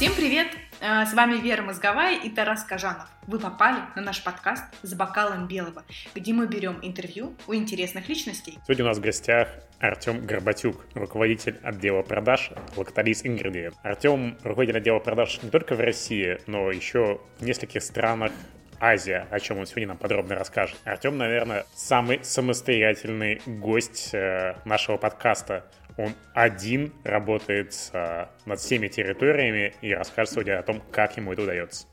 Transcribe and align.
Всем 0.00 0.14
привет! 0.14 0.46
Э, 0.80 1.04
с 1.04 1.12
вами 1.12 1.38
Вера 1.38 1.60
Мозговая 1.60 2.18
и 2.18 2.30
Тарас 2.30 2.64
Кажанов. 2.64 3.06
Вы 3.26 3.38
попали 3.38 3.80
на 3.96 4.00
наш 4.00 4.24
подкаст 4.24 4.64
«С 4.80 4.94
бокалом 4.94 5.46
белого», 5.46 5.84
где 6.14 6.32
мы 6.32 6.46
берем 6.46 6.78
интервью 6.80 7.36
у 7.46 7.52
интересных 7.52 8.08
личностей. 8.08 8.56
Сегодня 8.64 8.86
у 8.86 8.88
нас 8.88 8.96
в 8.96 9.02
гостях 9.02 9.48
Артем 9.78 10.24
Горбатюк, 10.24 10.86
руководитель 10.94 11.58
отдела 11.62 12.00
продаж 12.00 12.50
Lactalis 12.76 13.24
Ingredient. 13.24 13.74
Артем 13.82 14.38
руководитель 14.42 14.78
отдела 14.78 15.00
продаж 15.00 15.38
не 15.42 15.50
только 15.50 15.74
в 15.74 15.80
России, 15.80 16.38
но 16.46 16.70
еще 16.70 17.20
в 17.38 17.44
нескольких 17.44 17.82
странах 17.82 18.32
Азия, 18.80 19.26
о 19.30 19.38
чем 19.38 19.58
он 19.58 19.66
сегодня 19.66 19.88
нам 19.88 19.98
подробно 19.98 20.34
расскажет. 20.34 20.78
Артем, 20.84 21.18
наверное, 21.18 21.66
самый 21.74 22.24
самостоятельный 22.24 23.42
гость 23.44 24.14
э, 24.14 24.54
нашего 24.64 24.96
подкаста. 24.96 25.66
Он 25.96 26.14
один 26.34 26.92
работает 27.04 27.74
э, 27.92 28.26
над 28.46 28.60
всеми 28.60 28.88
территориями 28.88 29.74
и 29.80 29.92
расскажет 29.92 30.34
сегодня 30.34 30.58
о 30.58 30.62
том, 30.62 30.82
как 30.92 31.16
ему 31.16 31.32
это 31.32 31.42
удается. 31.42 31.86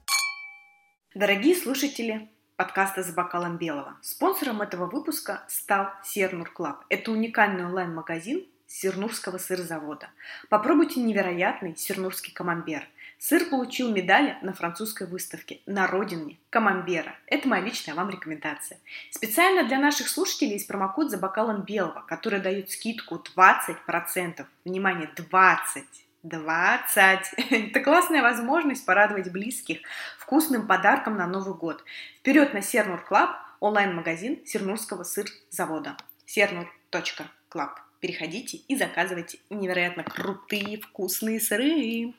Дорогие 1.14 1.56
слушатели 1.56 2.30
подкаста 2.56 3.04
«За 3.04 3.14
бокалом 3.14 3.58
белого», 3.58 3.98
спонсором 4.02 4.62
этого 4.62 4.88
выпуска 4.90 5.44
стал 5.48 5.90
Сернур 6.04 6.52
Club. 6.52 6.84
Это 6.90 7.12
уникальный 7.12 7.66
онлайн-магазин 7.66 8.46
Сернурского 8.68 9.38
сырзавода. 9.38 10.10
Попробуйте 10.50 11.00
невероятный 11.00 11.76
сернурский 11.76 12.34
камамбер– 12.34 12.88
Сыр 13.20 13.46
получил 13.46 13.92
медали 13.92 14.38
на 14.42 14.54
французской 14.54 15.08
выставке 15.08 15.60
на 15.66 15.88
родине 15.88 16.38
Камамбера. 16.52 17.16
Это 17.26 17.48
моя 17.48 17.64
личная 17.64 17.96
вам 17.96 18.10
рекомендация. 18.10 18.80
Специально 19.12 19.68
для 19.68 19.80
наших 19.80 20.08
слушателей 20.08 20.54
есть 20.54 20.68
промокод 20.68 21.10
за 21.10 21.18
бокалом 21.18 21.64
белого, 21.64 22.04
который 22.08 22.40
дает 22.40 22.70
скидку 22.70 23.16
20%. 23.16 24.46
Внимание, 24.66 25.10
20! 25.16 25.84
20. 26.24 27.34
Это 27.52 27.80
классная 27.80 28.22
возможность 28.22 28.86
порадовать 28.86 29.32
близких 29.32 29.80
вкусным 30.20 30.68
подарком 30.68 31.16
на 31.16 31.26
Новый 31.26 31.56
год. 31.56 31.84
Вперед 32.20 32.54
на 32.54 32.62
Сернур 32.62 33.04
Club, 33.04 33.32
онлайн-магазин 33.60 34.46
Сернурского 34.46 35.04
сыр-завода. 35.04 35.98
Сернур.club. 36.26 37.80
Переходите 38.00 38.58
и 38.58 38.76
заказывайте 38.76 39.40
невероятно 39.50 40.04
крутые 40.04 40.80
вкусные 40.82 41.40
сыры. 41.40 42.14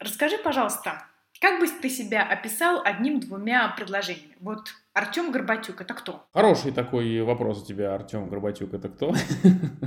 Расскажи, 0.00 0.38
пожалуйста, 0.38 1.04
как 1.40 1.60
бы 1.60 1.68
ты 1.68 1.90
себя 1.90 2.22
описал 2.22 2.80
одним-двумя 2.82 3.68
предложениями? 3.68 4.34
Вот 4.40 4.74
Артем 4.92 5.30
Горбатюк 5.30 5.80
это 5.80 5.94
кто? 5.94 6.26
Хороший 6.32 6.72
такой 6.72 7.22
вопрос 7.22 7.62
у 7.62 7.66
тебя, 7.66 7.94
Артем 7.94 8.28
Горбатюк 8.28 8.74
это 8.74 8.88
кто? 8.88 9.14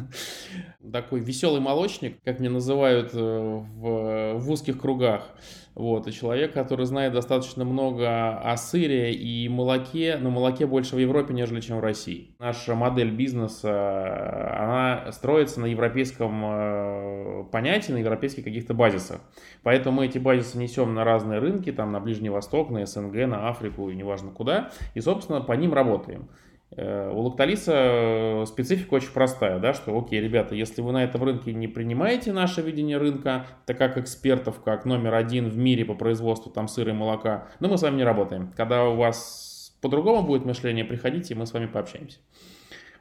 Такой 0.93 1.19
веселый 1.19 1.59
молочник, 1.59 2.21
как 2.23 2.39
меня 2.39 2.51
называют 2.51 3.11
э, 3.13 3.17
в, 3.17 4.33
в 4.37 4.51
узких 4.51 4.79
кругах. 4.79 5.29
Вот, 5.75 6.07
и 6.07 6.11
человек, 6.11 6.53
который 6.53 6.85
знает 6.85 7.13
достаточно 7.13 7.65
много 7.65 8.37
о 8.37 8.55
сыре 8.57 9.11
и 9.11 9.49
молоке, 9.49 10.17
но 10.21 10.29
молоке 10.29 10.67
больше 10.67 10.95
в 10.95 10.99
Европе, 10.99 11.33
нежели 11.33 11.61
чем 11.61 11.77
в 11.77 11.79
России. 11.79 12.35
Наша 12.37 12.75
модель 12.75 13.09
бизнеса, 13.09 14.55
она 14.59 15.11
строится 15.11 15.59
на 15.61 15.65
европейском 15.65 16.43
э, 16.45 17.43
понятии, 17.51 17.91
на 17.91 17.97
европейских 17.97 18.43
каких-то 18.43 18.75
базисах. 18.75 19.19
Поэтому 19.63 19.97
мы 19.97 20.05
эти 20.05 20.19
базисы 20.19 20.59
несем 20.59 20.93
на 20.93 21.03
разные 21.03 21.39
рынки, 21.39 21.71
там 21.71 21.91
на 21.91 21.99
Ближний 21.99 22.29
Восток, 22.29 22.69
на 22.69 22.85
СНГ, 22.85 23.27
на 23.27 23.49
Африку 23.49 23.89
и 23.89 23.95
неважно 23.95 24.29
куда, 24.29 24.69
и, 24.93 24.99
собственно, 25.03 25.41
по 25.41 25.53
ним 25.53 25.73
работаем. 25.73 26.29
Э, 26.75 27.11
у 27.13 27.19
Лакталиса 27.21 27.73
э, 27.75 28.45
специфика 28.47 28.95
очень 28.95 29.11
простая, 29.11 29.59
да, 29.59 29.73
что, 29.73 29.97
окей, 29.97 30.19
ребята, 30.21 30.55
если 30.55 30.81
вы 30.81 30.91
на 30.91 31.03
этом 31.03 31.23
рынке 31.23 31.53
не 31.53 31.67
принимаете 31.67 32.33
наше 32.33 32.61
видение 32.61 32.97
рынка, 32.97 33.45
так 33.65 33.77
как 33.77 33.97
экспертов, 33.97 34.61
как 34.63 34.85
номер 34.85 35.13
один 35.13 35.49
в 35.49 35.57
мире 35.57 35.85
по 35.85 35.93
производству 35.93 36.51
там 36.51 36.67
сыра 36.67 36.91
и 36.91 36.95
молока, 36.95 37.47
но 37.59 37.69
мы 37.69 37.77
с 37.77 37.83
вами 37.83 37.97
не 37.97 38.03
работаем. 38.03 38.51
Когда 38.55 38.85
у 38.85 38.95
вас 38.95 39.75
по-другому 39.81 40.23
будет 40.23 40.45
мышление, 40.45 40.85
приходите, 40.85 41.33
и 41.33 41.37
мы 41.37 41.45
с 41.45 41.53
вами 41.53 41.67
пообщаемся. 41.67 42.19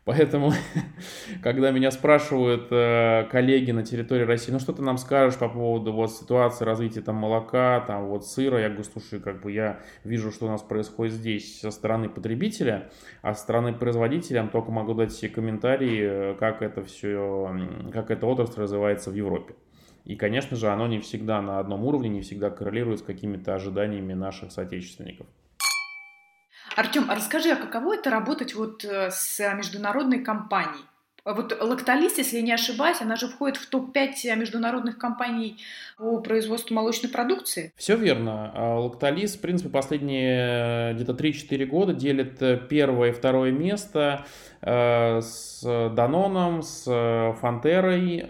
Поэтому, 0.05 0.53
когда 1.43 1.71
меня 1.71 1.93
спрашивают 1.93 2.67
э, 2.71 3.29
коллеги 3.31 3.71
на 3.71 3.85
территории 3.85 4.25
России, 4.25 4.51
ну 4.51 4.59
что 4.59 4.73
ты 4.73 4.83
нам 4.83 4.99
скажешь 4.99 5.39
по 5.39 5.49
поводу 5.49 5.93
вот 5.93 6.11
ситуации 6.13 6.65
развития 6.65 7.03
там 7.03 7.17
молока, 7.17 7.81
там 7.87 8.09
вот 8.09 8.27
сыра, 8.27 8.61
я 8.61 8.69
говорю, 8.69 8.85
слушай, 8.85 9.21
как 9.21 9.41
бы 9.43 9.53
я 9.53 9.81
вижу, 10.03 10.33
что 10.33 10.47
у 10.47 10.49
нас 10.49 10.61
происходит 10.61 11.15
здесь 11.15 11.61
со 11.61 11.71
стороны 11.71 12.09
потребителя, 12.09 12.91
а 13.23 13.35
со 13.35 13.43
стороны 13.43 13.73
производителя 13.73 14.49
только 14.51 14.73
могу 14.73 14.95
дать 14.95 15.13
все 15.13 15.29
комментарии, 15.29 16.35
как 16.37 16.63
это 16.63 16.83
все, 16.83 17.57
как 17.93 18.11
эта 18.11 18.27
отрасль 18.27 18.61
развивается 18.61 19.11
в 19.11 19.15
Европе. 19.15 19.55
И, 20.05 20.17
конечно 20.17 20.57
же, 20.57 20.69
оно 20.69 20.89
не 20.89 20.99
всегда 20.99 21.41
на 21.41 21.61
одном 21.61 21.85
уровне, 21.85 22.09
не 22.09 22.23
всегда 22.23 22.51
коррелирует 22.51 22.99
с 22.99 23.03
какими-то 23.03 23.55
ожиданиями 23.55 24.15
наших 24.15 24.51
соотечественников. 24.51 25.29
Артем, 26.77 27.07
а 27.09 27.15
расскажи, 27.15 27.51
а 27.51 27.57
каково 27.57 27.95
это 27.97 28.11
работать 28.11 28.55
вот 28.55 28.85
э, 28.85 29.11
с 29.11 29.39
международной 29.55 30.21
компанией? 30.21 30.85
Вот 31.25 31.57
Лакталис, 31.61 32.19
если 32.19 32.41
не 32.41 32.53
ошибаюсь, 32.53 33.01
она 33.01 33.15
же 33.15 33.29
входит 33.29 33.57
в 33.57 33.71
топ-5 33.71 34.35
международных 34.37 34.99
компаний 34.99 35.59
по 35.97 36.19
производству 36.21 36.75
молочной 36.75 37.13
продукции. 37.13 37.73
Все 37.77 37.97
верно. 37.97 38.51
А 38.55 38.81
Лакталис, 38.81 39.37
в 39.37 39.41
принципе, 39.41 39.71
последние 39.71 40.91
э, 40.91 40.95
где-то 40.95 41.13
3-4 41.13 41.65
года 41.67 41.93
делит 41.93 42.43
э, 42.43 42.57
первое 42.57 43.11
и 43.11 43.13
второе 43.13 43.53
место 43.53 44.25
с 44.65 45.61
Даноном, 45.65 46.63
с 46.63 46.85
Фантерой 47.41 48.25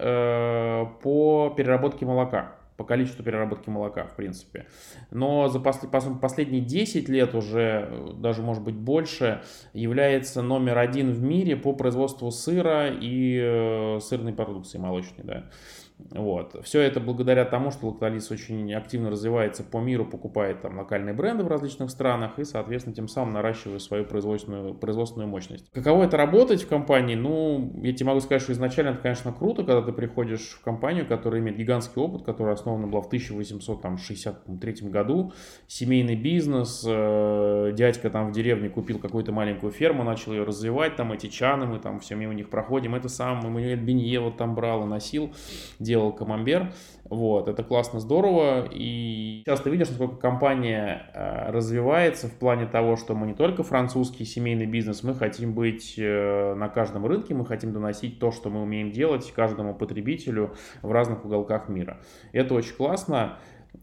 по 1.03 1.53
переработке 1.55 2.07
молока 2.07 2.55
по 2.83 2.87
количеству 2.87 3.23
переработки 3.23 3.69
молока, 3.69 4.03
в 4.03 4.15
принципе. 4.17 4.67
Но 5.09 5.47
за 5.47 5.61
пос, 5.61 5.79
последние 6.21 6.61
10 6.61 7.07
лет 7.07 7.33
уже, 7.33 8.13
даже 8.17 8.41
может 8.41 8.61
быть 8.61 8.75
больше, 8.75 9.41
является 9.71 10.41
номер 10.41 10.77
один 10.79 11.13
в 11.13 11.23
мире 11.23 11.55
по 11.55 11.71
производству 11.71 12.29
сыра 12.29 12.89
и 12.89 13.39
э, 13.41 13.99
сырной 14.01 14.33
продукции 14.33 14.77
молочной. 14.77 15.23
Да. 15.23 15.49
Вот. 15.97 16.63
Все 16.63 16.81
это 16.81 16.99
благодаря 16.99 17.45
тому, 17.45 17.71
что 17.71 17.89
Lactalis 17.89 18.31
очень 18.31 18.73
активно 18.73 19.09
развивается 19.09 19.63
по 19.63 19.79
миру, 19.79 20.05
покупает 20.05 20.61
там 20.61 20.77
локальные 20.77 21.13
бренды 21.13 21.43
в 21.43 21.47
различных 21.47 21.89
странах 21.89 22.39
и, 22.39 22.43
соответственно, 22.43 22.95
тем 22.95 23.07
самым 23.07 23.33
наращивает 23.33 23.81
свою 23.81 24.05
производственную, 24.05 24.73
производственную 24.73 25.27
мощность. 25.29 25.69
Каково 25.71 26.03
это 26.03 26.17
работать 26.17 26.63
в 26.63 26.67
компании? 26.67 27.15
Ну, 27.15 27.79
я 27.81 27.93
тебе 27.93 28.07
могу 28.07 28.19
сказать, 28.19 28.41
что 28.41 28.53
изначально 28.53 28.89
это, 28.89 28.99
конечно, 28.99 29.31
круто, 29.31 29.63
когда 29.63 29.81
ты 29.81 29.91
приходишь 29.91 30.57
в 30.59 30.61
компанию, 30.61 31.07
которая 31.07 31.41
имеет 31.41 31.57
гигантский 31.57 32.01
опыт, 32.01 32.23
которая 32.23 32.53
основана 32.53 32.87
была 32.87 33.01
в 33.01 33.07
1863 33.07 34.89
году, 34.89 35.33
семейный 35.67 36.15
бизнес, 36.15 36.83
э, 36.87 37.71
дядька 37.73 38.09
там 38.09 38.29
в 38.29 38.33
деревне 38.33 38.69
купил 38.69 38.99
какую-то 38.99 39.31
маленькую 39.31 39.71
ферму, 39.71 40.03
начал 40.03 40.33
ее 40.33 40.43
развивать, 40.43 40.95
там 40.95 41.11
эти 41.11 41.27
чаны, 41.27 41.65
мы 41.65 41.79
там 41.79 41.99
все 41.99 42.15
мимо 42.15 42.33
них 42.33 42.49
проходим, 42.49 42.95
это 42.95 43.09
сам 43.09 43.39
Эммануэль 43.39 43.79
Бенье 43.79 44.19
вот 44.19 44.37
там 44.37 44.55
брал 44.55 44.85
и 44.85 44.87
носил, 44.87 45.31
делал 45.83 46.11
камамбер. 46.11 46.73
Вот, 47.05 47.47
это 47.47 47.63
классно, 47.63 47.99
здорово. 47.99 48.67
И 48.71 49.43
сейчас 49.45 49.61
ты 49.61 49.69
видишь, 49.69 49.89
насколько 49.89 50.15
компания 50.15 51.11
э, 51.13 51.51
развивается 51.51 52.27
в 52.27 52.33
плане 52.33 52.65
того, 52.65 52.95
что 52.95 53.13
мы 53.13 53.27
не 53.27 53.33
только 53.33 53.61
французский 53.63 54.25
семейный 54.25 54.65
бизнес, 54.65 55.03
мы 55.03 55.13
хотим 55.13 55.53
быть 55.53 55.95
э, 55.97 56.55
на 56.55 56.69
каждом 56.69 57.05
рынке, 57.05 57.35
мы 57.35 57.45
хотим 57.45 57.73
доносить 57.73 58.19
то, 58.19 58.31
что 58.31 58.49
мы 58.49 58.63
умеем 58.63 58.91
делать 58.91 59.31
каждому 59.31 59.75
потребителю 59.75 60.55
в 60.81 60.91
разных 60.91 61.25
уголках 61.25 61.69
мира. 61.69 61.99
Это 62.31 62.55
очень 62.55 62.75
классно. 62.75 63.37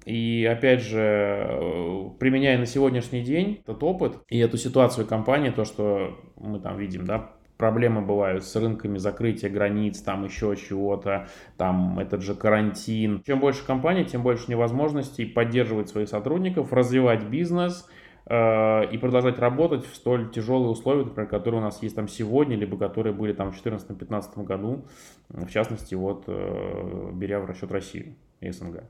И 0.06 0.49
опять 0.50 0.81
же, 0.81 1.00
э, 1.00 2.10
применяя 2.19 2.59
на 2.59 2.66
сегодняшний 2.66 3.22
день 3.22 3.60
этот 3.62 3.83
опыт 3.83 4.19
и 4.28 4.39
эту 4.39 4.56
ситуацию 4.56 5.06
компании, 5.06 5.51
то, 5.51 5.65
что 5.65 6.19
мы 6.36 6.60
там 6.60 6.78
видим, 6.78 7.04
да, 7.04 7.33
проблемы 7.60 8.01
бывают 8.01 8.42
с 8.42 8.57
рынками 8.57 8.97
закрытия 8.97 9.51
границ, 9.51 10.01
там 10.01 10.24
еще 10.24 10.57
чего-то, 10.57 11.28
там 11.59 11.98
этот 11.98 12.22
же 12.22 12.34
карантин. 12.34 13.22
Чем 13.27 13.39
больше 13.39 13.66
компаний, 13.66 14.07
тем 14.07 14.22
больше 14.22 14.51
невозможностей 14.51 15.27
поддерживать 15.27 15.91
своих 15.91 16.09
сотрудников, 16.09 16.72
развивать 16.72 17.22
бизнес 17.24 17.86
э, 18.24 18.91
и 18.91 18.97
продолжать 18.97 19.39
работать 19.39 19.84
в 19.84 19.95
столь 19.95 20.30
тяжелые 20.30 20.71
условия, 20.71 21.04
например, 21.04 21.28
которые 21.28 21.60
у 21.60 21.65
нас 21.65 21.83
есть 21.83 21.95
там 21.95 22.09
сегодня, 22.09 22.57
либо 22.57 22.78
которые 22.78 23.12
были 23.12 23.34
там 23.34 23.53
в 23.53 23.62
2014-2015 23.62 24.42
году, 24.45 24.86
в 25.28 25.51
частности, 25.51 25.95
вот 25.95 26.24
э, 26.28 27.10
беря 27.12 27.41
в 27.41 27.45
расчет 27.45 27.71
Россию 27.71 28.15
и 28.41 28.51
СНГ. 28.51 28.84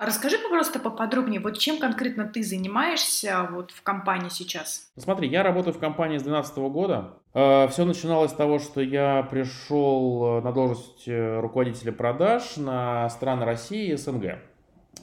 Расскажи, 0.00 0.38
пожалуйста, 0.38 0.78
поподробнее, 0.78 1.40
вот 1.40 1.58
чем 1.58 1.78
конкретно 1.78 2.24
ты 2.24 2.42
занимаешься 2.42 3.46
вот 3.50 3.70
в 3.70 3.82
компании 3.82 4.30
сейчас? 4.30 4.90
Смотри, 4.96 5.28
я 5.28 5.42
работаю 5.42 5.74
в 5.74 5.78
компании 5.78 6.16
с 6.16 6.22
2012 6.22 6.56
года. 6.72 7.19
Э, 7.32 7.68
Все 7.68 7.84
начиналось 7.84 8.32
с 8.32 8.34
того, 8.34 8.58
что 8.58 8.80
я 8.80 9.26
пришел 9.30 10.38
э, 10.38 10.40
на 10.42 10.52
должность 10.52 11.06
э, 11.06 11.40
руководителя 11.40 11.92
продаж 11.92 12.56
на 12.56 13.08
страны 13.10 13.44
России 13.44 13.92
и 13.92 13.96
СНГ. 13.96 14.38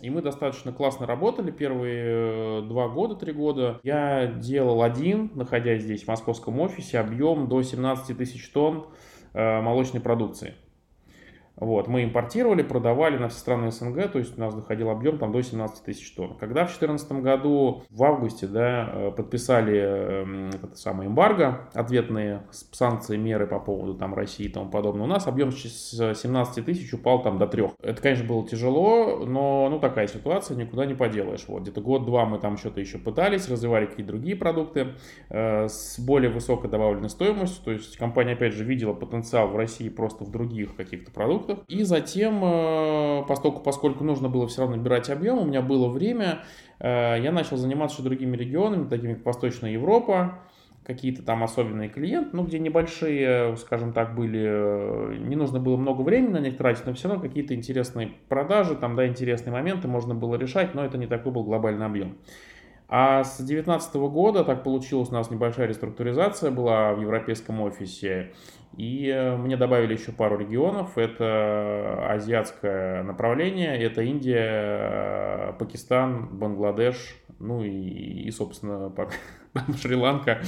И 0.01 0.09
мы 0.09 0.21
достаточно 0.21 0.71
классно 0.71 1.07
работали 1.07 1.49
первые 1.49 2.61
два 2.63 2.87
года, 2.87 3.15
три 3.15 3.31
года. 3.31 3.79
Я 3.83 4.27
делал 4.27 4.83
один, 4.83 5.31
находясь 5.33 5.83
здесь 5.83 6.03
в 6.03 6.07
московском 6.07 6.59
офисе, 6.59 6.99
объем 6.99 7.47
до 7.47 7.63
17 7.63 8.15
тысяч 8.15 8.47
тонн 8.51 8.87
молочной 9.33 10.01
продукции. 10.01 10.53
Вот, 11.57 11.87
мы 11.87 12.03
импортировали, 12.03 12.61
продавали 12.61 13.17
на 13.17 13.29
все 13.29 13.39
страны 13.39 13.71
СНГ, 13.71 14.11
то 14.11 14.19
есть 14.19 14.37
у 14.37 14.39
нас 14.39 14.53
доходил 14.53 14.91
объем 14.91 15.17
там 15.17 15.31
до 15.31 15.41
17 15.41 15.83
тысяч 15.83 16.13
тонн. 16.13 16.37
Когда 16.37 16.65
в 16.65 16.67
2014 16.67 17.11
году, 17.23 17.83
в 17.89 18.03
августе, 18.03 18.45
да, 18.45 18.89
э, 18.93 19.11
подписали 19.11 19.75
э, 19.75 20.49
это 20.53 20.75
самое 20.75 21.09
эмбарго, 21.09 21.67
ответные 21.73 22.43
санкции, 22.51 23.17
меры 23.17 23.47
по 23.47 23.59
поводу 23.59 23.95
там 23.95 24.13
России 24.13 24.45
и 24.45 24.49
тому 24.49 24.69
подобное, 24.69 25.05
у 25.05 25.07
нас 25.07 25.25
объем 25.25 25.51
с 25.51 26.13
17 26.13 26.63
тысяч 26.63 26.93
упал 26.93 27.23
там 27.23 27.39
до 27.39 27.47
3. 27.47 27.63
Это, 27.81 28.01
конечно, 28.01 28.25
было 28.25 28.47
тяжело, 28.47 29.25
но 29.25 29.67
ну 29.69 29.79
такая 29.79 30.07
ситуация, 30.07 30.55
никуда 30.55 30.85
не 30.85 30.93
поделаешь. 30.93 31.45
Вот, 31.47 31.63
где-то 31.63 31.81
год-два 31.81 32.25
мы 32.25 32.37
там 32.37 32.57
что-то 32.57 32.79
еще 32.79 32.99
пытались, 32.99 33.49
развивали 33.49 33.87
какие-то 33.87 34.11
другие 34.11 34.35
продукты 34.35 34.89
э, 35.29 35.67
с 35.67 35.99
более 35.99 36.29
высокой 36.29 36.69
добавленной 36.69 37.09
стоимостью, 37.09 37.63
то 37.65 37.71
есть 37.71 37.97
компания, 37.97 38.33
опять 38.33 38.53
же, 38.53 38.63
видела 38.63 38.93
потенциал 38.93 39.47
в 39.47 39.55
России 39.55 39.89
просто 39.89 40.23
в 40.23 40.29
других 40.29 40.75
каких-то 40.75 41.11
продуктах, 41.11 41.46
продуктах. 41.47 41.65
И 41.67 41.83
затем, 41.83 42.41
э, 42.43 43.23
поскольку, 43.27 43.61
поскольку 43.61 44.03
нужно 44.03 44.29
было 44.29 44.47
все 44.47 44.61
равно 44.61 44.75
набирать 44.75 45.09
объем, 45.09 45.39
у 45.39 45.45
меня 45.45 45.61
было 45.61 45.89
время, 45.89 46.39
э, 46.79 47.17
я 47.21 47.31
начал 47.31 47.57
заниматься 47.57 48.01
другими 48.01 48.35
регионами, 48.35 48.87
такими 48.87 49.13
как 49.15 49.25
Восточная 49.25 49.71
Европа, 49.71 50.39
какие-то 50.85 51.21
там 51.21 51.43
особенные 51.43 51.89
клиенты, 51.89 52.29
ну, 52.31 52.43
где 52.43 52.59
небольшие, 52.59 53.57
скажем 53.57 53.91
так, 53.91 54.15
были, 54.15 54.45
э, 54.45 55.17
не 55.19 55.35
нужно 55.35 55.59
было 55.59 55.75
много 55.75 56.01
времени 56.01 56.31
на 56.31 56.39
них 56.39 56.57
тратить, 56.57 56.85
но 56.85 56.93
все 56.93 57.09
равно 57.09 57.23
какие-то 57.23 57.53
интересные 57.53 58.11
продажи, 58.29 58.75
там, 58.75 58.95
да, 58.95 59.05
интересные 59.07 59.51
моменты 59.51 59.87
можно 59.87 60.15
было 60.15 60.35
решать, 60.35 60.75
но 60.75 60.85
это 60.85 60.97
не 60.97 61.07
такой 61.07 61.31
был 61.31 61.43
глобальный 61.43 61.85
объем. 61.85 62.17
А 62.89 63.25
с 63.25 63.37
2019 63.37 63.95
года 63.95 64.45
так 64.45 64.63
получилось, 64.63 65.09
у 65.09 65.13
нас 65.13 65.29
небольшая 65.29 65.67
реструктуризация 65.67 66.51
была 66.51 66.93
в 66.93 67.01
европейском 67.01 67.59
офисе, 67.59 68.31
и 68.75 69.07
э, 69.07 69.35
мне 69.37 69.57
добавили 69.57 69.93
еще 69.93 70.11
пару 70.11 70.37
регионов. 70.37 70.97
Это 70.97 72.07
азиатское 72.09 73.03
направление, 73.03 73.77
это 73.77 74.01
Индия, 74.01 75.53
Пакистан, 75.59 76.37
Бангладеш, 76.37 77.15
ну 77.39 77.63
и, 77.63 77.69
и 77.69 78.31
собственно, 78.31 78.91
Шри-Ланка. 79.81 80.41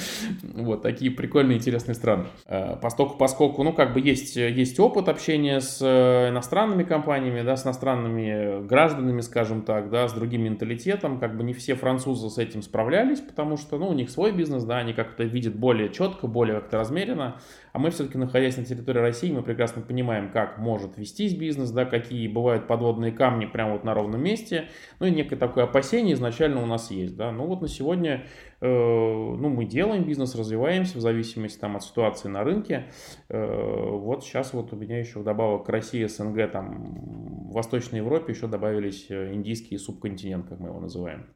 Вот 0.55 0.81
такие 0.81 1.11
прикольные, 1.11 1.57
интересные 1.57 1.95
страны. 1.95 2.25
Э, 2.45 2.75
поскольку, 2.81 3.17
поскольку, 3.17 3.63
ну, 3.63 3.73
как 3.73 3.93
бы 3.93 3.99
есть, 3.99 4.35
есть 4.35 4.79
опыт 4.79 5.09
общения 5.09 5.61
с 5.61 5.79
э, 5.81 6.29
иностранными 6.29 6.83
компаниями, 6.83 7.41
да, 7.41 7.55
с 7.55 7.65
иностранными 7.65 8.65
гражданами, 8.65 9.21
скажем 9.21 9.61
так, 9.61 9.89
да, 9.89 10.07
с 10.07 10.13
другим 10.13 10.43
менталитетом, 10.43 11.19
как 11.19 11.37
бы 11.37 11.43
не 11.43 11.53
все 11.53 11.75
французы 11.75 12.29
с 12.29 12.37
этим 12.37 12.61
справлялись, 12.61 13.19
потому 13.19 13.57
что, 13.57 13.77
ну, 13.77 13.87
у 13.87 13.93
них 13.93 14.09
свой 14.09 14.31
бизнес, 14.31 14.63
да, 14.63 14.77
они 14.77 14.93
как-то 14.93 15.23
видят 15.23 15.55
более 15.55 15.89
четко, 15.89 16.27
более 16.27 16.59
как-то 16.59 16.77
размеренно, 16.77 17.39
а 17.73 17.79
мы 17.79 17.89
все-таки, 17.91 18.17
находясь 18.17 18.57
на 18.57 18.65
территории 18.65 18.99
России, 18.99 19.31
мы 19.31 19.43
прекрасно 19.43 19.81
понимаем, 19.81 20.31
как 20.31 20.57
может 20.57 20.97
вестись 20.97 21.35
бизнес, 21.35 21.71
да, 21.71 21.85
какие 21.85 22.27
бывают 22.27 22.67
подводные 22.67 23.11
камни 23.11 23.45
прямо 23.45 23.73
вот 23.73 23.83
на 23.83 23.93
ровном 23.93 24.21
месте, 24.23 24.65
ну, 24.99 25.07
и 25.07 25.11
некое 25.11 25.35
такое 25.35 25.65
опасение 25.65 26.13
изначально 26.13 26.61
у 26.61 26.65
нас 26.65 26.91
есть, 26.91 27.15
да, 27.15 27.31
ну, 27.31 27.45
вот 27.45 27.61
на 27.61 27.67
сегодня 27.67 28.25
Э, 28.61 28.67
ну, 28.67 29.49
мы 29.49 29.65
делаем 29.65 30.03
бизнес, 30.03 30.35
развиваемся 30.35 30.97
в 30.97 31.01
зависимости 31.01 31.57
там, 31.57 31.77
от 31.77 31.83
ситуации 31.83 32.27
на 32.27 32.43
рынке. 32.43 32.91
Э, 33.29 33.89
вот 33.91 34.23
сейчас 34.23 34.53
вот 34.53 34.73
у 34.73 34.75
меня 34.75 34.99
еще 34.99 35.19
вдобавок 35.19 35.65
к 35.65 35.69
России, 35.69 36.05
СНГ, 36.05 36.51
там, 36.51 37.49
в 37.49 37.53
Восточной 37.53 37.97
Европе 37.97 38.33
еще 38.33 38.47
добавились 38.47 39.05
э, 39.09 39.33
индийский 39.33 39.77
субконтинент, 39.77 40.47
как 40.47 40.59
мы 40.59 40.69
его 40.69 40.79
называем. 40.79 41.27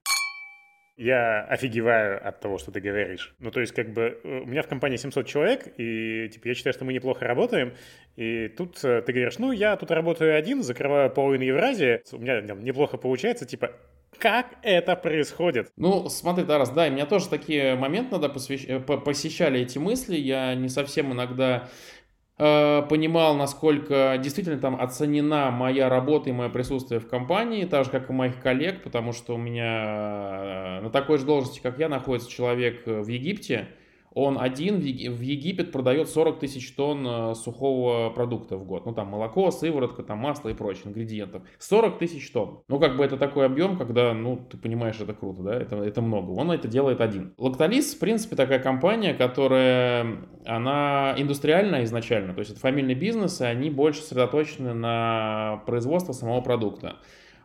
Я 1.03 1.41
офигеваю 1.41 2.25
от 2.25 2.39
того, 2.39 2.57
что 2.57 2.71
ты 2.71 2.79
говоришь. 2.79 3.35
Ну, 3.39 3.51
то 3.51 3.59
есть, 3.59 3.73
как 3.73 3.91
бы, 3.91 4.19
у 4.23 4.47
меня 4.47 4.61
в 4.61 4.67
компании 4.67 4.95
700 4.95 5.27
человек, 5.27 5.67
и, 5.77 6.29
типа, 6.31 6.47
я 6.47 6.53
считаю, 6.53 6.73
что 6.73 6.85
мы 6.85 6.93
неплохо 6.93 7.25
работаем, 7.25 7.73
и 8.15 8.47
тут 8.47 8.79
ты 8.79 9.01
говоришь, 9.01 9.37
ну, 9.37 9.51
я 9.51 9.75
тут 9.75 9.91
работаю 9.91 10.33
один, 10.33 10.63
закрываю 10.63 11.09
половину 11.09 11.43
Евразии, 11.43 12.01
у 12.13 12.19
меня 12.19 12.41
там, 12.41 12.63
неплохо 12.63 12.95
получается, 12.95 13.45
типа, 13.45 13.71
как 14.17 14.55
это 14.61 14.95
происходит? 14.95 15.71
Ну, 15.75 16.07
смотри, 16.07 16.45
Тарас, 16.45 16.69
да, 16.69 16.87
меня 16.87 17.05
тоже 17.05 17.27
такие 17.27 17.75
моменты 17.75 18.13
надо 18.13 18.29
посвящ... 18.29 18.65
Э, 18.67 18.79
посещали 18.79 19.59
эти 19.59 19.77
мысли. 19.77 20.15
Я 20.15 20.55
не 20.55 20.69
совсем 20.69 21.11
иногда 21.11 21.67
э, 21.67 22.02
понимал, 22.37 23.35
насколько 23.35 24.19
действительно 24.21 24.59
там 24.59 24.81
оценена 24.81 25.51
моя 25.51 25.87
работа 25.87 26.29
и 26.29 26.33
мое 26.33 26.49
присутствие 26.49 26.99
в 26.99 27.07
компании, 27.07 27.65
так 27.65 27.85
же, 27.85 27.91
как 27.91 28.09
и 28.09 28.13
моих 28.13 28.41
коллег, 28.41 28.81
потому 28.83 29.13
что 29.13 29.35
у 29.35 29.37
меня 29.37 30.79
э, 30.79 30.81
на 30.81 30.89
такой 30.89 31.19
же 31.19 31.25
должности, 31.25 31.59
как 31.61 31.77
я, 31.77 31.89
находится 31.89 32.29
человек 32.29 32.87
в 32.87 33.07
Египте, 33.07 33.67
он 34.13 34.37
один 34.39 34.79
в 34.79 35.21
Египет 35.21 35.71
продает 35.71 36.09
40 36.09 36.39
тысяч 36.39 36.73
тонн 36.75 37.05
э, 37.07 37.35
сухого 37.35 38.09
продукта 38.11 38.57
в 38.57 38.65
год. 38.65 38.85
Ну, 38.85 38.93
там 38.93 39.07
молоко, 39.07 39.49
сыворотка, 39.51 40.03
там 40.03 40.19
масло 40.19 40.49
и 40.49 40.53
прочие 40.53 40.87
ингредиентов. 40.87 41.41
40 41.59 41.97
тысяч 41.97 42.31
тонн. 42.31 42.59
Ну, 42.67 42.79
как 42.79 42.95
бы 42.95 43.03
это 43.03 43.17
такой 43.17 43.45
объем, 43.45 43.77
когда, 43.77 44.13
ну, 44.13 44.37
ты 44.49 44.57
понимаешь, 44.57 44.99
это 44.99 45.13
круто, 45.13 45.41
да, 45.41 45.55
это, 45.55 45.77
это 45.77 46.01
много. 46.01 46.31
Он 46.31 46.51
это 46.51 46.67
делает 46.67 47.01
один. 47.01 47.33
Лакталис, 47.37 47.95
в 47.95 47.99
принципе, 47.99 48.35
такая 48.35 48.59
компания, 48.59 49.13
которая, 49.13 50.17
она 50.45 51.15
индустриальная 51.17 51.83
изначально. 51.85 52.33
То 52.33 52.39
есть 52.39 52.51
это 52.51 52.59
фамильный 52.59 52.95
бизнес, 52.95 53.41
и 53.41 53.45
они 53.45 53.69
больше 53.69 54.01
сосредоточены 54.01 54.73
на 54.73 55.63
производство 55.65 56.13
самого 56.13 56.41
продукта 56.41 56.97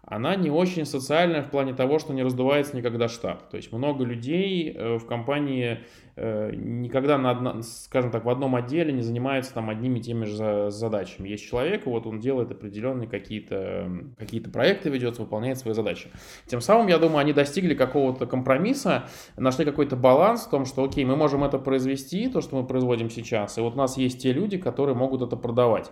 она 0.09 0.35
не 0.37 0.51
очень 0.51 0.87
социальная 0.87 1.43
в 1.43 1.51
плане 1.51 1.75
того, 1.75 1.99
что 1.99 2.15
не 2.15 2.23
раздувается 2.23 2.77
никогда 2.77 3.09
штат. 3.09 3.51
То 3.51 3.57
есть 3.57 3.73
много 3.73 4.05
людей 4.05 4.73
э, 4.75 4.97
в 4.97 5.07
компании 5.07 5.81
Э, 6.21 6.51
никогда, 6.53 7.17
на 7.17 7.31
одно, 7.31 7.63
скажем 7.63 8.11
так, 8.11 8.25
в 8.25 8.29
одном 8.29 8.57
отделе 8.57 8.93
не 8.93 9.03
занимается 9.03 9.55
там 9.55 9.71
одними 9.71 10.01
и 10.01 10.03
теми 10.03 10.25
же 10.25 10.69
задачами. 10.69 11.29
Есть 11.29 11.47
человек, 11.47 11.87
вот 11.87 12.09
он 12.09 12.19
делает 12.19 12.51
определенные 12.51 13.07
какие-то 13.07 13.89
какие 14.19 14.41
проекты, 14.41 14.91
ведет, 14.91 15.21
выполняет 15.21 15.59
свои 15.59 15.75
задачи. 15.75 16.09
Тем 16.47 16.61
самым, 16.61 16.89
я 16.89 16.99
думаю, 16.99 17.19
они 17.19 17.33
достигли 17.33 17.75
какого-то 17.75 18.27
компромисса, 18.27 19.05
нашли 19.37 19.65
какой-то 19.65 19.95
баланс 19.95 20.47
в 20.47 20.51
том, 20.51 20.65
что, 20.65 20.83
окей, 20.83 21.05
мы 21.05 21.15
можем 21.15 21.45
это 21.45 21.57
произвести, 21.61 22.29
то, 22.29 22.41
что 22.41 22.57
мы 22.57 22.67
производим 22.67 23.11
сейчас, 23.11 23.57
и 23.57 23.61
вот 23.61 23.75
у 23.75 23.79
нас 23.79 23.97
есть 23.97 24.21
те 24.21 24.33
люди, 24.33 24.59
которые 24.59 24.97
могут 24.97 25.23
это 25.23 25.37
продавать. 25.37 25.89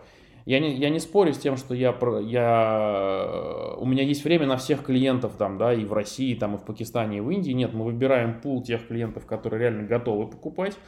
Я 0.46 0.60
не, 0.60 0.76
я 0.76 0.90
не 0.90 1.00
спорю 1.00 1.34
с 1.34 1.38
тем, 1.38 1.56
что 1.56 1.74
я, 1.74 1.92
я, 2.22 3.74
у 3.78 3.84
меня 3.84 4.04
есть 4.04 4.22
время 4.22 4.46
на 4.46 4.56
всех 4.56 4.84
клиентов 4.84 5.32
там, 5.36 5.58
да, 5.58 5.74
и 5.74 5.84
в 5.84 5.92
России, 5.92 6.34
там, 6.36 6.54
и 6.54 6.58
в 6.58 6.62
Пакистане, 6.62 7.18
и 7.18 7.20
в 7.20 7.28
Индии. 7.30 7.50
Нет, 7.50 7.74
мы 7.74 7.84
выбираем 7.84 8.40
пул 8.40 8.62
тех 8.62 8.86
клиентов, 8.86 9.26
которые 9.26 9.60
реально 9.60 9.82
готовы 9.82 10.28
покупать 10.28 10.78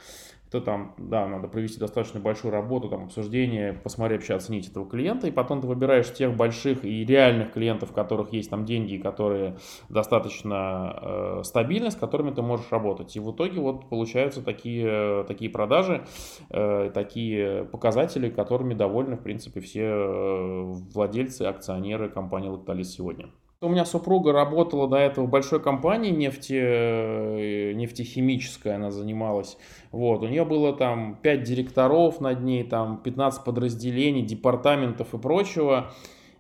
то 0.51 0.61
там, 0.61 0.95
да, 0.97 1.27
надо 1.27 1.49
провести 1.49 1.79
достаточно 1.79 2.21
большую 2.21 2.53
работу, 2.53 2.89
там, 2.89 3.05
обсуждение, 3.05 3.75
посмотреть, 3.75 4.21
вообще 4.21 4.35
оценить 4.35 4.69
этого 4.69 4.89
клиента, 4.89 5.27
и 5.27 5.31
потом 5.31 5.61
ты 5.61 5.67
выбираешь 5.67 6.13
тех 6.13 6.35
больших 6.35 6.85
и 6.85 7.05
реальных 7.05 7.53
клиентов, 7.53 7.91
у 7.91 7.95
которых 7.95 8.33
есть 8.33 8.51
там 8.51 8.65
деньги, 8.65 8.97
которые 8.97 9.57
достаточно 9.89 10.99
э, 11.01 11.41
стабильны, 11.45 11.91
с 11.91 11.97
которыми 11.97 12.31
ты 12.31 12.43
можешь 12.43 12.71
работать. 12.71 13.15
И 13.17 13.21
в 13.21 13.31
итоге 13.33 13.61
вот 13.61 13.89
получаются 13.89 14.43
такие, 14.43 15.25
такие 15.25 15.51
продажи, 15.51 16.05
э, 16.51 16.91
такие 16.95 17.65
показатели, 17.65 18.31
которыми 18.31 18.75
довольны, 18.75 19.17
в 19.17 19.23
принципе, 19.23 19.61
все 19.61 19.85
э, 19.85 20.63
владельцы, 20.95 21.43
акционеры 21.43 22.09
компании 22.09 22.51
Lactalis 22.51 22.85
сегодня. 22.85 23.29
У 23.61 23.69
меня 23.69 23.85
супруга 23.85 24.33
работала 24.33 24.87
до 24.87 24.99
этого 24.99 25.27
в 25.27 25.31
большой 25.31 25.61
компании 25.61 26.13
нефте, 26.13 26.61
э, 26.61 27.73
нефтехимической, 27.73 28.77
она 28.77 28.93
занималась. 28.93 29.59
Вот, 29.91 30.23
у 30.23 30.29
нее 30.29 30.45
было 30.45 30.73
там 30.73 31.19
5 31.23 31.43
директоров 31.43 32.21
над 32.21 32.41
ней, 32.45 32.63
там 32.63 32.99
15 33.03 33.43
подразделений, 33.43 34.23
департаментов 34.23 35.13
и 35.13 35.19
прочего. 35.19 35.91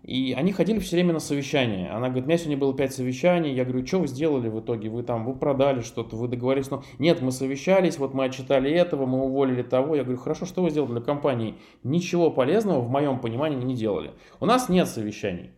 И 0.05 0.33
они 0.39 0.53
ходили 0.53 0.79
все 0.79 0.95
время 0.95 1.13
на 1.13 1.19
совещания. 1.19 1.91
Она 1.91 2.07
говорит, 2.07 2.27
у 2.27 2.29
меня 2.29 2.39
сегодня 2.39 2.57
было 2.57 2.73
5 2.73 2.93
совещаний. 2.93 3.53
Я 3.53 3.65
говорю, 3.65 3.85
что 3.85 3.99
вы 3.99 4.07
сделали 4.07 4.49
в 4.49 4.61
итоге? 4.61 4.89
Вы 4.89 5.03
там, 5.03 5.25
вы 5.25 5.35
продали 5.35 5.81
что-то, 5.81 6.15
вы 6.15 6.29
договорились. 6.29 6.71
Но 6.71 6.85
нет, 7.01 7.21
мы 7.21 7.33
совещались, 7.33 7.99
вот 7.99 8.15
мы 8.15 8.27
отчитали 8.27 8.71
этого, 8.71 9.07
мы 9.07 9.25
уволили 9.25 9.63
того. 9.63 9.97
Я 9.97 10.05
говорю, 10.05 10.21
хорошо, 10.21 10.47
что 10.47 10.63
вы 10.63 10.71
сделали 10.71 10.93
для 10.93 11.01
компании? 11.01 11.57
Ничего 11.83 12.31
полезного 12.31 12.81
в 12.81 12.89
моем 12.89 13.19
понимании 13.19 13.61
не 13.61 13.75
делали. 13.75 14.13
У 14.39 14.47
нас 14.47 14.69
нет 14.69 14.87
совещаний. 14.87 15.51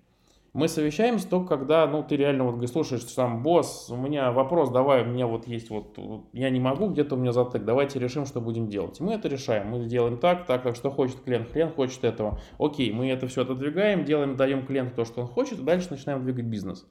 Мы 0.53 0.67
совещаемся 0.67 1.29
только 1.29 1.57
когда, 1.57 1.87
ну, 1.87 2.03
ты 2.03 2.17
реально 2.17 2.43
вот 2.43 2.53
говоришь, 2.53 2.73
слушаешь, 2.73 3.05
сам 3.05 3.43
босс, 3.43 3.89
у 3.89 3.97
меня 3.97 4.33
вопрос, 4.33 4.71
давай, 4.71 5.03
у 5.03 5.07
меня 5.07 5.29
вот 5.29 5.47
есть 5.47 5.71
вот, 5.71 5.97
вот 5.97 6.25
я 6.33 6.51
не 6.51 6.59
могу, 6.59 6.89
где-то 6.89 7.15
у 7.15 7.19
меня 7.19 7.31
затык, 7.33 7.65
давайте 7.65 8.01
решим, 8.01 8.27
что 8.27 8.41
будем 8.41 8.69
делать. 8.69 8.99
мы 8.99 9.13
это 9.13 9.29
решаем, 9.29 9.69
мы 9.69 9.85
делаем 9.87 10.19
так, 10.19 10.47
так, 10.47 10.65
так, 10.65 10.75
что 10.75 10.91
хочет 10.91 11.21
клиент, 11.21 11.51
клиент 11.51 11.77
хочет 11.77 12.03
этого. 12.03 12.41
Окей, 12.59 12.93
мы 12.93 13.09
это 13.11 13.29
все 13.29 13.43
отодвигаем, 13.43 14.05
делаем, 14.05 14.37
даем 14.37 14.67
клиенту 14.67 14.97
то, 14.97 15.05
что 15.05 15.21
он 15.21 15.29
хочет, 15.29 15.61
и 15.61 15.63
дальше 15.63 15.87
начинаем 15.91 16.25
двигать 16.25 16.47
бизнес. 16.47 16.85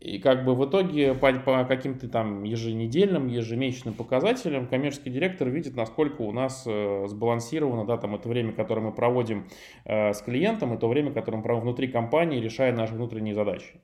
И 0.00 0.18
как 0.18 0.44
бы 0.44 0.54
в 0.54 0.64
итоге 0.64 1.14
по, 1.14 1.32
по 1.32 1.64
каким-то 1.64 2.08
там 2.08 2.44
еженедельным, 2.44 3.26
ежемесячным 3.26 3.94
показателям 3.94 4.68
коммерческий 4.68 5.10
директор 5.10 5.48
видит, 5.48 5.74
насколько 5.74 6.22
у 6.22 6.30
нас 6.30 6.62
э, 6.66 7.06
сбалансировано, 7.08 7.84
да, 7.84 7.96
там 7.96 8.14
это 8.14 8.28
время, 8.28 8.52
которое 8.52 8.82
мы 8.82 8.92
проводим 8.92 9.48
э, 9.84 10.12
с 10.12 10.22
клиентом, 10.22 10.74
и 10.74 10.78
то 10.78 10.88
время, 10.88 11.12
которое 11.12 11.38
мы 11.38 11.42
проводим 11.42 11.68
внутри 11.68 11.88
компании, 11.88 12.40
решая 12.40 12.72
наши 12.72 12.94
внутренние 12.94 13.34
задачи. 13.34 13.80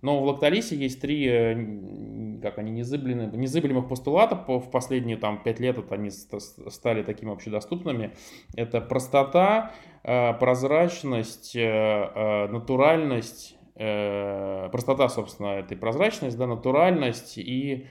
Но 0.00 0.20
в 0.20 0.24
Лакталисе 0.24 0.76
есть 0.76 1.00
три, 1.00 1.26
э, 1.26 2.40
как 2.40 2.58
они, 2.58 2.70
незыблемых, 2.70 3.32
незыблемых 3.32 3.88
постулата. 3.88 4.36
В 4.46 4.70
последние 4.70 5.16
там, 5.16 5.42
пять 5.42 5.60
лет 5.60 5.76
это 5.78 5.94
они 5.94 6.10
стали 6.10 7.02
такими 7.02 7.32
общедоступными. 7.32 8.12
Это 8.56 8.80
простота, 8.80 9.72
э, 10.04 10.32
прозрачность, 10.34 11.54
э, 11.56 12.46
натуральность, 12.48 13.57
простота, 13.78 15.08
собственно, 15.08 15.58
этой 15.58 15.76
прозрачность, 15.76 16.36
да, 16.36 16.46
натуральность 16.46 17.38
и 17.38 17.86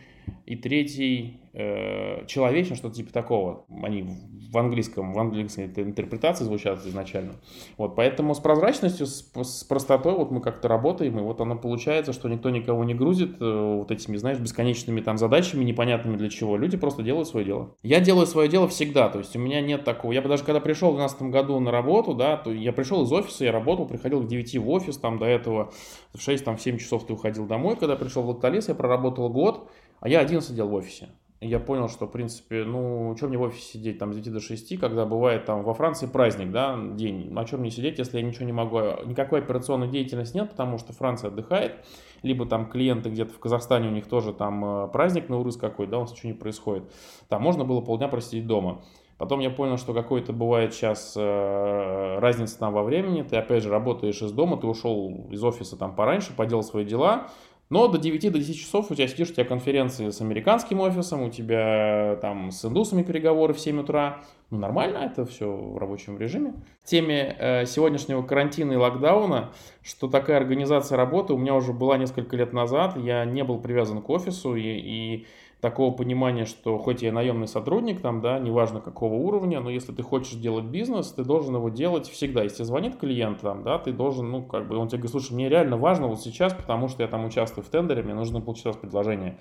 и 0.46 0.55
третий 0.55 1.41
э, 1.53 2.25
человечность, 2.25 2.79
что-то 2.79 2.96
типа 2.96 3.12
такого. 3.12 3.65
Они 3.84 4.05
в 4.51 4.57
английском, 4.57 5.13
в 5.13 5.19
английской 5.19 5.65
интерпретации 5.65 6.46
звучат 6.46 6.86
изначально. 6.86 7.34
Вот, 7.77 7.96
поэтому 7.96 8.34
с 8.34 8.39
прозрачностью, 8.39 9.05
с, 9.05 9.29
с 9.36 9.63
простотой 9.63 10.13
вот 10.13 10.31
мы 10.31 10.39
как-то 10.39 10.67
работаем, 10.67 11.17
и 11.19 11.22
вот 11.22 11.41
оно 11.41 11.57
получается, 11.57 12.13
что 12.13 12.29
никто 12.29 12.50
никого 12.50 12.84
не 12.84 12.93
грузит 12.93 13.41
э, 13.41 13.75
вот 13.79 13.91
этими, 13.91 14.17
знаешь, 14.17 14.39
бесконечными 14.39 15.01
там 15.01 15.17
задачами, 15.17 15.63
непонятными 15.63 16.15
для 16.15 16.29
чего. 16.29 16.57
Люди 16.57 16.77
просто 16.77 17.03
делают 17.03 17.27
свое 17.27 17.46
дело. 17.46 17.75
Я 17.84 18.00
делаю 18.00 18.27
свое 18.27 18.48
дело 18.48 18.67
всегда, 18.67 19.10
то 19.10 19.19
есть 19.19 19.36
у 19.36 19.39
меня 19.39 19.62
нет 19.62 19.84
такого. 19.84 20.12
Я 20.12 20.22
даже 20.22 20.43
когда 20.43 20.60
пришел 20.60 20.91
в 20.91 20.98
2012 20.98 21.34
году 21.34 21.60
на 21.60 21.72
работу, 21.72 22.13
да, 22.13 22.38
то 22.38 22.51
я 22.51 22.72
пришел 22.72 23.03
из 23.03 23.12
офиса, 23.12 23.43
я 23.43 23.51
работал, 23.51 23.86
приходил 23.88 24.22
к 24.22 24.27
9 24.27 24.57
в 24.57 24.69
офис, 24.69 24.98
там 24.98 25.17
до 25.17 25.25
этого 25.25 25.74
в 26.13 26.22
6, 26.22 26.46
там 26.46 26.57
в 26.57 26.62
7 26.62 26.77
часов 26.77 27.05
ты 27.05 27.13
уходил 27.13 27.46
домой. 27.46 27.75
Когда 27.75 27.96
пришел 27.96 28.24
в 28.24 28.29
Лакталис, 28.29 28.69
я 28.69 28.75
проработал 28.75 29.29
год, 29.29 29.69
а 30.00 30.10
я 30.10 30.20
один 30.20 30.42
сидел 30.42 30.68
в 30.68 30.74
офисе. 30.74 31.10
И 31.39 31.48
я 31.48 31.60
понял, 31.60 31.88
что, 31.88 32.08
в 32.08 32.12
принципе, 32.12 32.63
ну, 32.63 33.13
что 33.16 33.27
мне 33.27 33.38
в 33.38 33.44
офисе 33.44 33.74
сидеть 33.74 34.00
там 34.00 34.12
с 34.12 34.16
9 34.16 34.34
до 34.34 34.39
6, 34.39 34.80
когда 34.80 35.06
бывает 35.06 35.46
там 35.46 35.63
во 35.63 35.75
Франции 35.75 36.08
праздник, 36.08 36.51
да, 36.51 36.75
день. 36.96 37.32
На 37.32 37.46
чем 37.46 37.60
мне 37.60 37.70
сидеть, 37.70 38.00
если 38.00 38.18
я 38.18 38.24
ничего 38.24 38.46
не 38.46 38.54
могу? 38.54 38.80
Никакой 39.06 39.39
операционной 39.39 39.88
деятельности 39.88 40.36
нет, 40.36 40.50
потому 40.50 40.80
что 40.80 40.94
Франция 40.94 41.27
отдыхает. 41.27 41.86
Либо 42.24 42.48
там 42.48 42.68
клиенты 42.68 43.12
где-то 43.12 43.34
в 43.34 43.39
Казахстане, 43.39 43.89
у 43.89 43.92
них 43.92 44.08
тоже 44.08 44.34
там 44.34 44.66
э, 44.66 44.88
праздник 44.88 45.30
на 45.30 45.38
урыс 45.38 45.58
какой, 45.58 45.86
да, 45.86 46.00
у 46.00 46.01
нас 46.01 46.12
ничего 46.12 46.30
не 46.32 46.38
происходит. 46.38 46.92
Там 47.30 47.44
можно 47.44 47.63
было 47.63 47.82
полдня 47.82 48.08
просидеть 48.08 48.48
дома. 48.48 48.82
Потом 49.20 49.39
я 49.39 49.50
понял, 49.50 49.77
что 49.77 49.94
какой-то 49.94 50.32
бывает 50.32 50.74
сейчас 50.74 51.13
э, 51.16 52.20
разница 52.20 52.60
там 52.60 52.74
во 52.74 52.84
времени. 52.84 53.24
Ты 53.24 53.36
опять 53.36 53.63
же 53.63 53.70
работаешь 53.70 54.22
из 54.22 54.32
дома, 54.32 54.58
ты 54.58 54.68
ушел 54.68 55.27
из 55.32 55.44
офиса 55.44 55.75
там 55.75 55.96
пораньше, 55.96 56.36
поделал 56.36 56.63
свои 56.63 56.86
дела, 56.86 57.27
но 57.70 57.88
до 57.88 57.98
9 57.98 58.32
до 58.32 58.40
10 58.40 58.58
часов 58.58 58.92
у 58.92 58.96
тебя 58.96 59.08
сидишь, 59.08 59.30
у 59.30 59.34
тебя 59.34 59.46
конференции 59.46 60.10
с 60.10 60.22
американским 60.22 60.80
офисом, 60.80 61.24
у 61.24 61.30
тебя 61.30 62.18
там 62.22 62.52
с 62.52 62.64
индусами 62.64 63.04
переговоры 63.04 63.54
в 63.54 63.60
7 63.60 63.82
утра. 63.82 64.22
Ну, 64.50 64.58
нормально, 64.58 65.00
это 65.00 65.26
все 65.26 65.52
в 65.52 65.78
рабочем 65.78 66.18
режиме. 66.18 66.54
Теме 66.86 67.36
э, 67.38 67.66
сегодняшнего 67.66 68.22
карантина 68.22 68.72
и 68.72 68.76
локдауна, 68.78 69.52
что 69.84 70.08
такая 70.08 70.38
организация 70.38 70.96
работы 70.96 71.34
у 71.34 71.38
меня 71.38 71.54
уже 71.56 71.74
была 71.74 71.98
несколько 71.98 72.38
лет 72.38 72.54
назад. 72.54 72.96
Я 72.96 73.26
не 73.26 73.44
был 73.44 73.60
привязан 73.60 74.02
к 74.02 74.10
офису 74.10 74.56
и, 74.56 74.62
и 74.64 75.28
такого 75.62 75.92
понимания, 75.94 76.46
что 76.46 76.78
хоть 76.78 77.02
я 77.02 77.12
наемный 77.12 77.48
сотрудник, 77.48 78.02
там, 78.02 78.22
да, 78.22 78.38
неважно 78.40 78.80
какого 78.80 79.16
уровня, 79.16 79.60
но 79.60 79.70
если 79.70 79.92
ты 79.92 80.04
хочешь 80.04 80.34
делать 80.34 80.66
бизнес, 80.66 81.12
ты 81.12 81.24
должен 81.24 81.56
его 81.56 81.70
делать 81.70 82.08
всегда. 82.08 82.44
Если 82.44 82.64
звонит 82.64 82.98
клиент, 82.98 83.42
там, 83.42 83.64
да, 83.64 83.80
ты 83.80 83.92
должен, 83.92 84.30
ну, 84.30 84.44
как 84.44 84.68
бы, 84.68 84.78
он 84.78 84.88
тебе 84.88 85.00
говорит, 85.00 85.12
слушай, 85.12 85.34
мне 85.34 85.50
реально 85.50 85.78
важно 85.78 86.08
вот 86.08 86.22
сейчас, 86.22 86.54
потому 86.54 86.88
что 86.88 87.02
я 87.02 87.10
там 87.10 87.26
участвую 87.26 87.66
в 87.66 87.70
тендере, 87.70 88.04
мне 88.04 88.14
нужно 88.14 88.40
получить 88.42 88.80
предложение. 88.80 89.38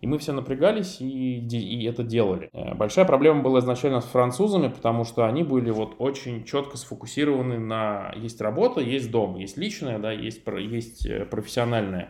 И 0.00 0.06
мы 0.08 0.18
все 0.18 0.32
напрягались 0.32 1.00
и, 1.00 1.38
и 1.38 1.84
это 1.84 2.02
делали. 2.02 2.50
Э, 2.52 2.74
большая 2.74 3.04
проблема 3.04 3.42
была 3.42 3.60
изначально 3.60 4.00
с 4.00 4.04
французами, 4.04 4.66
потому 4.66 5.04
что 5.04 5.26
они 5.26 5.44
были 5.44 5.70
вот 5.70 5.94
очень 5.98 6.44
четко 6.44 6.76
сфокусированы 6.76 7.60
на 7.60 8.12
есть 8.16 8.40
работа, 8.40 8.80
есть 8.80 9.12
дом, 9.12 9.36
есть 9.36 9.56
личное, 9.56 10.00
да, 10.00 10.10
есть, 10.10 10.42
есть 10.58 11.06
э, 11.06 11.24
профессиональное. 11.24 12.08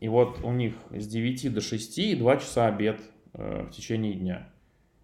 И 0.00 0.08
вот 0.08 0.40
у 0.42 0.50
них 0.50 0.74
с 0.90 1.06
9 1.06 1.52
до 1.52 1.60
6 1.60 1.98
и 1.98 2.14
2 2.14 2.36
часа 2.38 2.66
обед 2.66 3.00
э, 3.34 3.64
в 3.64 3.70
течение 3.70 4.14
дня. 4.14 4.48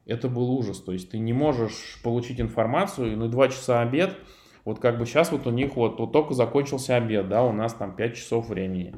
Это 0.07 0.29
был 0.29 0.51
ужас. 0.51 0.81
То 0.81 0.93
есть 0.93 1.11
ты 1.11 1.19
не 1.19 1.33
можешь 1.33 2.01
получить 2.03 2.41
информацию, 2.41 3.13
и 3.13 3.17
на 3.17 3.29
2 3.29 3.49
часа 3.49 3.83
обед, 3.83 4.17
вот 4.65 4.81
как 4.81 4.99
бы 4.99 5.07
сейчас 5.07 5.31
вот 5.33 5.47
у 5.47 5.51
них 5.51 5.77
вот, 5.77 6.01
вот 6.01 6.13
только 6.13 6.35
закончился 6.35 6.97
обед, 6.97 7.29
да, 7.29 7.45
у 7.45 7.53
нас 7.53 7.75
там 7.75 7.95
5 7.95 8.17
часов 8.17 8.49
времени. 8.49 8.95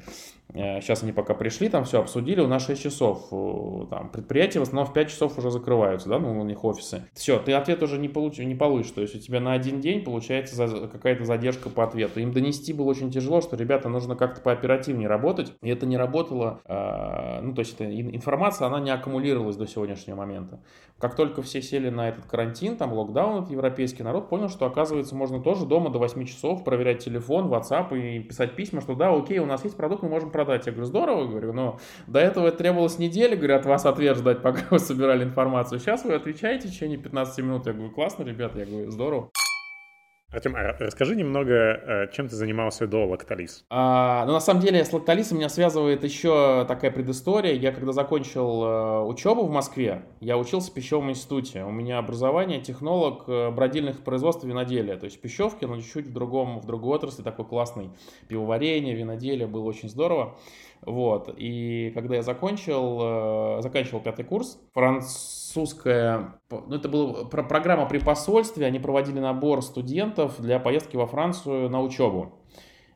Сейчас 0.52 1.02
э, 1.02 1.04
они 1.04 1.12
пока 1.12 1.34
пришли, 1.34 1.68
там 1.68 1.84
все 1.84 2.00
обсудили, 2.00 2.40
у 2.40 2.46
нас 2.46 2.64
6 2.66 2.82
часов. 2.82 3.28
Э, 3.30 3.86
там, 3.90 4.10
предприятия 4.10 4.60
в 4.60 4.62
основном 4.62 4.86
в 4.86 4.94
5 4.94 5.10
часов 5.10 5.38
уже 5.38 5.50
закрываются, 5.50 6.08
да, 6.08 6.18
ну, 6.18 6.40
у 6.40 6.44
них 6.44 6.64
офисы. 6.64 7.06
Все, 7.12 7.38
ты 7.38 7.52
ответ 7.52 7.82
уже 7.82 7.98
не, 7.98 8.08
получ, 8.08 8.38
не 8.38 8.54
получишь. 8.54 8.92
То 8.92 9.02
есть 9.02 9.14
у 9.14 9.18
тебя 9.18 9.40
на 9.40 9.52
один 9.52 9.80
день 9.80 10.02
получается 10.02 10.88
какая-то 10.90 11.24
задержка 11.24 11.68
по 11.68 11.84
ответу. 11.84 12.20
Им 12.20 12.32
донести 12.32 12.72
было 12.72 12.86
очень 12.86 13.10
тяжело, 13.10 13.40
что, 13.40 13.56
ребята, 13.56 13.88
нужно 13.88 14.16
как-то 14.16 14.40
пооперативнее 14.40 15.08
работать. 15.08 15.52
И 15.62 15.68
это 15.68 15.84
не 15.84 15.96
работало. 15.96 16.60
Э, 16.64 17.40
ну, 17.42 17.54
то 17.54 17.60
есть 17.60 17.74
это, 17.74 17.84
информация, 17.84 18.66
она 18.66 18.80
не 18.80 18.90
аккумулировалась 18.90 19.56
до 19.56 19.66
сегодняшнего 19.66 20.16
момента. 20.16 20.60
Как 20.98 21.14
только 21.14 21.42
все 21.42 21.62
сели 21.62 21.90
на 21.90 22.08
этот 22.08 22.24
карантин, 22.24 22.76
там 22.76 22.92
локдаун, 22.92 23.38
этот 23.38 23.52
европейский 23.52 24.02
народ 24.02 24.28
понял, 24.28 24.48
что, 24.48 24.66
оказывается, 24.66 25.14
можно 25.14 25.40
тоже 25.40 25.64
дома 25.64 25.90
до 25.90 26.00
8 26.00 26.24
часов 26.24 26.64
проверять 26.64 27.04
телефон, 27.04 27.46
WhatsApp 27.46 27.96
и 27.96 28.18
писать 28.18 28.56
письма, 28.56 28.80
что 28.80 28.96
да, 28.96 29.14
окей, 29.14 29.38
у 29.38 29.46
нас 29.46 29.62
есть 29.62 29.76
продукт, 29.76 30.02
мы 30.02 30.08
можем 30.08 30.30
продать. 30.44 30.66
Я 30.66 30.72
говорю, 30.72 30.86
здорово, 30.86 31.26
говорю, 31.26 31.52
но 31.52 31.80
до 32.06 32.20
этого 32.20 32.46
это 32.46 32.58
требовалось 32.58 32.98
недели, 32.98 33.34
говорю, 33.34 33.56
от 33.56 33.66
вас 33.66 33.84
ответ 33.86 34.16
ждать, 34.16 34.40
пока 34.40 34.60
вы 34.70 34.78
собирали 34.78 35.24
информацию. 35.24 35.80
Сейчас 35.80 36.04
вы 36.04 36.14
отвечаете 36.14 36.68
в 36.68 36.70
течение 36.70 36.96
15 36.96 37.38
минут. 37.44 37.66
Я 37.66 37.72
говорю, 37.72 37.90
классно, 37.90 38.22
ребята, 38.22 38.60
я 38.60 38.66
говорю, 38.66 38.90
здорово. 38.90 39.30
Артем, 40.30 40.56
а 40.56 40.76
расскажи 40.78 41.16
немного, 41.16 41.54
э, 41.54 42.08
чем 42.12 42.28
ты 42.28 42.36
занимался 42.36 42.86
до 42.86 43.06
Лакталис? 43.06 43.64
А, 43.70 44.26
ну, 44.26 44.34
на 44.34 44.40
самом 44.40 44.60
деле, 44.60 44.84
с 44.84 44.92
Лакталисом 44.92 45.38
меня 45.38 45.48
связывает 45.48 46.04
еще 46.04 46.66
такая 46.68 46.90
предыстория. 46.90 47.54
Я 47.54 47.72
когда 47.72 47.92
закончил 47.92 48.62
э, 48.62 49.00
учебу 49.04 49.46
в 49.46 49.50
Москве, 49.50 50.02
я 50.20 50.36
учился 50.36 50.70
в 50.70 50.74
пищевом 50.74 51.10
институте. 51.10 51.64
У 51.64 51.70
меня 51.70 51.96
образование 51.96 52.60
технолог 52.60 53.24
э, 53.26 53.50
бродильных 53.50 54.04
производств 54.04 54.44
виноделия. 54.44 54.98
То 54.98 55.06
есть 55.06 55.18
пищевки, 55.18 55.64
но 55.64 55.80
чуть-чуть 55.80 56.08
в, 56.08 56.12
другом, 56.12 56.60
в 56.60 56.66
другой 56.66 56.96
отрасли, 56.96 57.22
такой 57.22 57.46
классный. 57.46 57.88
Пивоварение, 58.28 58.94
виноделие, 58.94 59.46
было 59.46 59.64
очень 59.64 59.88
здорово. 59.88 60.36
Вот. 60.82 61.32
И 61.38 61.90
когда 61.94 62.16
я 62.16 62.22
закончил, 62.22 63.62
заканчивал 63.62 64.00
пятый 64.00 64.26
курс, 64.26 64.60
французская, 65.48 66.40
ну 66.50 66.74
это 66.74 66.88
была 66.88 67.24
программа 67.24 67.86
при 67.86 67.98
посольстве, 67.98 68.66
они 68.66 68.78
проводили 68.78 69.18
набор 69.18 69.62
студентов 69.62 70.40
для 70.40 70.58
поездки 70.58 70.96
во 70.96 71.06
Францию 71.06 71.70
на 71.70 71.80
учебу. 71.80 72.34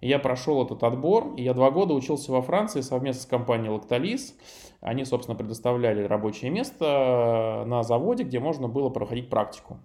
Я 0.00 0.18
прошел 0.18 0.64
этот 0.64 0.82
отбор, 0.82 1.35
и 1.37 1.42
я 1.42 1.54
два 1.54 1.71
года 1.71 1.94
учился 1.94 2.32
во 2.32 2.42
Франции 2.42 2.80
совместно 2.80 3.23
с 3.23 3.26
компанией 3.26 3.73
Lactalis. 3.73 4.35
Они, 4.80 5.04
собственно, 5.04 5.37
предоставляли 5.37 6.02
рабочее 6.02 6.50
место 6.50 7.62
на 7.66 7.85
заводе, 7.85 8.25
где 8.25 8.40
можно 8.40 8.66
было 8.66 8.90
проходить 8.90 9.30
практику. 9.30 9.78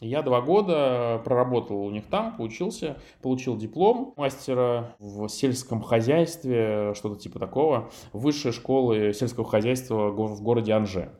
Я 0.00 0.22
два 0.22 0.40
года 0.40 1.20
проработал 1.24 1.78
у 1.78 1.90
них 1.90 2.06
там, 2.06 2.36
поучился, 2.36 2.98
получил 3.20 3.56
диплом 3.56 4.14
мастера 4.16 4.94
в 4.98 5.28
сельском 5.28 5.82
хозяйстве, 5.82 6.94
что-то 6.94 7.18
типа 7.18 7.38
такого, 7.38 7.90
высшей 8.12 8.52
школы 8.52 9.12
сельского 9.12 9.46
хозяйства 9.46 10.10
в 10.10 10.42
городе 10.42 10.72
Анже. 10.72 11.10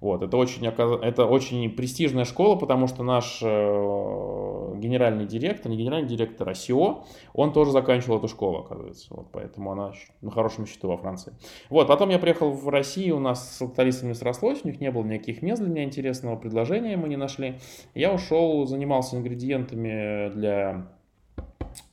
Вот, 0.00 0.22
это 0.22 0.36
очень, 0.36 0.64
это 0.64 1.26
очень 1.26 1.68
престижная 1.70 2.24
школа, 2.24 2.54
потому 2.54 2.86
что 2.86 3.02
наш 3.02 3.40
э, 3.42 4.74
генеральный 4.76 5.26
директор, 5.26 5.70
не 5.70 5.76
генеральный 5.76 6.08
директор, 6.08 6.48
а 6.48 6.54
СИО, 6.54 7.04
он 7.34 7.52
тоже 7.52 7.72
заканчивал 7.72 8.18
эту 8.18 8.28
школу, 8.28 8.58
оказывается. 8.58 9.08
Вот, 9.10 9.28
поэтому 9.32 9.72
она 9.72 9.92
на 10.20 10.30
хорошем 10.30 10.66
счету 10.66 10.86
во 10.88 10.96
Франции. 10.96 11.34
Вот, 11.68 11.88
потом 11.88 12.10
я 12.10 12.20
приехал 12.20 12.52
в 12.52 12.68
Россию, 12.68 13.16
у 13.16 13.20
нас 13.20 13.56
с 13.56 13.60
лакталистами 13.60 14.12
срослось, 14.12 14.60
у 14.62 14.68
них 14.68 14.80
не 14.80 14.90
было 14.92 15.04
никаких 15.04 15.42
мест 15.42 15.60
для 15.60 15.70
меня 15.70 15.84
интересного, 15.84 16.36
предложения 16.36 16.96
мы 16.96 17.08
не 17.08 17.16
нашли. 17.16 17.58
Я 17.94 18.12
ушел, 18.12 18.66
занимался 18.66 19.16
ингредиентами 19.16 20.30
для 20.30 20.86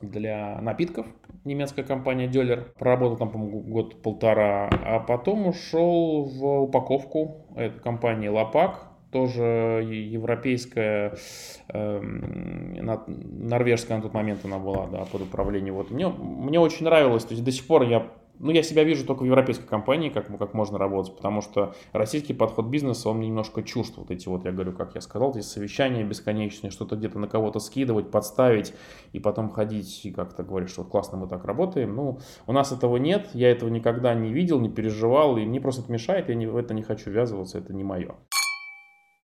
для 0.01 0.59
напитков, 0.61 1.07
немецкая 1.45 1.83
компания 1.83 2.27
Дёлер. 2.27 2.73
Проработал 2.77 3.17
там, 3.17 3.31
по-моему, 3.31 3.61
год-полтора. 3.61 4.69
А 4.83 4.99
потом 4.99 5.47
ушел 5.47 6.23
в 6.23 6.63
упаковку 6.63 7.45
этой 7.55 7.79
компании 7.79 8.27
Лопак. 8.27 8.91
Тоже 9.11 9.81
европейская, 9.89 11.15
э, 11.69 12.01
норвежская 12.01 13.97
на 13.97 14.03
тот 14.03 14.13
момент 14.13 14.41
она 14.43 14.59
была, 14.59 14.87
да, 14.87 15.05
под 15.05 15.21
управлением. 15.21 15.75
Вот. 15.75 15.89
Мне, 15.89 16.09
мне 16.09 16.59
очень 16.59 16.83
нравилось, 16.83 17.23
то 17.23 17.33
есть 17.33 17.43
до 17.43 17.51
сих 17.51 17.65
пор 17.65 17.83
я 17.83 18.11
ну, 18.39 18.51
я 18.51 18.63
себя 18.63 18.83
вижу 18.83 19.05
только 19.05 19.23
в 19.23 19.25
европейской 19.25 19.65
компании, 19.65 20.09
как, 20.09 20.35
как 20.37 20.53
можно 20.53 20.77
работать, 20.77 21.15
потому 21.15 21.41
что 21.41 21.75
российский 21.93 22.33
подход 22.33 22.67
бизнеса, 22.67 23.09
он 23.09 23.17
мне 23.17 23.27
немножко 23.27 23.63
чужд. 23.63 23.93
Вот 23.97 24.11
эти 24.11 24.27
вот, 24.27 24.45
я 24.45 24.51
говорю, 24.51 24.73
как 24.73 24.95
я 24.95 25.01
сказал, 25.01 25.31
эти 25.31 25.45
совещания 25.45 26.03
бесконечные, 26.03 26.71
что-то 26.71 26.95
где-то 26.95 27.19
на 27.19 27.27
кого-то 27.27 27.59
скидывать, 27.59 28.11
подставить, 28.11 28.73
и 29.13 29.19
потом 29.19 29.49
ходить 29.49 30.05
и 30.05 30.11
как-то 30.11 30.43
говорить, 30.43 30.69
что 30.69 30.83
вот 30.83 30.91
классно 30.91 31.17
мы 31.17 31.27
так 31.27 31.45
работаем. 31.45 31.95
Ну, 31.95 32.19
у 32.47 32.53
нас 32.53 32.71
этого 32.71 32.97
нет, 32.97 33.29
я 33.33 33.51
этого 33.51 33.69
никогда 33.69 34.13
не 34.13 34.33
видел, 34.33 34.59
не 34.59 34.69
переживал, 34.69 35.37
и 35.37 35.45
мне 35.45 35.61
просто 35.61 35.81
это 35.81 35.91
мешает, 35.91 36.29
я 36.29 36.35
не, 36.35 36.47
в 36.47 36.57
это 36.57 36.73
не 36.73 36.83
хочу 36.83 37.09
ввязываться, 37.09 37.57
это 37.57 37.73
не 37.73 37.83
мое. 37.83 38.15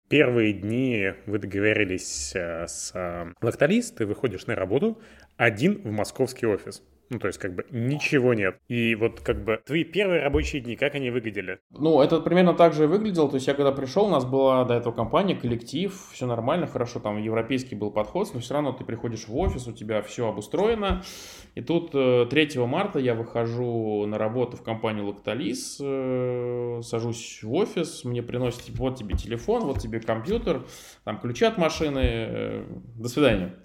Первые 0.07 0.53
дни 0.53 1.13
вы 1.25 1.39
договорились 1.39 2.33
э, 2.35 2.67
с 2.67 2.91
э, 2.93 3.33
лакталист, 3.41 3.97
ты 3.97 4.05
выходишь 4.05 4.45
на 4.45 4.53
работу 4.53 5.00
один 5.35 5.81
в 5.81 5.91
московский 5.91 6.45
офис. 6.45 6.83
Ну, 7.09 7.19
то 7.19 7.27
есть, 7.27 7.39
как 7.39 7.53
бы, 7.53 7.65
ничего 7.71 8.33
нет. 8.33 8.57
И 8.67 8.95
вот, 8.95 9.21
как 9.21 9.43
бы, 9.43 9.62
твои 9.65 9.83
первые 9.83 10.21
рабочие 10.21 10.62
дни, 10.62 10.75
как 10.75 10.95
они 10.95 11.12
выглядели? 11.12 11.59
Ну, 11.71 12.01
это 12.01 12.19
примерно 12.19 12.53
так 12.53 12.74
же 12.74 12.88
выглядело. 12.88 13.29
То 13.29 13.35
есть, 13.35 13.47
я 13.47 13.53
когда 13.53 13.71
пришел, 13.71 14.05
у 14.05 14.09
нас 14.09 14.25
была 14.25 14.65
до 14.65 14.74
этого 14.74 14.93
компания, 14.93 15.35
коллектив, 15.35 15.93
все 16.12 16.25
нормально, 16.25 16.67
хорошо, 16.67 17.00
там 17.00 17.17
европейский 17.17 17.75
был 17.75 17.91
подход, 17.91 18.29
но 18.33 18.39
все 18.39 18.53
равно 18.55 18.71
ты 18.71 18.83
приходишь 18.83 19.27
в 19.27 19.38
офис, 19.38 19.67
у 19.67 19.71
тебя 19.71 20.01
все 20.01 20.27
обустроено. 20.27 21.03
И 21.55 21.62
тут 21.62 21.91
3 21.91 22.27
э, 22.31 22.65
марта 22.65 23.00
я 23.00 23.15
выхожу 23.15 24.05
на 24.05 24.17
работу 24.17 24.57
в 24.57 24.63
компанию 24.63 25.05
Lactalis, 25.05 25.77
э, 25.79 26.81
сажусь 26.81 27.39
в 27.43 27.53
офис, 27.53 28.03
мне 28.03 28.21
приносят, 28.21 28.69
вот 28.69 28.97
тебе 28.97 29.15
телефон, 29.15 29.63
вот 29.63 29.79
тебе 29.79 30.00
компьютер, 30.00 30.65
там 31.03 31.19
ключи 31.19 31.45
от 31.45 31.57
машины, 31.57 32.00
э, 32.03 32.65
до 32.95 33.07
свидания. 33.07 33.55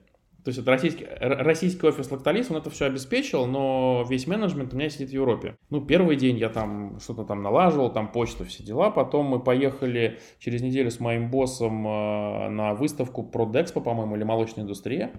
То 0.45 0.49
есть 0.49 0.59
это 0.59 0.71
российский, 0.71 1.07
российский 1.21 1.87
офис 1.87 2.11
Лакталис, 2.11 2.51
он 2.51 2.57
это 2.57 2.71
все 2.71 2.87
обеспечил, 2.87 3.47
но 3.47 4.07
весь 4.09 4.27
менеджмент 4.27 4.73
у 4.73 4.77
меня 4.77 4.89
сидит 4.89 5.11
в 5.11 5.13
Европе. 5.13 5.57
Ну, 5.69 5.81
первый 5.85 6.17
день 6.17 6.39
я 6.39 6.49
там 6.49 6.99
что-то 7.01 7.25
там 7.25 7.43
налаживал, 7.43 7.93
там 7.93 8.11
почту, 8.11 8.45
все 8.45 8.63
дела. 8.63 8.91
Потом 8.91 9.27
мы 9.27 9.41
поехали 9.41 10.19
через 10.39 10.63
неделю 10.63 10.91
с 10.91 10.99
моим 10.99 11.31
боссом 11.31 11.87
э, 11.87 12.49
на 12.49 12.75
выставку 12.75 13.23
Продекспо, 13.23 13.81
по-моему, 13.81 14.17
или 14.17 14.25
молочная 14.25 14.65
индустрия 14.65 15.13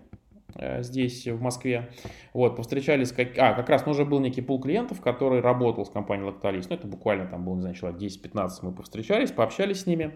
э, 0.56 0.82
здесь, 0.82 1.28
в 1.28 1.40
Москве. 1.40 1.92
Вот, 2.34 2.56
повстречались, 2.56 3.12
как... 3.12 3.38
а, 3.38 3.54
как 3.54 3.70
раз 3.70 3.86
ну, 3.86 3.92
уже 3.92 4.06
был 4.06 4.20
некий 4.20 4.42
пул 4.42 4.60
клиентов, 4.60 5.02
который 5.02 5.42
работал 5.42 5.86
с 5.86 5.90
компанией 5.90 6.30
Lactalis. 6.30 6.66
Ну, 6.70 6.76
это 6.76 6.88
буквально 6.88 7.28
там 7.28 7.46
было, 7.46 7.56
не 7.56 7.62
знаю, 7.62 7.76
человек 7.76 8.02
10-15 8.02 8.50
мы 8.64 8.72
повстречались, 8.74 9.32
пообщались 9.32 9.82
с 9.82 9.86
ними. 9.86 10.16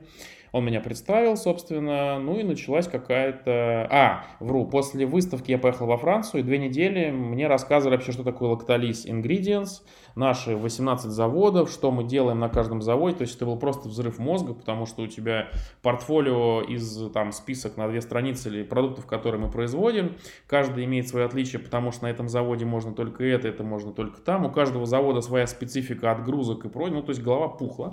Он 0.56 0.64
меня 0.64 0.80
представил, 0.80 1.36
собственно, 1.36 2.18
ну 2.18 2.40
и 2.40 2.44
началась 2.44 2.88
какая-то... 2.88 3.90
А, 3.92 4.24
вру, 4.40 4.66
после 4.66 5.06
выставки 5.06 5.52
я 5.52 5.58
поехал 5.58 5.86
во 5.86 5.98
Францию, 5.98 6.40
и 6.40 6.44
две 6.44 6.58
недели 6.58 7.12
мне 7.12 7.48
рассказывали 7.48 7.98
вообще, 7.98 8.14
что 8.14 8.24
такое 8.24 8.56
Lactalis 8.56 9.06
Ingredients, 9.06 9.82
наши 10.16 10.56
18 10.56 11.12
заводов, 11.12 11.70
что 11.70 11.92
мы 11.92 12.06
делаем 12.06 12.40
на 12.40 12.48
каждом 12.48 12.82
заводе. 12.82 13.18
То 13.18 13.22
есть 13.24 13.36
это 13.36 13.46
был 13.46 13.58
просто 13.58 13.90
взрыв 13.90 14.18
мозга, 14.18 14.54
потому 14.54 14.86
что 14.86 15.02
у 15.02 15.08
тебя 15.08 15.50
портфолио 15.82 16.62
из 16.62 17.12
там 17.12 17.34
список 17.34 17.76
на 17.76 17.90
две 17.90 18.00
страницы 18.00 18.48
или 18.48 18.64
продуктов, 18.64 19.08
которые 19.08 19.42
мы 19.42 19.52
производим. 19.52 20.16
Каждый 20.48 20.86
имеет 20.86 21.10
свои 21.10 21.26
отличия, 21.26 21.60
потому 21.60 21.92
что 21.92 22.04
на 22.04 22.08
этом 22.08 22.30
заводе 22.30 22.64
можно 22.64 22.94
только 22.94 23.26
это, 23.26 23.50
это 23.50 23.66
можно 23.66 23.92
только 23.92 24.22
там. 24.22 24.46
У 24.46 24.50
каждого 24.50 24.86
завода 24.86 25.20
своя 25.20 25.48
специфика 25.48 26.14
отгрузок 26.14 26.64
и 26.64 26.70
прочее. 26.70 26.96
Ну, 26.96 27.02
то 27.02 27.10
есть 27.10 27.22
голова 27.22 27.50
пухла. 27.50 27.92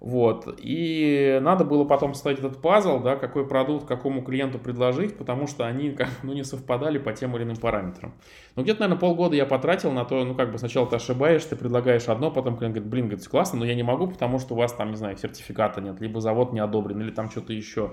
Вот. 0.00 0.58
И 0.58 1.38
надо 1.42 1.64
было 1.64 1.84
потом 1.84 2.14
ставить 2.14 2.38
этот 2.38 2.60
пазл, 2.60 3.00
да, 3.00 3.16
какой 3.16 3.46
продукт 3.46 3.86
какому 3.86 4.22
клиенту 4.22 4.58
предложить, 4.58 5.16
потому 5.16 5.46
что 5.46 5.66
они 5.66 5.90
как, 5.90 6.08
ну, 6.22 6.32
не 6.32 6.44
совпадали 6.44 6.98
по 6.98 7.12
тем 7.12 7.36
или 7.36 7.44
иным 7.44 7.56
параметрам. 7.56 8.14
Ну, 8.54 8.62
где-то, 8.62 8.80
наверное, 8.80 9.00
полгода 9.00 9.36
я 9.36 9.46
потратил 9.46 9.92
на 9.92 10.04
то, 10.04 10.24
ну, 10.24 10.34
как 10.34 10.52
бы 10.52 10.58
сначала 10.58 10.86
ты 10.86 10.96
ошибаешься, 10.96 11.50
ты 11.50 11.56
предлагаешь 11.56 12.08
одно, 12.08 12.30
потом 12.30 12.56
клиент 12.56 12.74
говорит, 12.74 12.90
блин, 12.90 13.06
говорит, 13.06 13.26
классно, 13.28 13.60
но 13.60 13.64
я 13.64 13.74
не 13.74 13.82
могу, 13.82 14.08
потому 14.08 14.38
что 14.38 14.54
у 14.54 14.56
вас 14.56 14.72
там, 14.72 14.90
не 14.90 14.96
знаю, 14.96 15.16
сертификата 15.16 15.80
нет, 15.80 16.00
либо 16.00 16.20
завод 16.20 16.52
не 16.52 16.60
одобрен, 16.60 17.00
или 17.00 17.10
там 17.10 17.30
что-то 17.30 17.52
еще. 17.52 17.92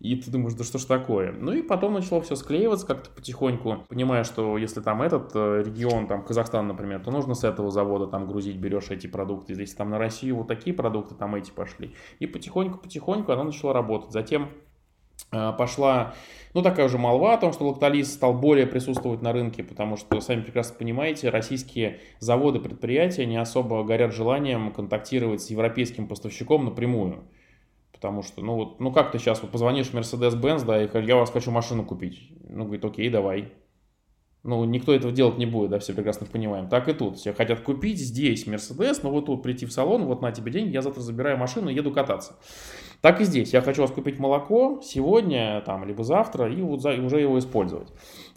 И 0.00 0.16
ты 0.16 0.30
думаешь, 0.30 0.54
да 0.54 0.64
что 0.64 0.78
ж 0.78 0.84
такое? 0.84 1.32
Ну, 1.32 1.52
и 1.52 1.62
потом 1.62 1.92
начало 1.92 2.22
все 2.22 2.34
склеиваться 2.34 2.86
как-то 2.86 3.10
потихоньку, 3.10 3.84
понимая, 3.88 4.24
что 4.24 4.56
если 4.56 4.80
там 4.80 5.02
этот 5.02 5.32
э, 5.34 5.62
регион, 5.64 6.06
там 6.06 6.24
Казахстан, 6.24 6.66
например, 6.68 7.00
то 7.00 7.10
нужно 7.10 7.34
с 7.34 7.44
этого 7.44 7.70
завода 7.70 8.06
там 8.06 8.26
грузить, 8.26 8.56
берешь 8.56 8.90
эти 8.90 9.06
продукты. 9.06 9.52
Если 9.52 9.76
там 9.76 9.90
на 9.90 9.98
Россию 9.98 10.36
вот 10.36 10.48
такие 10.48 10.74
продукты, 10.74 11.14
там 11.14 11.34
эти 11.40 11.50
пошли. 11.50 11.94
И 12.18 12.26
потихоньку-потихоньку 12.26 13.32
она 13.32 13.44
начала 13.44 13.72
работать. 13.72 14.12
Затем 14.12 14.50
э, 15.32 15.52
пошла, 15.58 16.14
ну, 16.54 16.62
такая 16.62 16.86
уже 16.86 16.98
молва 16.98 17.34
о 17.34 17.38
том, 17.38 17.52
что 17.52 17.66
Лакталис 17.68 18.12
стал 18.12 18.34
более 18.34 18.66
присутствовать 18.66 19.22
на 19.22 19.32
рынке, 19.32 19.62
потому 19.62 19.96
что, 19.96 20.20
сами 20.20 20.42
прекрасно 20.42 20.76
понимаете, 20.78 21.30
российские 21.30 22.00
заводы, 22.18 22.60
предприятия 22.60 23.26
не 23.26 23.36
особо 23.36 23.82
горят 23.84 24.12
желанием 24.12 24.72
контактировать 24.72 25.42
с 25.42 25.50
европейским 25.50 26.06
поставщиком 26.06 26.64
напрямую. 26.64 27.24
Потому 27.92 28.22
что, 28.22 28.40
ну 28.40 28.54
вот, 28.54 28.80
ну 28.80 28.92
как 28.92 29.12
ты 29.12 29.18
сейчас 29.18 29.42
вот 29.42 29.50
позвонишь 29.50 29.88
в 29.88 29.94
Mercedes-Benz, 29.94 30.64
да, 30.64 30.82
и 30.82 31.06
я 31.06 31.16
вас 31.16 31.30
хочу 31.30 31.50
машину 31.50 31.84
купить. 31.84 32.30
Ну, 32.48 32.64
говорит, 32.64 32.84
окей, 32.84 33.10
давай. 33.10 33.52
Ну, 34.42 34.64
никто 34.64 34.94
этого 34.94 35.12
делать 35.12 35.36
не 35.36 35.44
будет, 35.44 35.70
да, 35.70 35.78
все 35.78 35.92
прекрасно 35.92 36.26
понимаем. 36.26 36.68
Так 36.68 36.88
и 36.88 36.94
тут. 36.94 37.18
Все 37.18 37.34
хотят 37.34 37.60
купить 37.60 37.98
здесь 37.98 38.46
Mercedes, 38.46 39.00
но 39.02 39.10
вот 39.10 39.26
тут 39.26 39.42
прийти 39.42 39.66
в 39.66 39.72
салон, 39.72 40.04
вот 40.06 40.22
на 40.22 40.32
тебе 40.32 40.50
деньги, 40.50 40.72
я 40.72 40.80
завтра 40.80 41.02
забираю 41.02 41.36
машину 41.36 41.68
и 41.68 41.74
еду 41.74 41.90
кататься. 41.92 42.34
Так 43.02 43.20
и 43.20 43.24
здесь. 43.24 43.52
Я 43.52 43.60
хочу 43.60 43.82
вас 43.82 43.90
купить 43.90 44.18
молоко 44.18 44.80
сегодня, 44.82 45.62
там, 45.66 45.84
либо 45.84 46.04
завтра, 46.04 46.50
и 46.50 46.60
вот 46.62 46.80
за, 46.80 46.92
и 46.92 47.00
уже 47.00 47.20
его 47.20 47.38
использовать. 47.38 47.88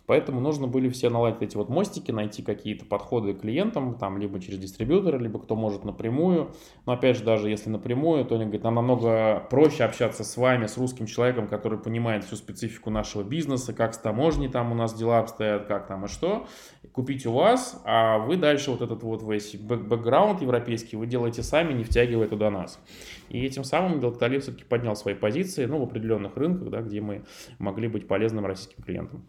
Поэтому 0.05 0.41
нужно 0.41 0.67
были 0.67 0.89
все 0.89 1.09
наладить 1.09 1.41
эти 1.41 1.55
вот 1.55 1.69
мостики, 1.69 2.11
найти 2.11 2.41
какие-то 2.41 2.85
подходы 2.85 3.33
к 3.33 3.41
клиентам, 3.41 3.97
там, 3.97 4.17
либо 4.17 4.39
через 4.41 4.59
дистрибьютора, 4.59 5.17
либо 5.17 5.39
кто 5.39 5.55
может 5.55 5.85
напрямую. 5.85 6.51
Но 6.85 6.93
опять 6.93 7.17
же, 7.17 7.23
даже 7.23 7.49
если 7.49 7.69
напрямую, 7.69 8.25
то 8.25 8.35
они 8.35 8.45
говорят, 8.45 8.63
нам 8.63 8.75
намного 8.75 9.47
проще 9.49 9.85
общаться 9.85 10.23
с 10.23 10.35
вами, 10.35 10.65
с 10.65 10.77
русским 10.77 11.05
человеком, 11.05 11.47
который 11.47 11.79
понимает 11.79 12.25
всю 12.25 12.35
специфику 12.35 12.89
нашего 12.89 13.23
бизнеса, 13.23 13.73
как 13.73 13.93
с 13.93 13.97
таможней 13.97 14.49
там 14.49 14.71
у 14.71 14.75
нас 14.75 14.93
дела 14.93 15.19
обстоят, 15.19 15.67
как 15.67 15.87
там 15.87 16.05
и 16.05 16.07
что. 16.09 16.47
Купить 16.91 17.25
у 17.25 17.31
вас, 17.31 17.81
а 17.85 18.19
вы 18.19 18.35
дальше 18.35 18.71
вот 18.71 18.81
этот 18.81 19.03
вот 19.03 19.23
весь 19.23 19.55
бэкграунд 19.55 20.41
европейский 20.41 20.97
вы 20.97 21.07
делаете 21.07 21.43
сами, 21.43 21.73
не 21.73 21.83
втягивая 21.83 22.27
туда 22.27 22.51
нас. 22.51 22.79
И 23.29 23.43
этим 23.45 23.63
самым 23.63 24.01
Делкталив 24.01 24.43
все-таки 24.43 24.65
поднял 24.65 24.95
свои 24.95 25.15
позиции, 25.15 25.65
ну, 25.65 25.79
в 25.79 25.83
определенных 25.83 26.35
рынках, 26.35 26.69
да, 26.69 26.81
где 26.81 26.99
мы 26.99 27.23
могли 27.57 27.87
быть 27.87 28.07
полезным 28.07 28.45
российским 28.45 28.83
клиентам. 28.83 29.25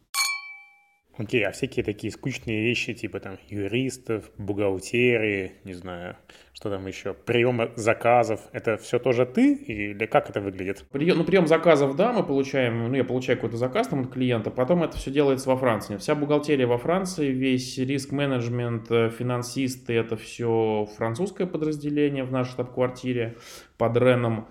Окей, 1.17 1.47
а 1.47 1.53
всякие 1.53 1.85
такие 1.85 2.13
скучные 2.13 2.63
вещи, 2.63 2.93
типа 2.93 3.21
там 3.21 3.39
юристов, 3.49 4.25
бухгалтерии, 4.37 5.53
не 5.63 5.73
знаю, 5.73 6.17
что 6.53 6.71
там 6.71 6.85
еще, 6.89 7.15
прием 7.15 7.71
заказов, 7.77 8.41
это 8.51 8.77
все 8.79 8.99
тоже 8.99 9.25
ты 9.25 9.55
или 9.55 10.07
как 10.07 10.29
это 10.29 10.41
выглядит? 10.41 10.85
Прием, 10.91 11.19
ну, 11.19 11.25
прием 11.25 11.47
заказов, 11.47 11.95
да, 11.95 12.13
мы 12.13 12.25
получаем, 12.25 12.89
ну, 12.89 12.95
я 12.95 13.05
получаю 13.05 13.39
какой-то 13.39 13.57
заказ 13.57 13.87
там 13.87 14.01
от 14.01 14.13
клиента, 14.13 14.51
потом 14.51 14.83
это 14.83 14.97
все 14.97 15.13
делается 15.13 15.49
во 15.49 15.57
Франции. 15.57 15.99
Вся 15.99 16.17
бухгалтерия 16.17 16.67
во 16.67 16.79
Франции, 16.79 17.29
весь 17.29 17.79
риск-менеджмент, 17.79 18.91
э, 18.91 19.11
финансисты, 19.11 19.93
это 19.93 20.17
все 20.17 20.89
французское 20.97 21.47
подразделение 21.47 22.25
в 22.25 22.33
нашей 22.33 22.51
штаб-квартире 22.51 23.37
под 23.79 23.97
Реном. 23.97 24.49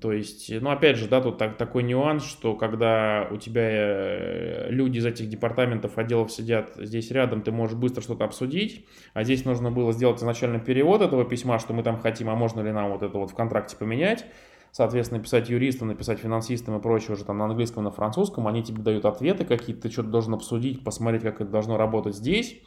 То 0.00 0.12
есть, 0.12 0.50
ну, 0.60 0.70
опять 0.70 0.96
же, 0.96 1.08
да, 1.08 1.20
тут 1.20 1.36
так, 1.36 1.56
такой 1.56 1.82
нюанс, 1.82 2.24
что 2.24 2.54
когда 2.54 3.28
у 3.30 3.36
тебя 3.36 3.68
э, 3.68 4.66
люди 4.70 4.98
из 4.98 5.06
этих 5.06 5.28
департаментов, 5.28 5.98
отделов 5.98 6.32
сидят 6.32 6.72
здесь 6.76 7.10
рядом, 7.10 7.42
ты 7.42 7.52
можешь 7.52 7.76
быстро 7.76 8.00
что-то 8.00 8.24
обсудить, 8.24 8.86
а 9.12 9.24
здесь 9.24 9.44
нужно 9.44 9.70
было 9.70 9.92
сделать 9.92 10.18
изначально 10.20 10.58
перевод 10.58 11.02
этого 11.02 11.24
письма, 11.24 11.58
что 11.58 11.74
мы 11.74 11.82
там 11.82 11.98
хотим, 11.98 12.30
а 12.30 12.34
можно 12.34 12.60
ли 12.62 12.72
нам 12.72 12.90
вот 12.90 13.02
это 13.02 13.18
вот 13.18 13.30
в 13.30 13.34
контракте 13.34 13.76
поменять, 13.76 14.24
соответственно, 14.72 15.18
написать 15.18 15.48
юристам, 15.48 15.88
написать 15.88 16.18
финансистам 16.18 16.76
и 16.76 16.80
прочее 16.80 17.12
уже 17.12 17.24
там 17.24 17.38
на 17.38 17.46
английском, 17.46 17.84
на 17.84 17.90
французском, 17.90 18.46
они 18.46 18.62
тебе 18.62 18.82
дают 18.82 19.04
ответы 19.04 19.44
какие-то, 19.44 19.82
ты 19.82 19.90
что-то 19.90 20.08
должен 20.08 20.34
обсудить, 20.34 20.84
посмотреть, 20.84 21.22
как 21.22 21.40
это 21.40 21.50
должно 21.50 21.76
работать 21.76 22.14
здесь, 22.14 22.60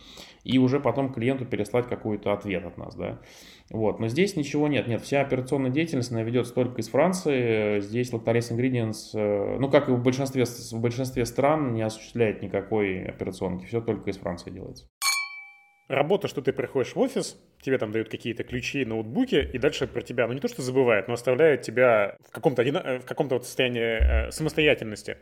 и 0.44 0.58
уже 0.58 0.80
потом 0.80 1.14
клиенту 1.14 1.46
переслать 1.46 1.88
какой-то 1.88 2.34
ответ 2.34 2.66
от 2.66 2.78
нас, 2.78 2.96
да. 2.96 3.20
Вот, 3.70 4.00
но 4.00 4.08
здесь 4.08 4.36
ничего 4.36 4.68
нет, 4.68 4.88
нет, 4.88 5.02
вся 5.02 5.22
операционная 5.22 5.72
деятельность, 5.72 6.12
она 6.12 6.24
ведется 6.24 6.54
только 6.54 6.82
из 6.82 6.90
Франции, 6.90 7.80
здесь 7.80 8.12
Lactalis 8.12 8.52
Ingredients, 8.52 9.12
э, 9.14 9.58
ну, 9.60 9.70
как 9.70 9.88
и 9.88 9.92
в 9.92 10.02
большинстве, 10.02 10.46
в 10.46 10.80
большинстве 10.82 11.26
стран, 11.26 11.74
не 11.74 11.82
осуществляет 11.82 12.42
никакой 12.42 13.06
операционки, 13.06 13.66
все 13.66 13.82
только 13.82 14.10
из 14.10 14.18
Франции 14.18 14.50
делается. 14.50 14.88
Работа, 15.88 16.28
что 16.30 16.42
ты 16.42 16.54
приходишь 16.54 16.96
в 16.96 17.00
офис, 17.00 17.38
тебе 17.62 17.78
там 17.78 17.92
дают 17.92 18.10
какие-то 18.10 18.44
ключи, 18.44 18.86
ноутбуки, 18.86 19.50
и 19.54 19.58
дальше 19.58 19.88
про 19.88 20.02
тебя, 20.02 20.28
ну 20.28 20.34
не 20.34 20.40
то 20.40 20.48
что 20.48 20.62
забывают, 20.62 21.08
но 21.08 21.14
оставляют 21.14 21.62
тебя 21.62 22.18
в 22.28 22.32
каком-то, 22.32 22.64
э, 22.64 23.00
в 23.00 23.06
каком-то 23.06 23.36
вот 23.36 23.46
состоянии 23.46 24.28
э, 24.28 24.32
самостоятельности. 24.32 25.18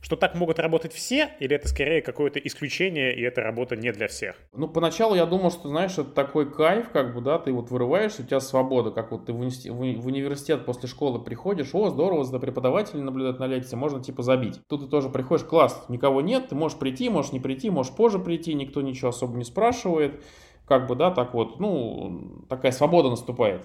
Что 0.00 0.16
так 0.16 0.34
могут 0.34 0.58
работать 0.58 0.92
все, 0.92 1.30
или 1.40 1.56
это 1.56 1.66
скорее 1.66 2.02
какое-то 2.02 2.38
исключение, 2.38 3.16
и 3.16 3.22
эта 3.22 3.40
работа 3.40 3.74
не 3.74 3.90
для 3.90 4.06
всех? 4.06 4.36
Ну, 4.52 4.68
поначалу 4.68 5.14
я 5.14 5.24
думал, 5.24 5.50
что, 5.50 5.68
знаешь, 5.68 5.92
это 5.92 6.10
такой 6.10 6.52
кайф, 6.52 6.90
как 6.90 7.14
бы, 7.14 7.22
да, 7.22 7.38
ты 7.38 7.52
вот 7.52 7.70
вырываешься, 7.70 8.22
у 8.22 8.26
тебя 8.26 8.40
свобода, 8.40 8.90
как 8.90 9.12
вот 9.12 9.24
ты 9.26 9.32
в, 9.32 9.40
уни- 9.40 9.96
в 9.96 10.06
университет 10.06 10.66
после 10.66 10.90
школы 10.90 11.24
приходишь, 11.24 11.70
о, 11.74 11.88
здорово, 11.88 12.24
за 12.24 12.38
преподавателей 12.38 13.02
наблюдать 13.02 13.38
на 13.38 13.46
лекции, 13.46 13.76
можно 13.76 14.02
типа 14.02 14.22
забить. 14.22 14.60
Тут 14.68 14.82
ты 14.82 14.88
тоже 14.88 15.08
приходишь, 15.08 15.46
класс, 15.46 15.86
никого 15.88 16.20
нет, 16.20 16.48
ты 16.48 16.54
можешь 16.54 16.78
прийти, 16.78 17.08
можешь 17.08 17.32
не 17.32 17.40
прийти, 17.40 17.70
можешь 17.70 17.94
позже 17.94 18.18
прийти, 18.18 18.52
никто 18.52 18.82
ничего 18.82 19.08
особо 19.08 19.38
не 19.38 19.44
спрашивает 19.44 20.20
как 20.66 20.86
бы, 20.86 20.94
да, 20.94 21.10
так 21.10 21.34
вот, 21.34 21.60
ну, 21.60 22.44
такая 22.48 22.72
свобода 22.72 23.10
наступает. 23.10 23.62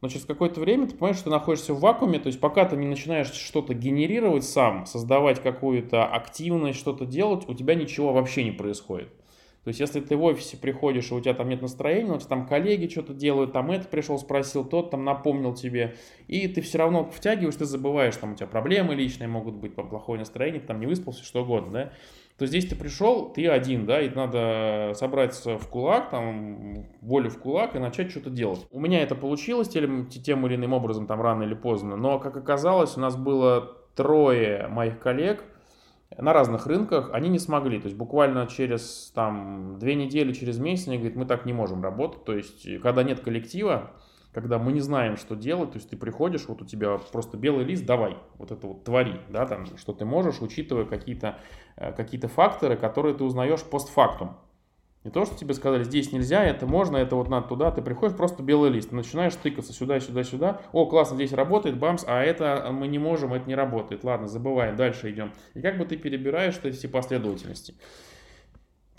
Но 0.00 0.08
через 0.08 0.24
какое-то 0.24 0.60
время 0.60 0.86
ты 0.86 0.94
понимаешь, 0.94 1.16
что 1.16 1.24
ты 1.24 1.30
находишься 1.30 1.74
в 1.74 1.80
вакууме, 1.80 2.18
то 2.18 2.28
есть 2.28 2.40
пока 2.40 2.64
ты 2.64 2.76
не 2.76 2.86
начинаешь 2.86 3.32
что-то 3.32 3.74
генерировать 3.74 4.44
сам, 4.44 4.86
создавать 4.86 5.42
какую-то 5.42 6.06
активность, 6.06 6.78
что-то 6.78 7.04
делать, 7.04 7.48
у 7.48 7.54
тебя 7.54 7.74
ничего 7.74 8.12
вообще 8.12 8.44
не 8.44 8.52
происходит. 8.52 9.08
То 9.62 9.68
есть, 9.68 9.78
если 9.78 10.00
ты 10.00 10.16
в 10.16 10.22
офисе 10.22 10.56
приходишь, 10.56 11.10
и 11.10 11.14
у 11.14 11.20
тебя 11.20 11.34
там 11.34 11.50
нет 11.50 11.60
настроения, 11.60 12.12
у 12.12 12.16
тебя 12.16 12.28
там 12.28 12.46
коллеги 12.46 12.90
что-то 12.90 13.12
делают, 13.12 13.52
там 13.52 13.70
это 13.70 13.88
пришел, 13.88 14.18
спросил, 14.18 14.64
тот 14.64 14.90
там 14.90 15.04
напомнил 15.04 15.52
тебе, 15.52 15.96
и 16.28 16.48
ты 16.48 16.62
все 16.62 16.78
равно 16.78 17.04
втягиваешь, 17.04 17.56
ты 17.56 17.66
забываешь, 17.66 18.16
там 18.16 18.32
у 18.32 18.34
тебя 18.36 18.46
проблемы 18.46 18.94
личные 18.94 19.28
могут 19.28 19.56
быть, 19.56 19.74
плохое 19.74 20.18
настроение, 20.18 20.62
ты 20.62 20.68
там 20.68 20.80
не 20.80 20.86
выспался, 20.86 21.22
что 21.24 21.42
угодно, 21.42 21.72
да, 21.72 21.92
то 22.40 22.46
здесь 22.46 22.66
ты 22.66 22.74
пришел, 22.74 23.30
ты 23.30 23.46
один, 23.48 23.84
да, 23.84 24.00
и 24.00 24.08
надо 24.08 24.92
собраться 24.94 25.58
в 25.58 25.68
кулак, 25.68 26.08
там, 26.08 26.86
волю 27.02 27.28
в 27.28 27.38
кулак 27.38 27.76
и 27.76 27.78
начать 27.78 28.10
что-то 28.10 28.30
делать. 28.30 28.66
У 28.70 28.80
меня 28.80 29.02
это 29.02 29.14
получилось 29.14 29.68
тем, 29.68 30.08
тем 30.08 30.46
или 30.46 30.54
иным 30.54 30.72
образом, 30.72 31.06
там, 31.06 31.20
рано 31.20 31.42
или 31.42 31.52
поздно, 31.52 31.96
но, 31.96 32.18
как 32.18 32.38
оказалось, 32.38 32.96
у 32.96 33.00
нас 33.00 33.14
было 33.14 33.76
трое 33.94 34.68
моих 34.68 34.98
коллег, 35.00 35.44
на 36.16 36.32
разных 36.32 36.66
рынках, 36.66 37.10
они 37.12 37.28
не 37.28 37.38
смогли. 37.38 37.78
То 37.78 37.88
есть 37.88 37.98
буквально 37.98 38.46
через 38.46 39.12
там, 39.14 39.78
две 39.78 39.94
недели, 39.94 40.32
через 40.32 40.58
месяц 40.58 40.88
они 40.88 40.96
говорят, 40.96 41.16
мы 41.16 41.26
так 41.26 41.44
не 41.44 41.52
можем 41.52 41.82
работать. 41.82 42.24
То 42.24 42.34
есть 42.34 42.66
когда 42.80 43.02
нет 43.02 43.20
коллектива, 43.20 43.90
когда 44.32 44.58
мы 44.58 44.72
не 44.72 44.80
знаем, 44.80 45.16
что 45.16 45.34
делать, 45.34 45.72
то 45.72 45.78
есть 45.78 45.90
ты 45.90 45.96
приходишь, 45.96 46.46
вот 46.46 46.62
у 46.62 46.64
тебя 46.64 46.98
просто 46.98 47.36
белый 47.36 47.64
лист, 47.64 47.84
давай, 47.84 48.16
вот 48.38 48.50
это 48.52 48.66
вот 48.66 48.84
твори, 48.84 49.20
да, 49.28 49.46
там, 49.46 49.66
что 49.76 49.92
ты 49.92 50.04
можешь, 50.04 50.40
учитывая 50.40 50.84
какие-то 50.84 51.38
э, 51.76 51.92
какие 51.92 52.20
факторы, 52.20 52.76
которые 52.76 53.14
ты 53.14 53.24
узнаешь 53.24 53.62
постфактум. 53.62 54.36
Не 55.02 55.10
то, 55.10 55.24
что 55.24 55.34
тебе 55.34 55.54
сказали, 55.54 55.82
здесь 55.82 56.12
нельзя, 56.12 56.44
это 56.44 56.66
можно, 56.66 56.98
это 56.98 57.16
вот 57.16 57.30
надо 57.30 57.48
туда, 57.48 57.70
ты 57.70 57.80
приходишь, 57.80 58.14
просто 58.14 58.42
белый 58.42 58.70
лист, 58.70 58.92
начинаешь 58.92 59.34
тыкаться 59.34 59.72
сюда, 59.72 59.98
сюда, 59.98 60.24
сюда, 60.24 60.60
о, 60.72 60.84
классно, 60.84 61.16
здесь 61.16 61.32
работает, 61.32 61.78
бамс, 61.78 62.04
а 62.06 62.22
это 62.22 62.68
мы 62.70 62.86
не 62.86 62.98
можем, 62.98 63.32
это 63.32 63.48
не 63.48 63.54
работает, 63.54 64.04
ладно, 64.04 64.28
забываем, 64.28 64.76
дальше 64.76 65.10
идем. 65.10 65.32
И 65.54 65.62
как 65.62 65.78
бы 65.78 65.86
ты 65.86 65.96
перебираешь 65.96 66.60
эти 66.62 66.86
последовательности. 66.86 67.74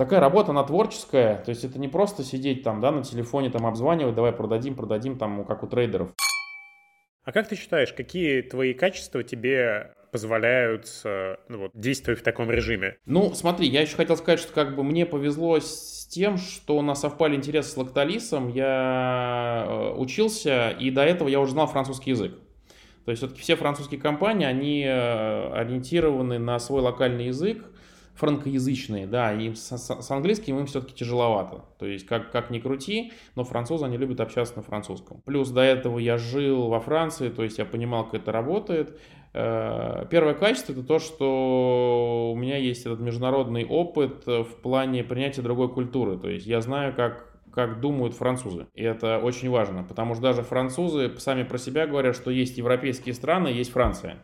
Такая 0.02 0.20
работа, 0.20 0.50
она 0.50 0.64
творческая, 0.64 1.36
то 1.46 1.50
есть 1.50 1.64
это 1.64 1.78
не 1.78 1.88
просто 1.88 2.24
сидеть 2.24 2.64
там, 2.64 2.82
да, 2.82 2.90
на 2.90 3.04
телефоне, 3.04 3.52
там, 3.52 3.68
обзванивать, 3.68 4.16
давай 4.16 4.32
продадим, 4.32 4.74
продадим, 4.74 5.16
там, 5.16 5.46
как 5.46 5.62
у 5.62 5.68
трейдеров. 5.68 6.10
А 7.24 7.32
как 7.32 7.48
ты 7.48 7.56
считаешь, 7.56 7.94
какие 7.94 8.42
твои 8.42 8.74
качества 8.74 9.22
тебе 9.22 9.94
позволяют 10.12 10.90
ну, 11.48 11.60
вот, 11.60 11.72
действовать 11.76 12.22
в 12.22 12.24
таком 12.24 12.50
режиме? 12.50 12.98
Ну, 13.06 13.36
смотри, 13.36 13.68
я 13.68 13.82
еще 13.82 13.96
хотел 13.96 14.18
сказать, 14.18 14.40
что 14.40 14.52
как 14.54 14.76
бы 14.76 14.84
мне 14.84 15.06
повезло 15.06 15.60
с 15.60 16.08
тем, 16.10 16.38
что 16.38 16.78
у 16.78 16.82
нас 16.82 17.02
совпали 17.02 17.36
интересы 17.36 17.70
с 17.70 17.78
лактолисом. 17.78 18.48
Я 18.48 19.68
э, 19.68 19.94
учился, 19.98 20.72
и 20.72 20.90
до 20.90 21.04
этого 21.04 21.30
я 21.30 21.40
уже 21.40 21.52
знал 21.52 21.68
французский 21.68 22.10
язык. 22.10 22.40
То 23.06 23.12
есть 23.12 23.22
все-таки 23.22 23.40
все 23.40 23.56
французские 23.56 24.02
компании, 24.02 24.48
они 24.48 24.84
э, 24.84 25.54
ориентированы 25.54 26.40
на 26.40 26.58
свой 26.58 26.82
локальный 26.82 27.28
язык, 27.28 27.64
франкоязычные, 28.16 29.08
да, 29.08 29.34
и 29.34 29.54
с, 29.54 29.78
с 29.78 30.12
английским 30.12 30.60
им 30.60 30.66
все-таки 30.66 30.94
тяжеловато. 30.94 31.66
То 31.80 31.86
есть, 31.86 32.06
как, 32.06 32.32
как 32.32 32.50
ни 32.50 32.60
крути, 32.60 33.14
но 33.36 33.44
французы, 33.44 33.86
они 33.86 33.98
любят 33.98 34.20
общаться 34.20 34.58
на 34.58 34.62
французском. 34.62 35.22
Плюс 35.22 35.50
до 35.50 35.62
этого 35.62 36.00
я 36.00 36.18
жил 36.18 36.68
во 36.68 36.80
Франции, 36.80 37.30
то 37.30 37.44
есть 37.44 37.58
я 37.58 37.66
понимал, 37.66 38.06
как 38.06 38.22
это 38.22 38.32
работает. 38.32 39.00
Э, 39.34 40.06
первое 40.10 40.34
качество 40.34 40.74
это 40.74 40.84
то, 40.84 41.00
что 41.00 42.32
у 42.34 42.38
меня 42.38 42.58
есть 42.58 42.86
этот 42.86 43.00
международный 43.00 43.66
опыт 43.66 44.26
в 44.26 44.56
плане 44.62 45.04
принятия 45.04 45.42
другой 45.42 45.70
культуры. 45.70 46.18
То 46.18 46.30
есть 46.30 46.46
я 46.46 46.62
знаю, 46.62 46.96
как 46.96 47.32
как 47.52 47.82
думают 47.82 48.14
французы. 48.14 48.68
И 48.74 48.84
это 48.84 49.20
очень 49.20 49.50
важно, 49.50 49.84
потому 49.84 50.14
что 50.14 50.24
даже 50.24 50.42
французы 50.42 51.12
сами 51.18 51.44
про 51.44 51.58
себя 51.58 51.86
говорят, 51.86 52.16
что 52.16 52.32
есть 52.32 52.58
европейские 52.58 53.14
страны, 53.14 53.50
есть 53.50 53.72
Франция. 53.72 54.18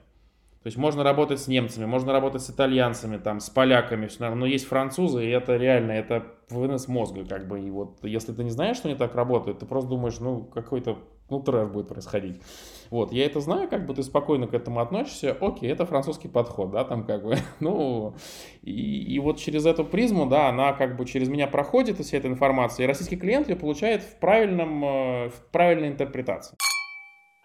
То 0.68 0.70
есть 0.70 0.78
можно 0.78 1.02
работать 1.02 1.40
с 1.40 1.48
немцами, 1.48 1.86
можно 1.86 2.12
работать 2.12 2.42
с 2.42 2.50
итальянцами, 2.50 3.16
там, 3.16 3.40
с 3.40 3.50
поляками, 3.50 4.10
но 4.20 4.46
есть 4.46 4.66
французы, 4.68 5.26
и 5.26 5.30
это 5.30 5.56
реально, 5.56 5.94
это 5.94 6.26
вынос 6.50 6.90
мозга, 6.90 7.24
как 7.24 7.48
бы, 7.48 7.62
и 7.62 7.72
вот 7.72 8.04
если 8.04 8.34
ты 8.34 8.44
не 8.44 8.50
знаешь, 8.50 8.76
что 8.76 8.90
они 8.90 8.98
так 8.98 9.16
работают, 9.16 9.60
ты 9.60 9.66
просто 9.66 9.90
думаешь, 9.90 10.20
ну, 10.20 10.44
какой-то, 10.44 10.98
ну, 11.30 11.40
трэш 11.40 11.70
будет 11.70 11.88
происходить. 11.88 12.42
Вот, 12.90 13.14
я 13.14 13.26
это 13.26 13.40
знаю, 13.40 13.70
как 13.70 13.86
бы 13.86 13.94
ты 13.94 14.04
спокойно 14.04 14.46
к 14.46 14.54
этому 14.54 14.82
относишься, 14.82 15.38
окей, 15.40 15.72
это 15.72 15.86
французский 15.86 16.28
подход, 16.28 16.72
да, 16.72 16.84
там 16.84 17.06
как 17.06 17.24
бы, 17.24 17.38
ну, 17.62 18.16
и, 18.62 19.04
и 19.04 19.20
вот 19.20 19.38
через 19.38 19.66
эту 19.66 19.86
призму, 19.86 20.26
да, 20.26 20.50
она 20.50 20.74
как 20.74 20.98
бы 20.98 21.06
через 21.06 21.30
меня 21.30 21.48
проходит, 21.48 21.98
вся 22.00 22.18
эта 22.18 22.28
информация, 22.28 22.84
и 22.84 22.88
российский 22.88 23.16
клиент 23.16 23.48
ее 23.48 23.56
получает 23.56 24.04
в 24.04 24.20
правильном, 24.20 24.84
э, 24.84 25.30
в 25.30 25.50
правильной 25.50 25.88
интерпретации. 25.88 26.58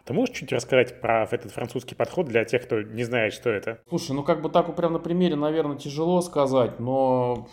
Ты 0.05 0.13
можешь 0.15 0.35
чуть 0.35 0.53
рассказать 0.53 1.01
про 1.01 1.29
этот 1.31 1.53
французский 1.53 1.95
подход 1.95 2.27
для 2.27 2.45
тех, 2.45 2.65
кто 2.65 2.83
не 2.83 3.05
знает, 3.05 3.33
что 3.33 3.51
это? 3.51 3.81
Слушай, 3.89 4.13
ну 4.13 4.25
как 4.25 4.43
бы 4.43 4.49
так 4.49 4.67
вот 4.67 4.77
прям 4.77 4.95
на 4.95 4.99
примере, 4.99 5.37
наверное, 5.37 5.77
тяжело 5.77 6.21
сказать, 6.23 6.81
но 6.81 7.47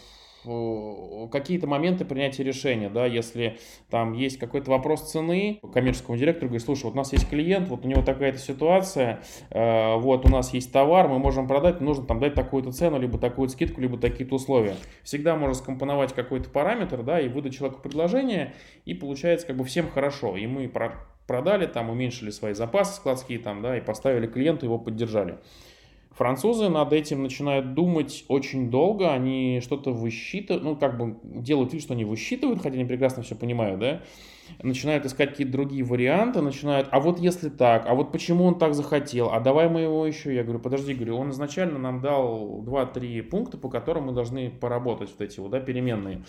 какие-то 1.31 1.67
моменты 1.67 2.05
принятия 2.05 2.43
решения, 2.43 2.89
да, 2.89 3.05
если 3.05 3.59
там 3.89 4.13
есть 4.13 4.37
какой-то 4.39 4.71
вопрос 4.71 5.11
цены, 5.11 5.59
коммерческому 5.73 6.17
директору 6.17 6.47
говорит, 6.47 6.65
слушай, 6.65 6.85
вот 6.85 6.93
у 6.93 6.97
нас 6.97 7.11
есть 7.11 7.29
клиент, 7.29 7.67
вот 7.67 7.85
у 7.85 7.87
него 7.87 8.01
такая-то 8.01 8.37
ситуация, 8.37 9.21
э, 9.49 9.95
вот 9.97 10.25
у 10.25 10.29
нас 10.29 10.53
есть 10.53 10.71
товар, 10.71 11.09
мы 11.09 11.19
можем 11.19 11.45
продать, 11.47 11.81
нужно 11.81 12.05
там 12.05 12.19
дать 12.19 12.35
такую-то 12.35 12.71
цену, 12.71 12.99
либо 12.99 13.17
такую 13.17 13.49
скидку, 13.49 13.81
либо 13.81 13.97
такие-то 13.97 14.35
условия. 14.35 14.75
Всегда 15.03 15.35
можно 15.35 15.55
скомпоновать 15.55 16.13
какой-то 16.13 16.49
параметр, 16.49 17.03
да, 17.03 17.19
и 17.19 17.27
выдать 17.27 17.55
человеку 17.55 17.81
предложение, 17.81 18.53
и 18.85 18.93
получается 18.93 19.45
как 19.45 19.57
бы 19.57 19.65
всем 19.65 19.89
хорошо, 19.89 20.37
и 20.37 20.47
мы 20.47 20.69
про 20.69 21.05
продали, 21.29 21.67
там 21.67 21.91
уменьшили 21.91 22.31
свои 22.31 22.53
запасы 22.53 22.95
складские, 22.95 23.37
там, 23.37 23.61
да, 23.61 23.77
и 23.77 23.81
поставили 23.81 24.25
клиенту, 24.25 24.65
его 24.65 24.79
поддержали. 24.79 25.37
Французы 26.09 26.69
над 26.69 26.91
этим 26.91 27.21
начинают 27.21 27.75
думать 27.75 28.25
очень 28.27 28.71
долго, 28.71 29.13
они 29.13 29.61
что-то 29.63 29.91
высчитывают, 29.91 30.63
ну, 30.63 30.75
как 30.75 30.97
бы 30.97 31.17
делают 31.23 31.71
вид, 31.71 31.83
что 31.83 31.93
они 31.93 32.03
высчитывают, 32.03 32.63
хотя 32.63 32.73
они 32.73 32.85
прекрасно 32.85 33.21
все 33.21 33.35
понимают, 33.35 33.79
да, 33.79 34.01
начинают 34.63 35.05
искать 35.05 35.29
какие-то 35.29 35.53
другие 35.53 35.83
варианты, 35.83 36.41
начинают, 36.41 36.87
а 36.89 36.99
вот 36.99 37.19
если 37.19 37.49
так, 37.49 37.85
а 37.87 37.93
вот 37.93 38.11
почему 38.11 38.45
он 38.45 38.57
так 38.57 38.73
захотел, 38.73 39.29
а 39.31 39.39
давай 39.39 39.69
мы 39.69 39.81
его 39.81 40.07
еще, 40.07 40.33
я 40.33 40.43
говорю, 40.43 40.59
подожди, 40.59 40.95
говорю, 40.95 41.15
он 41.15 41.29
изначально 41.29 41.77
нам 41.77 42.01
дал 42.01 42.63
2-3 42.63 43.21
пункта, 43.21 43.59
по 43.59 43.69
которым 43.69 44.07
мы 44.07 44.13
должны 44.13 44.49
поработать, 44.49 45.11
вот 45.11 45.21
эти 45.21 45.39
вот, 45.39 45.51
да, 45.51 45.59
переменные 45.59 46.23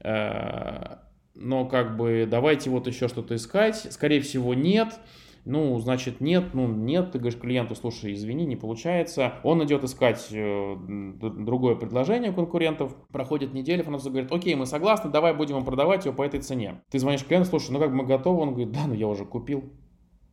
э, 0.00 0.96
но 1.34 1.64
как 1.64 1.96
бы 1.96 2.26
давайте 2.30 2.70
вот 2.70 2.86
еще 2.86 3.08
что-то 3.08 3.36
искать. 3.36 3.86
Скорее 3.90 4.20
всего, 4.20 4.54
нет. 4.54 5.00
Ну, 5.46 5.78
значит, 5.78 6.20
нет, 6.20 6.52
ну, 6.52 6.68
нет, 6.68 7.12
ты 7.12 7.18
говоришь 7.18 7.40
клиенту, 7.40 7.74
слушай, 7.74 8.12
извини, 8.12 8.44
не 8.44 8.56
получается. 8.56 9.34
Он 9.42 9.64
идет 9.64 9.84
искать 9.84 10.28
э, 10.30 10.76
другое 10.78 11.76
предложение 11.76 12.30
у 12.30 12.34
конкурентов, 12.34 12.94
проходит 13.10 13.54
неделя, 13.54 13.82
француз 13.82 14.10
говорит, 14.10 14.30
окей, 14.30 14.54
мы 14.54 14.66
согласны, 14.66 15.10
давай 15.10 15.34
будем 15.34 15.64
продавать 15.64 16.04
его 16.04 16.14
по 16.14 16.22
этой 16.22 16.40
цене. 16.40 16.82
Ты 16.90 16.98
звонишь 16.98 17.24
клиенту, 17.24 17.48
слушай, 17.48 17.70
ну 17.70 17.78
как 17.78 17.90
бы 17.90 17.96
мы 17.96 18.04
готовы, 18.04 18.42
он 18.42 18.50
говорит, 18.50 18.70
да, 18.70 18.86
ну 18.86 18.92
я 18.92 19.08
уже 19.08 19.24
купил. 19.24 19.72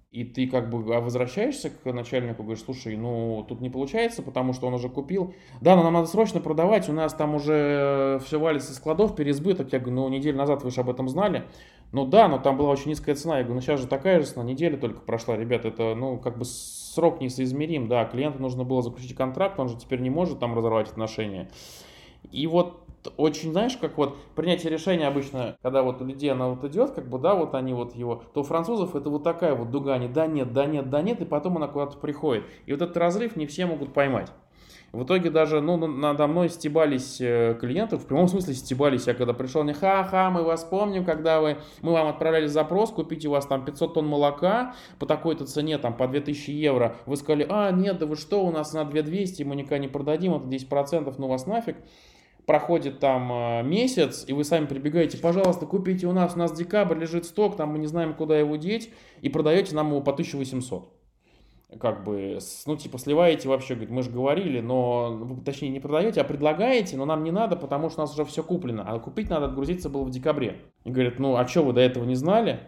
И 0.10 0.24
ты 0.24 0.48
как 0.48 0.70
бы 0.70 0.96
а 0.96 1.02
возвращаешься 1.02 1.70
к 1.70 1.92
начальнику, 1.92 2.42
говоришь, 2.42 2.64
слушай, 2.64 2.96
ну 2.96 3.46
тут 3.48 3.60
не 3.60 3.70
получается, 3.70 4.22
потому 4.22 4.54
что 4.54 4.68
он 4.68 4.74
уже 4.74 4.88
купил. 4.88 5.34
Да, 5.60 5.76
но 5.76 5.84
нам 5.84 5.94
надо 5.94 6.08
срочно 6.08 6.40
продавать, 6.40 6.88
у 6.88 6.94
нас 6.94 7.14
там 7.14 7.36
уже 7.36 8.22
все 8.26 8.40
валится 8.40 8.72
из 8.72 8.78
складов, 8.78 9.18
переизбыток. 9.18 9.74
Я 9.74 9.80
говорю, 9.80 9.96
ну 9.98 10.10
неделю 10.10 10.38
назад 10.38 10.64
вы 10.64 10.72
же 10.72 10.80
об 10.80 10.90
этом 10.90 11.10
знали. 11.10 11.44
Ну 11.92 12.06
да, 12.06 12.30
но 12.30 12.38
там 12.38 12.56
была 12.58 12.70
очень 12.70 12.90
низкая 12.90 13.16
цена. 13.16 13.40
Я 13.40 13.44
говорю, 13.44 13.56
ну 13.56 13.62
сейчас 13.62 13.82
же 13.82 13.88
такая 13.88 14.22
же 14.22 14.28
цена, 14.28 14.46
неделя 14.46 14.78
только 14.78 15.02
прошла, 15.02 15.36
ребят, 15.36 15.66
это 15.66 15.94
ну 15.94 16.18
как 16.18 16.38
бы 16.38 16.46
срок 16.46 17.20
несоизмерим. 17.20 17.90
Да, 17.90 18.06
клиенту 18.06 18.42
нужно 18.42 18.64
было 18.64 18.82
заключить 18.82 19.14
контракт, 19.14 19.60
он 19.60 19.68
же 19.68 19.78
теперь 19.78 20.00
не 20.00 20.10
может 20.10 20.40
там 20.40 20.56
разорвать 20.56 20.90
отношения. 20.90 21.50
И 22.32 22.48
вот 22.48 22.87
очень, 23.18 23.52
знаешь, 23.52 23.78
как 23.78 23.98
вот 23.98 24.18
принятие 24.36 24.72
решения 24.72 25.08
обычно, 25.08 25.56
когда 25.62 25.84
вот 25.84 26.02
у 26.02 26.06
людей 26.06 26.32
она 26.32 26.48
вот 26.48 26.64
идет, 26.64 26.92
как 26.92 27.08
бы, 27.08 27.20
да, 27.20 27.36
вот 27.36 27.56
они 27.56 27.74
вот 27.74 27.96
его, 27.96 28.24
то 28.34 28.42
у 28.42 28.44
французов 28.44 28.96
это 28.96 29.10
вот 29.10 29.24
такая 29.24 29.56
вот 29.56 29.72
дуга, 29.72 29.94
они 29.94 30.08
да 30.08 30.28
нет, 30.28 30.54
да 30.54 30.66
нет, 30.66 30.90
да 30.90 31.02
нет, 31.02 31.22
и 31.22 31.26
потом 31.26 31.58
она 31.58 31.68
куда-то 31.68 31.98
приходит. 31.98 32.44
И 32.66 32.72
вот 32.72 32.82
этот 32.82 32.98
разрыв 32.98 33.36
не 33.36 33.48
все 33.48 33.66
могут 33.66 33.94
поймать. 33.94 34.32
В 34.94 35.04
итоге 35.04 35.30
даже, 35.30 35.60
ну, 35.60 35.76
надо 35.86 36.28
мной 36.28 36.50
стебались 36.50 37.20
э, 37.20 37.58
клиенты, 37.60 37.98
в 37.98 38.06
прямом 38.06 38.30
смысле 38.30 38.54
стебались. 38.54 39.06
Я 39.06 39.14
когда 39.14 39.34
пришел, 39.34 39.64
не 39.64 39.74
ха-ха, 39.74 40.30
мы 40.30 40.44
вас 40.44 40.64
помним, 40.64 41.04
когда 41.04 41.42
вы, 41.42 41.58
мы 41.82 41.92
вам 41.92 42.08
отправляли 42.08 42.48
запрос, 42.48 42.92
купить 42.92 43.26
у 43.26 43.32
вас 43.32 43.46
там 43.46 43.66
500 43.66 43.96
тонн 43.96 44.08
молока 44.08 44.76
по 44.98 45.06
такой-то 45.06 45.46
цене, 45.46 45.78
там, 45.78 45.94
по 45.96 46.08
2000 46.08 46.52
евро. 46.52 46.96
Вы 47.06 47.18
сказали, 47.18 47.46
а, 47.50 47.72
нет, 47.72 47.98
да 47.98 48.06
вы 48.06 48.16
что, 48.16 48.46
у 48.46 48.52
нас 48.52 48.74
на 48.74 48.86
2200, 48.86 49.44
мы 49.44 49.58
никогда 49.58 49.80
не 49.80 49.90
продадим, 49.90 50.36
это 50.36 50.46
10%, 50.46 51.14
ну 51.18 51.28
вас 51.28 51.46
нафиг 51.48 51.76
проходит 52.48 53.00
там 53.00 53.30
э, 53.32 53.64
месяц, 53.64 54.24
и 54.26 54.32
вы 54.32 54.46
сами 54.46 54.66
прибегаете, 54.66 55.18
пожалуйста, 55.18 55.66
купите 55.66 56.08
у 56.08 56.14
нас, 56.14 56.34
у 56.34 56.40
нас 56.40 56.54
декабрь 56.54 56.98
лежит 56.98 57.26
сток, 57.26 57.58
там 57.58 57.74
мы 57.74 57.78
не 57.78 57.88
знаем, 57.88 58.16
куда 58.16 58.40
его 58.40 58.56
деть, 58.56 58.90
и 59.22 59.28
продаете 59.28 59.76
нам 59.76 59.90
его 59.90 60.02
по 60.02 60.14
1800. 60.14 60.90
Как 61.82 62.06
бы, 62.06 62.40
ну, 62.66 62.78
типа, 62.78 62.98
сливаете 62.98 63.50
вообще, 63.50 63.76
говорит, 63.76 63.92
мы 63.92 64.02
же 64.02 64.10
говорили, 64.10 64.62
но, 64.62 65.38
точнее, 65.44 65.68
не 65.68 65.82
продаете, 65.82 66.22
а 66.22 66.24
предлагаете, 66.24 66.96
но 66.96 67.04
нам 67.04 67.26
не 67.26 67.32
надо, 67.32 67.58
потому 67.58 67.90
что 67.90 68.00
у 68.00 68.04
нас 68.06 68.14
уже 68.14 68.24
все 68.24 68.42
куплено, 68.42 68.86
а 68.88 68.98
купить 69.00 69.30
надо 69.30 69.48
отгрузиться 69.48 69.90
было 69.90 70.06
в 70.06 70.10
декабре. 70.10 70.62
И 70.86 70.90
говорят, 70.90 71.20
ну, 71.20 71.36
а 71.36 71.46
что 71.46 71.64
вы 71.64 71.74
до 71.74 71.82
этого 71.82 72.06
не 72.06 72.16
знали? 72.16 72.62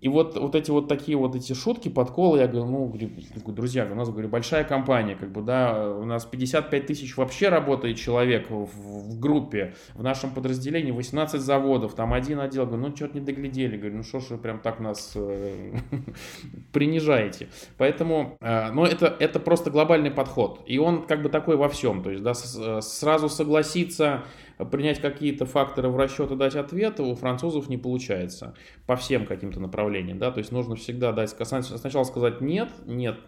И 0.00 0.08
вот, 0.08 0.36
вот 0.36 0.54
эти 0.54 0.70
вот 0.70 0.88
такие 0.88 1.18
вот 1.18 1.34
эти 1.34 1.52
шутки, 1.54 1.88
подколы, 1.88 2.38
я 2.38 2.46
говорю, 2.46 2.66
ну, 2.70 3.52
друзья, 3.52 3.88
у 3.90 3.94
нас, 3.96 4.08
говорю, 4.08 4.28
большая 4.28 4.62
компания, 4.62 5.16
как 5.16 5.32
бы, 5.32 5.42
да, 5.42 5.90
у 5.90 6.04
нас 6.04 6.24
55 6.24 6.86
тысяч 6.86 7.16
вообще 7.16 7.48
работает 7.48 7.96
человек 7.96 8.48
в, 8.48 8.66
в 8.66 9.18
группе, 9.18 9.74
в 9.94 10.02
нашем 10.02 10.30
подразделении 10.30 10.92
18 10.92 11.40
заводов, 11.40 11.94
там 11.94 12.12
один 12.12 12.38
отдел, 12.38 12.66
говорю, 12.66 12.88
ну, 12.88 12.96
что-то 12.96 13.18
не 13.18 13.24
доглядели, 13.24 13.76
говорю, 13.76 13.96
ну, 13.96 14.02
что 14.04 14.20
ж 14.20 14.30
вы 14.30 14.38
прям 14.38 14.60
так 14.60 14.78
нас 14.78 15.12
э, 15.16 15.72
принижаете. 16.72 17.48
Поэтому, 17.76 18.36
э, 18.40 18.70
ну, 18.70 18.84
это, 18.84 19.16
это 19.18 19.40
просто 19.40 19.70
глобальный 19.70 20.12
подход, 20.12 20.62
и 20.66 20.78
он 20.78 21.06
как 21.06 21.22
бы 21.22 21.28
такой 21.28 21.56
во 21.56 21.68
всем, 21.68 22.04
то 22.04 22.10
есть, 22.10 22.22
да, 22.22 22.34
с, 22.34 22.80
сразу 22.82 23.28
согласиться 23.28 24.22
принять 24.64 25.00
какие-то 25.00 25.46
факторы 25.46 25.88
в 25.88 25.96
расчет 25.96 26.30
и 26.30 26.36
дать 26.36 26.56
ответ 26.56 27.00
у 27.00 27.14
французов 27.14 27.68
не 27.68 27.76
получается 27.76 28.54
по 28.86 28.96
всем 28.96 29.26
каким-то 29.26 29.60
направлениям, 29.60 30.18
да, 30.18 30.30
то 30.30 30.38
есть 30.38 30.52
нужно 30.52 30.76
всегда 30.76 31.12
дать, 31.12 31.30
сначала 31.30 32.04
сказать 32.04 32.40
нет, 32.40 32.70
нет, 32.86 33.18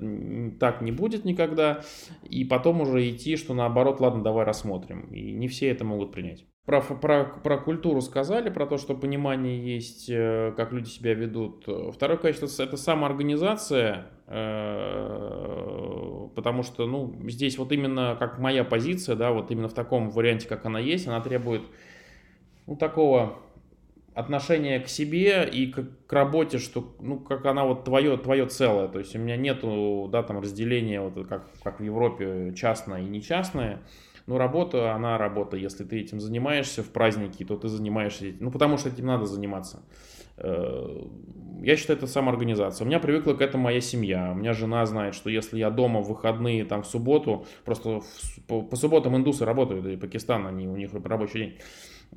так 0.59 0.81
не 0.81 0.93
будет 0.93 1.25
никогда, 1.25 1.83
и 2.29 2.45
потом 2.45 2.81
уже 2.81 3.09
идти, 3.09 3.37
что 3.37 3.55
наоборот, 3.55 4.01
ладно, 4.01 4.23
давай 4.23 4.45
рассмотрим, 4.45 5.03
и 5.12 5.33
не 5.33 5.49
все 5.49 5.69
это 5.69 5.85
могут 5.85 6.12
принять. 6.12 6.45
Про, 6.66 6.83
про, 6.83 7.25
про 7.25 7.59
культуру 7.59 8.01
сказали, 8.01 8.49
про 8.51 8.66
то, 8.66 8.77
что 8.77 8.95
понимание 8.95 9.75
есть, 9.75 10.09
э, 10.09 10.53
как 10.57 10.73
люди 10.73 10.88
себя 10.88 11.14
ведут. 11.14 11.66
Второе 11.93 12.19
качество– 12.19 12.47
это 12.62 12.77
самоорганизация, 12.77 14.07
э, 14.27 15.39
потому 16.35 16.62
что, 16.62 16.87
ну, 16.87 17.14
здесь 17.29 17.59
вот 17.59 17.73
именно 17.73 18.16
как 18.19 18.38
моя 18.38 18.64
позиция, 18.64 19.16
да, 19.16 19.33
вот 19.33 19.51
именно 19.51 19.69
в 19.69 19.75
таком 19.75 20.11
варианте, 20.11 20.49
как 20.49 20.64
она 20.66 20.79
есть, 20.79 21.07
она 21.07 21.21
требует, 21.21 21.62
ну, 22.66 22.77
такого 22.77 23.38
отношения 24.14 24.81
к 24.81 24.88
себе 24.88 25.49
и 25.51 25.71
к, 25.71 25.85
к 26.07 26.12
работе, 26.12 26.59
что, 26.59 26.95
ну, 27.01 27.19
как 27.19 27.47
она 27.47 27.64
вот 27.64 27.85
твое, 27.85 28.16
твое 28.16 28.47
целое, 28.47 28.88
то 28.88 28.99
есть 28.99 29.14
у 29.14 29.19
меня 29.19 29.37
нету, 29.37 30.09
да, 30.11 30.23
там 30.23 30.40
разделения, 30.40 31.01
вот 31.01 31.27
как, 31.29 31.47
как 31.62 31.81
в 31.81 31.83
Европе, 31.83 32.53
частное 32.57 33.03
и 33.03 33.07
нечастное, 33.07 33.81
но 34.27 34.38
работа, 34.38 34.95
она 34.95 35.19
работа. 35.19 35.57
Если 35.57 35.85
ты 35.85 36.01
этим 36.01 36.21
занимаешься 36.21 36.85
в 36.85 36.90
праздники, 36.90 37.45
то 37.45 37.57
ты 37.57 37.66
занимаешься. 37.66 38.33
Ну, 38.38 38.53
потому 38.53 38.77
что 38.79 38.88
этим 38.88 39.07
надо 39.07 39.27
заниматься. 39.27 39.83
Э, 40.40 41.03
я 41.62 41.76
считаю, 41.76 41.98
это 41.98 42.07
самоорганизация. 42.07 42.85
У 42.85 42.88
меня 42.88 43.00
привыкла 43.00 43.35
к 43.35 43.42
этому 43.42 43.64
моя 43.64 43.81
семья. 43.81 44.33
У 44.33 44.35
меня 44.35 44.55
жена 44.55 44.85
знает, 44.87 45.14
что 45.14 45.29
если 45.29 45.59
я 45.59 45.70
дома 45.70 46.00
в 46.00 46.09
выходные, 46.09 46.64
там 46.64 46.83
в 46.83 46.87
субботу, 46.87 47.46
просто 47.64 48.00
в, 48.00 48.05
по, 48.46 48.62
по 48.62 48.76
субботам 48.76 49.16
индусы 49.16 49.44
работают, 49.44 49.87
и 49.87 49.96
Пакистан, 49.96 50.46
они, 50.46 50.66
у 50.66 50.76
них 50.76 50.90
рабочий 51.05 51.38
день. 51.38 51.59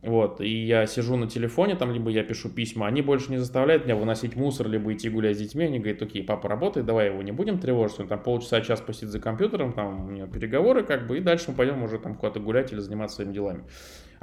Вот, 0.01 0.41
и 0.41 0.65
я 0.65 0.87
сижу 0.87 1.15
на 1.17 1.27
телефоне, 1.27 1.75
там, 1.75 1.91
либо 1.91 2.09
я 2.09 2.23
пишу 2.23 2.49
письма, 2.49 2.87
они 2.87 3.03
больше 3.03 3.31
не 3.31 3.37
заставляют 3.37 3.85
меня 3.85 3.95
выносить 3.95 4.35
мусор, 4.35 4.67
либо 4.67 4.91
идти 4.91 5.07
гулять 5.07 5.37
с 5.37 5.39
детьми, 5.39 5.65
они 5.65 5.77
говорят, 5.77 6.01
окей, 6.01 6.23
папа 6.23 6.49
работает, 6.49 6.87
давай 6.87 7.07
его 7.07 7.21
не 7.21 7.31
будем 7.31 7.59
тревожить, 7.59 7.99
он 7.99 8.07
там 8.07 8.21
полчаса, 8.21 8.59
час 8.61 8.81
посидит 8.81 9.09
за 9.09 9.19
компьютером, 9.19 9.71
там 9.71 10.07
у 10.07 10.11
него 10.11 10.27
переговоры, 10.27 10.83
как 10.83 11.05
бы, 11.05 11.19
и 11.19 11.21
дальше 11.21 11.45
мы 11.49 11.55
пойдем 11.55 11.83
уже 11.83 11.99
там 11.99 12.15
куда-то 12.15 12.39
гулять 12.39 12.73
или 12.73 12.79
заниматься 12.79 13.17
своими 13.17 13.33
делами. 13.33 13.63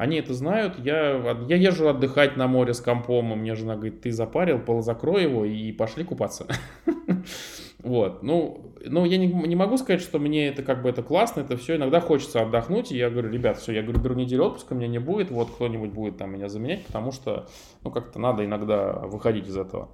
Они 0.00 0.16
это 0.16 0.32
знают, 0.32 0.78
я, 0.78 1.36
я 1.46 1.56
езжу 1.56 1.86
отдыхать 1.86 2.34
на 2.34 2.46
море 2.46 2.72
с 2.72 2.80
компом, 2.80 3.34
и 3.34 3.36
мне 3.36 3.54
жена 3.54 3.74
говорит, 3.74 4.00
ты 4.00 4.10
запарил, 4.12 4.58
закрой 4.80 5.24
его 5.24 5.44
и 5.44 5.72
пошли 5.72 6.04
купаться. 6.04 6.46
Вот, 7.82 8.22
ну, 8.22 8.74
ну 8.84 9.06
я 9.06 9.16
не, 9.16 9.26
не 9.26 9.56
могу 9.56 9.78
сказать, 9.78 10.02
что 10.02 10.18
мне 10.18 10.48
это 10.48 10.62
как 10.62 10.82
бы 10.82 10.90
это 10.90 11.02
классно, 11.02 11.40
это 11.40 11.56
все, 11.56 11.76
иногда 11.76 12.00
хочется 12.00 12.42
отдохнуть, 12.42 12.92
и 12.92 12.96
я 12.96 13.08
говорю, 13.08 13.30
ребят, 13.30 13.56
все, 13.56 13.72
я 13.72 13.82
говорю, 13.82 14.00
беру 14.00 14.14
неделю 14.14 14.44
отпуска, 14.44 14.74
меня 14.74 14.86
не 14.86 14.98
будет, 14.98 15.30
вот 15.30 15.50
кто-нибудь 15.50 15.90
будет 15.90 16.18
там 16.18 16.30
меня 16.32 16.50
заменять, 16.50 16.84
потому 16.84 17.10
что, 17.10 17.48
ну, 17.82 17.90
как-то 17.90 18.18
надо 18.18 18.44
иногда 18.44 18.92
выходить 18.92 19.48
из 19.48 19.56
этого. 19.56 19.88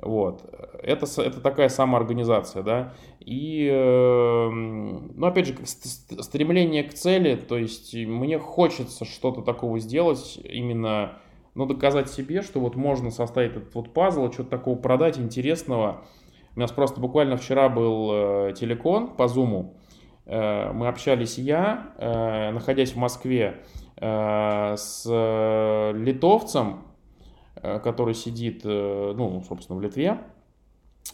Вот. 0.00 0.44
Это, 0.82 1.06
это 1.20 1.40
такая 1.40 1.68
самоорганизация, 1.68 2.62
да. 2.62 2.94
И, 3.20 3.68
э, 3.70 4.48
ну, 4.48 5.26
опять 5.26 5.46
же, 5.46 5.56
стремление 5.64 6.84
к 6.84 6.94
цели, 6.94 7.34
то 7.34 7.58
есть 7.58 7.94
мне 7.94 8.38
хочется 8.38 9.04
что-то 9.04 9.42
такого 9.42 9.80
сделать, 9.80 10.38
именно, 10.44 11.18
ну, 11.54 11.66
доказать 11.66 12.10
себе, 12.10 12.42
что 12.42 12.60
вот 12.60 12.76
можно 12.76 13.10
составить 13.10 13.56
этот 13.56 13.74
вот 13.74 13.92
пазл, 13.92 14.30
что-то 14.30 14.50
такого 14.50 14.76
продать 14.76 15.18
интересного, 15.18 16.04
у 16.58 16.60
нас 16.60 16.72
просто 16.72 17.00
буквально 17.00 17.36
вчера 17.36 17.68
был 17.68 18.10
э, 18.12 18.52
телекон 18.58 19.14
по 19.14 19.28
Зуму. 19.28 19.76
Э, 20.26 20.72
мы 20.72 20.88
общались 20.88 21.38
я, 21.38 21.92
э, 21.98 22.50
находясь 22.50 22.94
в 22.94 22.96
Москве, 22.96 23.62
с 24.00 25.04
литовцем, 25.92 26.84
который 27.60 28.14
сидит, 28.14 28.62
э, 28.64 29.14
ну, 29.16 29.42
собственно, 29.48 29.78
в 29.78 29.82
Литве. 29.82 30.18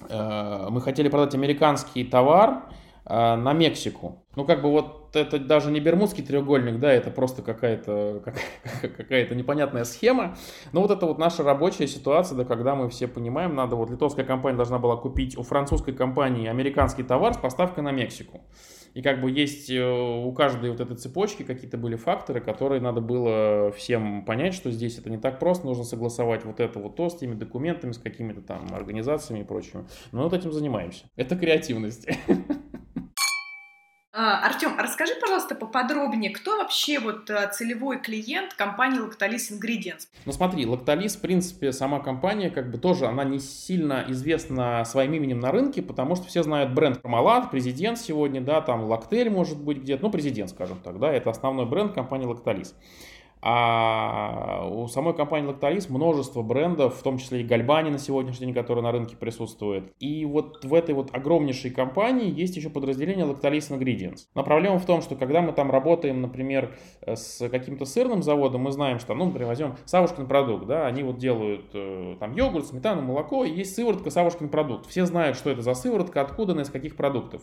Э, 0.09 0.69
мы 0.71 0.81
хотели 0.81 1.09
продать 1.09 1.35
американский 1.35 2.05
товар 2.05 2.65
э, 3.07 3.37
на 3.37 3.53
Мексику. 3.53 4.25
Ну, 4.37 4.45
как 4.45 4.63
бы 4.63 4.71
вот 4.71 5.15
это 5.17 5.39
даже 5.39 5.71
не 5.71 5.81
Бермудский 5.81 6.25
треугольник, 6.25 6.81
да, 6.81 6.93
это 6.93 7.11
просто 7.11 7.43
какая-то 7.43 8.23
какая-то 8.83 9.35
непонятная 9.35 9.85
схема. 9.85 10.37
Но 10.73 10.83
вот 10.83 10.91
это 10.91 11.07
вот 11.07 11.19
наша 11.19 11.43
рабочая 11.43 11.87
ситуация, 11.87 12.37
да, 12.37 12.45
когда 12.45 12.75
мы 12.75 12.89
все 12.89 13.07
понимаем, 13.07 13.55
надо 13.55 13.77
вот 13.77 13.91
литовская 13.91 14.25
компания 14.25 14.57
должна 14.57 14.79
была 14.79 14.97
купить 14.97 15.37
у 15.39 15.43
французской 15.43 15.95
компании 15.95 16.49
американский 16.49 17.03
товар 17.03 17.35
с 17.35 17.39
поставкой 17.39 17.85
на 17.85 17.93
Мексику. 17.93 18.43
И 18.95 19.03
как 19.03 19.21
бы 19.21 19.31
есть 19.31 19.69
э, 19.71 19.83
у 19.83 20.33
каждой 20.33 20.71
вот 20.71 20.81
этой 20.81 20.97
цепочки 20.97 21.43
какие-то 21.43 21.77
были 21.77 21.97
факторы, 21.97 22.41
которые 22.41 22.81
надо 22.81 23.01
было 23.01 23.73
всем 23.73 24.25
понять, 24.25 24.55
что 24.55 24.71
здесь 24.71 24.99
это 24.99 25.11
не 25.11 25.19
так 25.19 25.39
просто, 25.39 25.67
нужно 25.67 25.85
согласовать 25.85 26.45
вот 26.45 26.61
это 26.61 26.79
вот 26.79 26.97
то 26.97 27.09
с 27.09 27.17
теми 27.17 27.35
документами, 27.35 27.93
с 27.93 27.99
какими-то 27.99 28.41
там 28.41 28.73
организациями 28.73 29.41
и 29.41 29.45
прочим. 29.45 29.89
Но 30.13 30.23
вот 30.23 30.33
этим 30.33 30.53
занимаемся. 30.53 31.05
Это 31.17 31.37
креативность. 31.37 32.07
А, 34.17 34.47
Артем, 34.47 34.79
расскажи, 34.79 35.13
пожалуйста, 35.21 35.57
поподробнее, 35.57 36.31
кто 36.31 36.57
вообще 36.57 37.01
вот 37.01 37.29
э, 37.31 37.51
целевой 37.53 38.01
клиент 38.01 38.55
компании 38.55 39.01
Lactalis 39.01 39.51
Ingredients? 39.51 40.07
Ну 40.25 40.31
смотри, 40.31 40.65
Lactalis, 40.67 41.19
в 41.19 41.21
принципе, 41.21 41.73
сама 41.73 41.99
компания, 41.99 42.49
как 42.49 42.71
бы 42.71 42.79
тоже, 42.79 43.07
она 43.07 43.25
не 43.25 43.41
сильно 43.41 44.05
известна 44.07 44.85
своим 44.85 45.15
именем 45.15 45.41
на 45.41 45.51
рынке, 45.51 45.83
потому 45.83 46.15
что 46.15 46.29
все 46.29 46.45
знают 46.45 46.73
бренд 46.73 47.01
Parmalat, 47.03 47.51
президент 47.51 47.99
сегодня, 47.99 48.41
да, 48.41 48.61
там 48.61 48.83
Lactel 48.83 49.31
может 49.31 49.59
быть 49.59 49.79
где-то, 49.79 50.05
ну 50.05 50.13
президент, 50.13 50.51
скажем 50.51 50.79
так, 50.79 51.01
да, 51.01 51.13
это 51.13 51.31
основной 51.31 51.67
бренд 51.67 51.93
компании 51.93 52.29
Lactalis. 52.29 52.73
А 53.47 54.67
у 54.73 54.89
самой 54.89 55.13
компании 55.13 55.53
Lactalis 55.53 55.93
множество 55.93 56.41
брендов, 56.41 56.97
в 56.97 57.03
том 57.03 57.19
числе 57.19 57.43
и 57.43 57.45
Гальбани 57.45 57.91
на 57.91 57.99
сегодняшний 57.99 58.47
день, 58.47 58.55
который 58.55 58.83
на 58.83 58.91
рынке 58.91 59.17
присутствует. 59.17 59.93
И 59.99 60.25
вот 60.25 60.65
в 60.65 60.73
этой 60.73 60.95
вот 60.95 61.15
огромнейшей 61.15 61.71
компании 61.71 62.33
есть 62.33 62.57
еще 62.57 62.71
подразделение 62.71 63.27
Lactalis 63.27 63.71
Ingredients. 63.71 64.21
Но 64.35 64.45
проблема 64.45 64.79
в 64.79 64.87
том, 64.87 65.03
что 65.03 65.15
когда 65.15 65.43
мы 65.43 65.53
там 65.53 65.71
работаем, 65.71 66.23
например, 66.23 66.75
с 67.07 67.47
каким-то 67.51 67.85
сырным 67.85 68.23
заводом, 68.23 68.63
мы 68.63 68.73
знаем, 68.73 68.99
что, 68.99 69.13
ну, 69.13 69.27
например, 69.27 69.49
возьмем 69.49 69.77
Савушкин 69.85 70.27
продукт, 70.27 70.67
да, 70.67 70.87
они 70.87 71.03
вот 71.03 71.19
делают 71.19 71.67
э, 71.75 72.17
там 72.19 72.33
йогурт, 72.33 72.69
сметану, 72.69 73.03
молоко, 73.03 73.45
и 73.45 73.51
есть 73.51 73.75
сыворотка 73.75 74.09
Савушкин 74.09 74.49
продукт. 74.49 74.87
Все 74.87 75.05
знают, 75.05 75.37
что 75.37 75.51
это 75.51 75.61
за 75.61 75.75
сыворотка, 75.75 76.23
откуда 76.23 76.53
она, 76.55 76.63
из 76.63 76.71
каких 76.71 76.97
продуктов. 76.97 77.43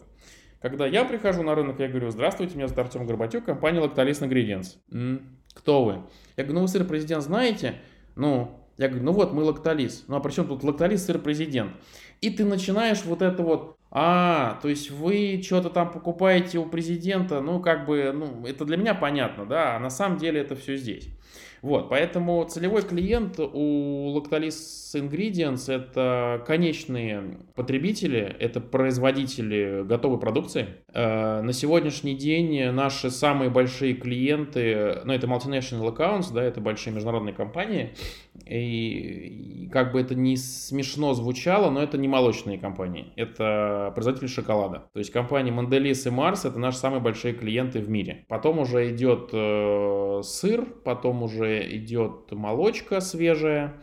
Когда 0.61 0.85
я 0.85 1.05
прихожу 1.05 1.41
на 1.41 1.55
рынок, 1.55 1.79
я 1.79 1.87
говорю, 1.87 2.11
здравствуйте, 2.11 2.55
меня 2.55 2.67
зовут 2.67 2.85
Артем 2.85 3.07
Горбатюк, 3.07 3.45
компания 3.45 3.79
Lactalis 3.79 4.21
Ingredients. 4.21 4.77
Кто 5.53 5.83
вы? 5.83 6.01
Я 6.37 6.43
говорю, 6.43 6.53
ну 6.53 6.61
вы 6.61 6.67
сыр 6.67 6.85
президент 6.85 7.23
знаете? 7.23 7.75
Ну, 8.15 8.57
я 8.77 8.87
говорю, 8.87 9.05
ну 9.05 9.11
вот 9.11 9.33
мы 9.33 9.43
лактолиз. 9.43 10.05
Ну 10.07 10.15
а 10.15 10.19
при 10.19 10.31
чем 10.31 10.47
тут 10.47 10.63
лактолиз, 10.63 11.05
сыр 11.05 11.19
президент? 11.19 11.73
И 12.21 12.29
ты 12.29 12.45
начинаешь 12.45 13.03
вот 13.03 13.21
это 13.21 13.43
вот, 13.43 13.77
а, 13.89 14.59
то 14.61 14.69
есть 14.69 14.91
вы 14.91 15.41
что-то 15.43 15.69
там 15.69 15.91
покупаете 15.91 16.59
у 16.59 16.65
президента, 16.65 17.41
ну 17.41 17.59
как 17.59 17.85
бы, 17.85 18.11
ну 18.13 18.45
это 18.45 18.63
для 18.65 18.77
меня 18.77 18.93
понятно, 18.93 19.45
да, 19.45 19.75
а 19.75 19.79
на 19.79 19.89
самом 19.89 20.17
деле 20.17 20.41
это 20.41 20.55
все 20.55 20.77
здесь. 20.77 21.09
Вот, 21.61 21.89
поэтому 21.89 22.43
целевой 22.45 22.81
клиент 22.81 23.39
у 23.39 24.17
Lactalis 24.17 24.55
Ingredients 24.95 25.71
это 25.71 26.43
конечные 26.47 27.37
потребители, 27.55 28.35
это 28.39 28.59
производители 28.59 29.83
готовой 29.83 30.19
продукции. 30.19 30.67
Э, 30.93 31.41
на 31.41 31.53
сегодняшний 31.53 32.15
день 32.15 32.71
наши 32.71 33.11
самые 33.11 33.51
большие 33.51 33.93
клиенты, 33.93 35.01
ну 35.05 35.13
это 35.13 35.27
multinational 35.27 35.95
accounts, 35.95 36.33
да, 36.33 36.43
это 36.43 36.61
большие 36.61 36.93
международные 36.93 37.33
компании, 37.33 37.91
и, 38.47 39.69
как 39.71 39.91
бы 39.91 40.01
это 40.01 40.15
не 40.15 40.37
смешно 40.37 41.13
звучало, 41.13 41.69
но 41.69 41.83
это 41.83 41.97
не 41.97 42.07
молочные 42.07 42.57
компании, 42.57 43.13
это 43.15 43.91
производители 43.93 44.27
шоколада. 44.27 44.89
То 44.93 44.99
есть 44.99 45.11
компании 45.11 45.53
Mondelez 45.53 46.07
и 46.07 46.11
Mars 46.11 46.47
это 46.47 46.57
наши 46.57 46.77
самые 46.77 47.01
большие 47.01 47.33
клиенты 47.33 47.79
в 47.79 47.89
мире. 47.89 48.25
Потом 48.27 48.59
уже 48.59 48.89
идет 48.89 49.29
э, 49.31 50.21
сыр, 50.23 50.65
потом 50.83 51.21
уже 51.21 51.50
идет 51.59 52.31
молочка 52.31 53.01
свежая, 53.01 53.81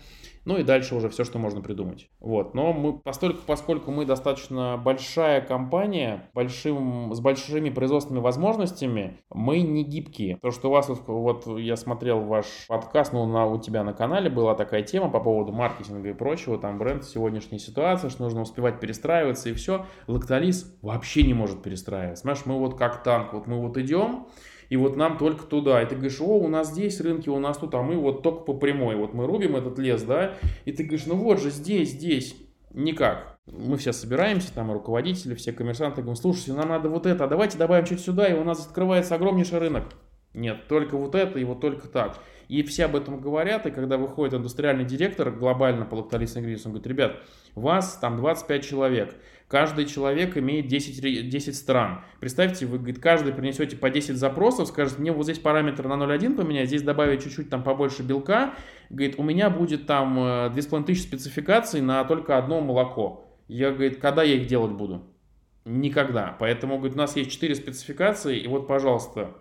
ну 0.48 0.56
и 0.56 0.62
дальше 0.62 0.94
уже 0.94 1.10
все, 1.10 1.24
что 1.24 1.38
можно 1.38 1.60
придумать. 1.60 2.08
Вот. 2.20 2.54
Но 2.54 2.72
мы, 2.72 2.98
постольку, 2.98 3.40
поскольку 3.46 3.90
мы 3.90 4.06
достаточно 4.06 4.80
большая 4.82 5.42
компания, 5.42 6.30
большим, 6.32 7.12
с 7.12 7.20
большими 7.20 7.68
производственными 7.68 8.22
возможностями, 8.22 9.18
мы 9.30 9.60
не 9.60 9.84
гибкие. 9.84 10.38
То, 10.40 10.50
что 10.50 10.68
у 10.68 10.72
вас, 10.72 10.88
вот, 10.88 11.46
я 11.58 11.76
смотрел 11.76 12.20
ваш 12.20 12.46
подкаст, 12.66 13.12
ну, 13.12 13.26
на, 13.26 13.44
у 13.44 13.60
тебя 13.60 13.84
на 13.84 13.92
канале 13.92 14.30
была 14.30 14.54
такая 14.54 14.82
тема 14.82 15.10
по 15.10 15.20
поводу 15.20 15.52
маркетинга 15.52 16.08
и 16.08 16.14
прочего, 16.14 16.56
там 16.56 16.78
бренд 16.78 17.04
сегодняшней 17.04 17.58
ситуации, 17.58 18.08
что 18.08 18.22
нужно 18.22 18.40
успевать 18.40 18.80
перестраиваться 18.80 19.50
и 19.50 19.52
все. 19.52 19.84
Лактализ 20.06 20.78
вообще 20.80 21.24
не 21.24 21.34
может 21.34 21.62
перестраиваться. 21.62 22.22
Знаешь, 22.22 22.46
мы 22.46 22.58
вот 22.58 22.78
как 22.78 23.02
танк, 23.02 23.34
вот 23.34 23.46
мы 23.46 23.60
вот 23.60 23.76
идем, 23.76 24.28
и 24.68 24.76
вот 24.76 24.96
нам 24.96 25.18
только 25.18 25.44
туда. 25.44 25.82
И 25.82 25.86
ты 25.86 25.94
говоришь, 25.94 26.20
о, 26.20 26.38
у 26.38 26.48
нас 26.48 26.70
здесь 26.70 27.00
рынки, 27.00 27.28
у 27.28 27.38
нас 27.38 27.58
тут, 27.58 27.74
а 27.74 27.82
мы 27.82 27.96
вот 27.96 28.22
только 28.22 28.40
по 28.40 28.54
прямой. 28.54 28.96
Вот 28.96 29.14
мы 29.14 29.26
рубим 29.26 29.56
этот 29.56 29.78
лес, 29.78 30.02
да, 30.02 30.34
и 30.64 30.72
ты 30.72 30.84
говоришь, 30.84 31.06
ну 31.06 31.16
вот 31.16 31.40
же 31.40 31.50
здесь, 31.50 31.90
здесь. 31.90 32.36
Никак. 32.74 33.38
Мы 33.46 33.78
все 33.78 33.92
собираемся, 33.92 34.52
там 34.52 34.70
руководители, 34.70 35.34
все 35.34 35.52
коммерсанты, 35.52 36.02
говорим, 36.02 36.20
слушайте, 36.20 36.52
нам 36.52 36.68
надо 36.68 36.90
вот 36.90 37.06
это, 37.06 37.24
а 37.24 37.28
давайте 37.28 37.56
добавим 37.56 37.86
чуть 37.86 38.00
сюда, 38.00 38.26
и 38.26 38.38
у 38.38 38.44
нас 38.44 38.66
открывается 38.66 39.14
огромнейший 39.14 39.58
рынок. 39.58 39.84
Нет, 40.38 40.68
только 40.68 40.96
вот 40.96 41.16
это 41.16 41.38
и 41.40 41.44
вот 41.44 41.60
только 41.60 41.88
так. 41.88 42.16
И 42.46 42.62
все 42.62 42.84
об 42.84 42.94
этом 42.94 43.20
говорят, 43.20 43.66
и 43.66 43.72
когда 43.72 43.98
выходит 43.98 44.34
индустриальный 44.34 44.84
директор 44.84 45.32
глобально 45.32 45.84
по 45.84 45.96
лактолистным 45.96 46.44
ингредиентам, 46.44 46.70
он 46.70 46.78
говорит, 46.78 46.86
ребят, 46.86 47.16
вас 47.56 47.98
там 48.00 48.16
25 48.16 48.64
человек, 48.64 49.16
каждый 49.48 49.84
человек 49.86 50.36
имеет 50.36 50.68
10, 50.68 51.28
10 51.28 51.56
стран. 51.56 52.04
Представьте, 52.20 52.66
вы, 52.66 52.78
говорит, 52.78 53.00
каждый 53.00 53.32
принесете 53.34 53.76
по 53.76 53.90
10 53.90 54.16
запросов, 54.16 54.68
скажет, 54.68 55.00
мне 55.00 55.10
вот 55.10 55.24
здесь 55.24 55.40
параметр 55.40 55.88
на 55.88 55.94
0,1 55.94 56.36
поменять, 56.36 56.68
здесь 56.68 56.82
добавить 56.82 57.24
чуть-чуть 57.24 57.50
там 57.50 57.64
побольше 57.64 58.04
белка, 58.04 58.54
говорит, 58.90 59.18
у 59.18 59.24
меня 59.24 59.50
будет 59.50 59.86
там 59.86 60.52
2500 60.52 60.88
э, 60.88 60.94
спецификаций 60.94 61.80
на 61.80 62.04
только 62.04 62.38
одно 62.38 62.60
молоко. 62.60 63.28
Я, 63.48 63.72
говорит, 63.72 63.98
когда 63.98 64.22
я 64.22 64.36
их 64.36 64.46
делать 64.46 64.72
буду? 64.72 65.02
Никогда. 65.64 66.36
Поэтому, 66.38 66.76
говорит, 66.76 66.94
у 66.94 66.98
нас 66.98 67.16
есть 67.16 67.32
4 67.32 67.56
спецификации, 67.56 68.38
и 68.38 68.46
вот, 68.46 68.68
пожалуйста, 68.68 69.34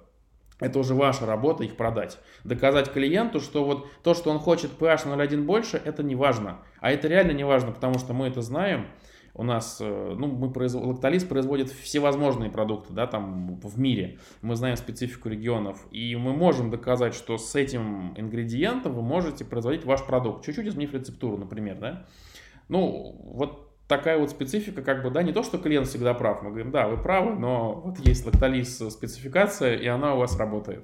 это 0.60 0.80
уже 0.80 0.96
ваша 0.96 1.26
работа 1.26 1.64
их 1.64 1.78
продать. 1.78 2.20
Доказать 2.44 2.92
клиенту, 2.92 3.40
что 3.40 3.64
вот 3.64 3.88
то, 4.04 4.14
что 4.14 4.32
он 4.32 4.40
хочет 4.40 4.72
PH 4.80 5.06
0,1 5.06 5.44
больше, 5.44 5.82
это 5.84 6.04
не 6.04 6.16
важно. 6.16 6.60
А 6.80 6.92
это 6.92 7.08
реально 7.08 7.32
не 7.32 7.46
важно, 7.46 7.72
потому 7.72 8.00
что 8.00 8.14
мы 8.14 8.28
это 8.28 8.42
знаем. 8.42 8.88
У 9.36 9.44
нас, 9.44 9.78
э, 9.80 10.16
ну, 10.18 10.26
мы 10.26 10.52
производ... 10.52 10.84
Лактолиз 10.84 11.24
производит 11.24 11.70
всевозможные 11.70 12.50
продукты, 12.50 12.92
да, 12.92 13.06
там 13.06 13.60
в 13.60 13.80
мире. 13.80 14.18
Мы 14.42 14.56
знаем 14.56 14.78
специфику 14.78 15.30
регионов. 15.30 15.86
И 15.92 16.16
мы 16.16 16.34
можем 16.34 16.72
доказать, 16.72 17.14
что 17.14 17.38
с 17.38 17.54
этим 17.54 18.18
ингредиентом 18.18 18.94
вы 18.94 19.04
можете 19.04 19.46
производить 19.46 19.86
ваш 19.86 20.04
продукт. 20.04 20.44
Чуть-чуть 20.44 20.66
изменив 20.66 20.92
рецептуру, 20.96 21.38
например, 21.38 21.78
да. 21.78 22.08
Ну, 22.68 23.16
вот 23.26 23.67
такая 23.88 24.18
вот 24.18 24.30
специфика, 24.30 24.82
как 24.82 25.04
бы, 25.04 25.10
да, 25.10 25.24
не 25.24 25.34
то, 25.34 25.44
что 25.44 25.58
клиент 25.58 25.88
всегда 25.88 26.14
прав, 26.14 26.42
мы 26.42 26.50
говорим, 26.50 26.72
да, 26.72 26.88
вы 26.88 26.98
правы, 26.98 27.36
но 27.36 27.74
вот 27.74 28.00
есть 28.00 28.26
лактолиз 28.26 28.78
спецификация, 28.78 29.76
и 29.76 29.88
она 29.88 30.14
у 30.14 30.20
вас 30.20 30.38
работает. 30.38 30.84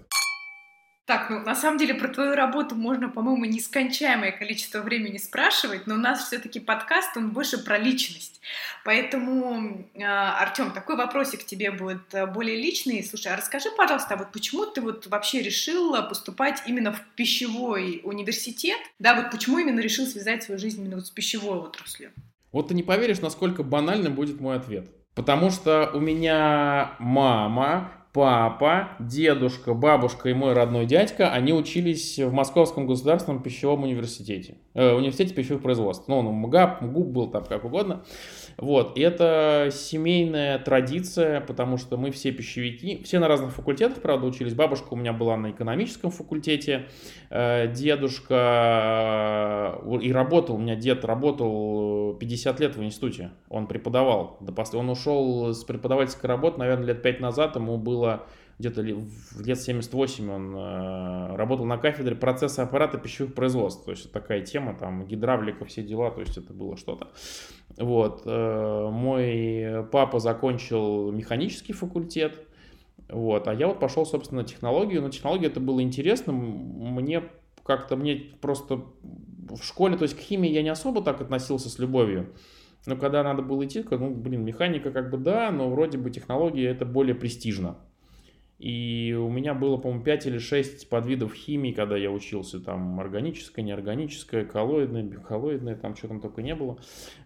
Так, 1.05 1.29
ну 1.29 1.39
на 1.41 1.53
самом 1.53 1.77
деле 1.77 1.95
про 1.95 2.07
твою 2.07 2.33
работу 2.33 2.75
можно, 2.75 3.09
по-моему, 3.09 3.43
нескончаемое 3.43 4.31
количество 4.31 4.79
времени 4.79 5.17
спрашивать, 5.17 5.85
но 5.85 5.95
у 5.95 5.97
нас 5.97 6.27
все-таки 6.27 6.61
подкаст, 6.61 7.17
он 7.17 7.31
больше 7.31 7.57
про 7.57 7.77
личность. 7.77 8.39
Поэтому, 8.85 9.85
э, 9.95 10.01
Артем, 10.01 10.71
такой 10.71 10.95
вопросик 10.95 11.45
тебе 11.45 11.71
будет 11.71 12.13
э, 12.13 12.25
более 12.25 12.55
личный. 12.55 13.03
Слушай, 13.03 13.33
а 13.33 13.35
расскажи, 13.35 13.69
пожалуйста, 13.75 14.13
а 14.13 14.17
вот 14.17 14.31
почему 14.31 14.65
ты 14.65 14.79
вот 14.79 15.07
вообще 15.07 15.41
решил 15.41 15.91
поступать 16.07 16.63
именно 16.67 16.93
в 16.93 17.01
пищевой 17.17 17.99
университет? 18.05 18.79
Да, 18.97 19.13
вот 19.13 19.29
почему 19.29 19.59
именно 19.59 19.81
решил 19.81 20.05
связать 20.05 20.43
свою 20.43 20.57
жизнь 20.57 20.79
именно 20.79 20.95
вот 20.95 21.07
с 21.07 21.11
пищевой 21.11 21.57
отраслью? 21.57 22.13
Вот 22.53 22.69
ты 22.69 22.75
не 22.75 22.83
поверишь, 22.83 23.19
насколько 23.19 23.63
банальным 23.63 24.15
будет 24.15 24.39
мой 24.39 24.55
ответ. 24.55 24.89
Потому 25.15 25.49
что 25.49 25.91
у 25.93 25.99
меня 25.99 26.95
мама, 26.99 27.91
папа, 28.13 28.89
дедушка, 28.99 29.73
бабушка 29.73 30.29
и 30.29 30.33
мой 30.33 30.53
родной 30.53 30.85
дядька, 30.85 31.31
они 31.31 31.51
учились 31.51 32.19
в 32.19 32.31
Московском 32.31 32.87
государственном 32.87 33.41
пищевом 33.41 33.83
университете. 33.83 34.57
Э, 34.75 34.93
университете 34.93 35.33
пищевых 35.33 35.63
производств. 35.63 36.07
Ну, 36.07 36.19
он 36.19 36.27
МГАП, 36.27 36.81
МГУП 36.81 37.07
был 37.07 37.27
там 37.31 37.43
как 37.43 37.65
угодно. 37.65 38.03
Вот, 38.63 38.97
и 38.97 39.01
это 39.01 39.67
семейная 39.73 40.57
традиция, 40.57 41.41
потому 41.41 41.77
что 41.77 41.97
мы 41.97 42.11
все 42.11 42.31
пищевики, 42.31 43.03
все 43.03 43.19
на 43.19 43.27
разных 43.27 43.51
факультетах, 43.51 44.01
правда, 44.01 44.25
учились. 44.25 44.53
Бабушка 44.53 44.93
у 44.93 44.95
меня 44.95 45.11
была 45.11 45.35
на 45.35 45.51
экономическом 45.51 46.11
факультете, 46.11 46.87
э, 47.29 47.69
дедушка 47.73 49.81
э, 49.83 49.99
и 50.01 50.13
работал, 50.13 50.55
у 50.55 50.59
меня 50.59 50.77
дед 50.77 51.03
работал 51.03 52.13
50 52.13 52.59
лет 52.61 52.77
в 52.77 52.83
институте, 52.85 53.31
он 53.49 53.67
преподавал. 53.67 54.39
Он 54.73 54.89
ушел 54.89 55.53
с 55.53 55.65
преподавательской 55.65 56.29
работы, 56.29 56.59
наверное, 56.59 56.85
лет 56.85 57.01
5 57.01 57.19
назад, 57.19 57.57
ему 57.57 57.77
было 57.77 58.23
где-то 58.59 58.81
лет 58.81 59.59
78 59.59 60.31
он 60.31 60.55
э, 60.55 61.35
работал 61.35 61.65
на 61.65 61.77
кафедре 61.77 62.15
процесса 62.15 62.63
аппарата 62.63 62.97
пищевых 62.97 63.33
производств. 63.33 63.85
То 63.85 63.91
есть 63.91 64.11
такая 64.11 64.41
тема, 64.41 64.75
там 64.75 65.05
гидравлика, 65.05 65.65
все 65.65 65.83
дела, 65.83 66.11
то 66.11 66.21
есть 66.21 66.37
это 66.37 66.53
было 66.53 66.77
что-то. 66.77 67.09
Вот. 67.77 68.23
Э, 68.25 68.89
мой 68.91 69.85
папа 69.91 70.19
закончил 70.19 71.11
механический 71.11 71.73
факультет, 71.73 72.39
вот, 73.09 73.47
а 73.47 73.53
я 73.53 73.67
вот 73.67 73.79
пошел, 73.79 74.05
собственно, 74.05 74.41
на 74.41 74.47
технологию. 74.47 75.01
На 75.01 75.11
технологию 75.11 75.49
это 75.51 75.59
было 75.59 75.81
интересно. 75.81 76.33
Мне 76.33 77.23
как-то, 77.63 77.95
мне 77.95 78.15
просто 78.41 78.85
в 79.49 79.61
школе, 79.61 79.97
то 79.97 80.03
есть 80.03 80.15
к 80.17 80.19
химии 80.19 80.49
я 80.49 80.63
не 80.63 80.69
особо 80.69 81.01
так 81.01 81.21
относился 81.21 81.69
с 81.69 81.79
любовью. 81.79 82.33
Но 82.85 82.97
когда 82.97 83.23
надо 83.23 83.41
было 83.41 83.65
идти, 83.65 83.85
ну, 83.89 84.13
блин, 84.13 84.43
механика 84.43 84.91
как 84.91 85.09
бы 85.09 85.17
да, 85.17 85.51
но 85.51 85.69
вроде 85.69 85.97
бы 85.97 86.09
технология 86.09 86.67
это 86.67 86.85
более 86.85 87.15
престижно. 87.15 87.77
И 88.63 89.13
у 89.13 89.27
меня 89.27 89.53
было, 89.53 89.75
по-моему, 89.75 90.05
5 90.05 90.27
или 90.27 90.37
6 90.37 90.87
подвидов 90.87 91.33
химии, 91.33 91.73
когда 91.73 91.97
я 91.97 92.09
учился. 92.09 92.61
Там 92.61 92.97
органическая, 92.97 93.65
неорганическая, 93.65 94.45
коллоидная, 94.45 95.03
бихоллоидная, 95.03 95.75
там 95.75 95.97
что 95.97 96.07
там 96.07 96.21
только 96.21 96.41
не 96.41 96.55
было, 96.55 96.77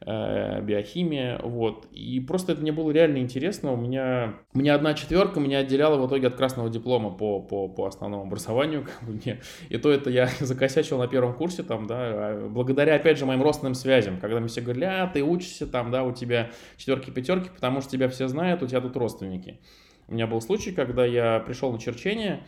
э, 0.02 0.64
биохимия, 0.64 1.40
вот. 1.44 1.86
И 1.92 2.20
просто 2.22 2.54
это 2.54 2.62
мне 2.64 2.72
было 2.72 2.90
реально 2.90 3.20
интересно. 3.20 3.72
У 3.72 3.78
меня, 3.78 4.34
у 4.56 4.58
меня 4.58 4.74
одна 4.74 4.96
четверка 4.96 5.40
меня 5.40 5.60
отделяла 5.60 6.04
в 6.04 6.08
итоге 6.08 6.26
от 6.26 6.34
красного 6.34 6.72
диплома 6.72 7.12
по, 7.12 7.40
по, 7.40 7.68
по 7.68 7.86
основному 7.86 8.24
образованию. 8.24 8.88
Как 9.00 9.08
бы 9.08 9.14
мне. 9.14 9.40
И 9.70 9.78
то 9.78 9.92
это 9.92 10.10
я 10.10 10.28
закосячил 10.40 10.98
на 10.98 11.08
первом 11.08 11.36
курсе, 11.36 11.62
там, 11.62 11.86
да, 11.86 11.98
а 12.00 12.50
благодаря, 12.50 12.96
опять 12.96 13.20
же, 13.20 13.28
моим 13.28 13.44
родственным 13.44 13.76
связям. 13.76 14.20
Когда 14.20 14.40
мне 14.40 14.48
все 14.48 14.62
говорили, 14.62 14.86
а, 14.86 15.06
ты 15.06 15.22
учишься, 15.22 15.68
там, 15.68 15.92
да, 15.92 16.04
у 16.04 16.12
тебя 16.12 16.50
четверки, 16.78 17.12
пятерки, 17.12 17.52
потому 17.54 17.82
что 17.82 17.92
тебя 17.92 18.10
все 18.10 18.28
знают, 18.28 18.64
у 18.64 18.66
тебя 18.66 18.82
тут 18.82 18.98
родственники. 18.98 19.60
У 20.08 20.14
меня 20.14 20.26
был 20.26 20.40
случай, 20.42 20.72
когда 20.72 21.06
я 21.06 21.40
пришел 21.40 21.72
на 21.72 21.80
черчение, 21.80 22.44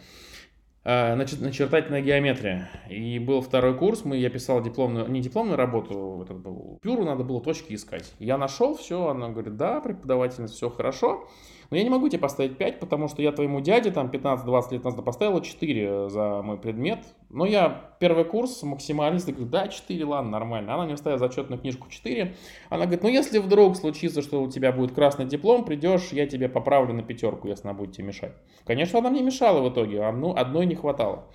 э, 0.86 1.16
начертательная 1.16 2.02
геометрия. 2.02 2.70
И 2.90 3.20
был 3.20 3.42
второй 3.42 3.78
курс, 3.78 4.06
мы, 4.06 4.16
я 4.16 4.30
писал 4.30 4.64
дипломную, 4.64 5.10
не 5.10 5.20
дипломную 5.22 5.58
работу, 5.58 6.22
этот 6.24 6.40
был, 6.40 6.80
пюру 6.82 7.04
надо 7.04 7.24
было 7.26 7.42
точки 7.42 7.74
искать. 7.74 8.14
Я 8.20 8.38
нашел 8.38 8.78
все, 8.78 9.08
она 9.08 9.30
говорит, 9.30 9.58
да, 9.58 9.82
преподавательница, 9.82 10.54
все 10.54 10.70
хорошо. 10.70 11.28
Но 11.70 11.78
я 11.78 11.84
не 11.84 11.90
могу 11.90 12.10
тебе 12.10 12.20
поставить 12.20 12.58
5, 12.58 12.80
потому 12.80 13.08
что 13.08 13.22
я 13.22 13.32
твоему 13.32 13.62
дяде 13.62 13.92
там 13.92 14.08
15-20 14.08 14.74
лет 14.74 14.84
назад 14.84 15.06
поставила 15.06 15.42
4 15.42 16.10
за 16.10 16.42
мой 16.42 16.58
предмет. 16.58 17.00
Но 17.30 17.46
я 17.46 17.92
первый 18.00 18.26
курс 18.26 18.64
максималист, 18.64 19.30
говорю, 19.30 19.46
да, 19.46 19.68
4, 19.68 20.06
ладно, 20.06 20.32
нормально. 20.32 20.74
Она 20.74 20.86
мне 20.86 20.98
ставит 20.98 21.20
зачетную 21.20 21.60
книжку 21.60 21.88
4. 21.90 22.36
Она 22.70 22.86
говорит, 22.86 23.04
ну 23.04 23.10
если 23.10 23.38
вдруг 23.38 23.76
случится, 23.76 24.22
что 24.22 24.42
у 24.42 24.50
тебя 24.50 24.72
будет 24.72 24.94
красный 24.94 25.26
диплом, 25.26 25.64
придешь, 25.64 26.10
я 26.12 26.26
тебе 26.26 26.50
поправлю 26.50 26.94
на 26.94 27.04
пятерку, 27.04 27.48
если 27.48 27.68
она 27.68 27.78
будет 27.78 27.94
тебе 27.94 28.08
мешать. 28.08 28.34
Конечно, 28.66 29.00
она 29.00 29.12
мне 29.12 29.22
мешала 29.22 29.62
в 29.62 29.72
итоге, 29.72 30.02
а 30.02 30.12
ну, 30.12 30.34
одной 30.36 30.66
не 30.66 30.76
хватало. 30.76 31.26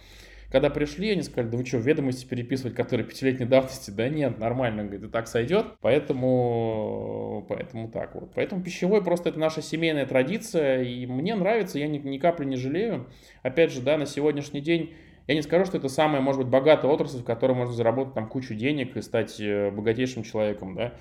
Когда 0.54 0.70
пришли, 0.70 1.10
они 1.10 1.22
сказали, 1.22 1.50
да 1.50 1.58
вы 1.58 1.66
что, 1.66 1.78
ведомости 1.78 2.24
переписывать, 2.24 2.76
которые 2.76 3.04
пятилетней 3.04 3.44
давности? 3.44 3.90
Да 3.90 4.08
нет, 4.08 4.38
нормально, 4.38 4.82
и 4.82 4.98
так 5.08 5.26
сойдет. 5.26 5.66
Поэтому, 5.80 7.44
поэтому 7.48 7.88
так 7.88 8.14
вот. 8.14 8.30
Поэтому 8.36 8.62
пищевой 8.62 9.02
просто 9.02 9.30
это 9.30 9.40
наша 9.40 9.62
семейная 9.62 10.06
традиция, 10.06 10.84
и 10.84 11.06
мне 11.06 11.34
нравится, 11.34 11.80
я 11.80 11.88
ни, 11.88 11.98
ни 11.98 12.18
капли 12.18 12.44
не 12.44 12.54
жалею. 12.54 13.08
Опять 13.42 13.72
же, 13.72 13.82
да, 13.82 13.98
на 13.98 14.06
сегодняшний 14.06 14.60
день 14.60 14.94
я 15.26 15.34
не 15.34 15.42
скажу, 15.42 15.64
что 15.64 15.78
это 15.78 15.88
самая, 15.88 16.20
может 16.20 16.42
быть, 16.42 16.50
богатая 16.52 16.86
отрасль, 16.86 17.22
в 17.22 17.24
которой 17.24 17.54
можно 17.54 17.74
заработать 17.74 18.14
там 18.14 18.28
кучу 18.28 18.54
денег 18.54 18.96
и 18.96 19.02
стать 19.02 19.40
э, 19.40 19.72
богатейшим 19.72 20.22
человеком, 20.22 20.76
да 20.76 20.92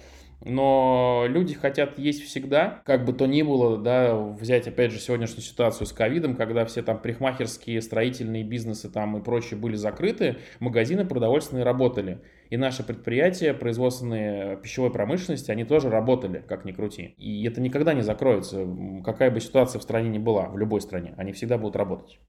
но 0.46 1.26
люди 1.28 1.54
хотят 1.54 1.98
есть 1.98 2.24
всегда, 2.24 2.82
как 2.86 3.06
бы 3.06 3.14
то 3.14 3.26
ни 3.26 3.42
было, 3.42 3.78
да, 3.78 4.16
взять 4.16 4.68
опять 4.68 4.92
же 4.92 5.00
сегодняшнюю 5.00 5.42
ситуацию 5.42 5.88
с 5.88 5.94
ковидом, 5.94 6.36
когда 6.36 6.66
все 6.66 6.82
там 6.82 7.00
парикмахерские, 7.00 7.82
строительные 7.82 8.44
бизнесы 8.44 8.90
там 8.90 9.18
и 9.18 9.24
прочие 9.24 9.60
были 9.60 9.76
закрыты, 9.76 10.38
магазины 10.60 11.06
продовольственные 11.06 11.64
работали. 11.64 12.22
И 12.50 12.58
наши 12.58 12.84
предприятия, 12.84 13.54
производственные 13.54 14.58
пищевой 14.58 14.92
промышленности, 14.92 15.50
они 15.50 15.64
тоже 15.64 15.90
работали, 15.90 16.44
как 16.48 16.66
ни 16.66 16.72
крути. 16.72 17.16
И 17.18 17.48
это 17.48 17.62
никогда 17.62 17.94
не 17.94 18.02
закроется, 18.02 18.68
какая 19.04 19.32
бы 19.32 19.40
ситуация 19.40 19.80
в 19.80 19.84
стране 19.84 20.10
ни 20.10 20.20
была, 20.20 20.50
в 20.50 20.58
любой 20.58 20.82
стране, 20.82 21.16
они 21.18 21.32
всегда 21.32 21.58
будут 21.58 21.76
работать. 21.76 22.20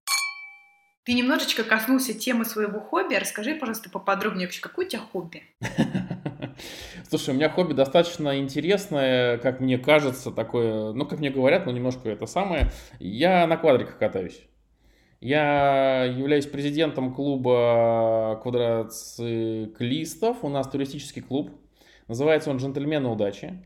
Ты 1.05 1.13
немножечко 1.13 1.65
коснулся 1.65 2.15
темы 2.15 2.47
своего 2.47 2.81
хобби. 2.81 3.15
Расскажи, 3.15 3.55
пожалуйста, 3.55 3.91
поподробнее 3.91 4.47
вообще, 4.47 4.63
какое 4.63 4.87
у 4.87 4.89
тебя 4.89 5.03
хобби? 5.03 5.43
Слушай, 7.09 7.31
у 7.31 7.35
меня 7.35 7.49
хобби 7.49 7.73
достаточно 7.73 8.39
интересное, 8.39 9.39
как 9.39 9.61
мне 9.61 9.79
кажется, 9.79 10.31
такое, 10.31 10.93
ну, 10.93 11.07
как 11.07 11.21
мне 11.21 11.31
говорят, 11.31 11.67
но 11.67 11.73
немножко 11.73 12.09
это 12.09 12.27
самое. 12.27 12.71
Я 12.99 13.47
на 13.47 13.57
квадриках 13.57 13.99
катаюсь. 13.99 14.41
Я 15.21 16.05
являюсь 16.05 16.47
президентом 16.47 17.15
клуба 17.15 18.39
квадроциклистов. 18.43 20.45
У 20.45 20.51
нас 20.51 20.69
туристический 20.69 21.23
клуб. 21.23 21.51
Называется 22.09 22.51
он 22.51 22.59
«Джентльмены 22.59 23.09
удачи». 23.09 23.65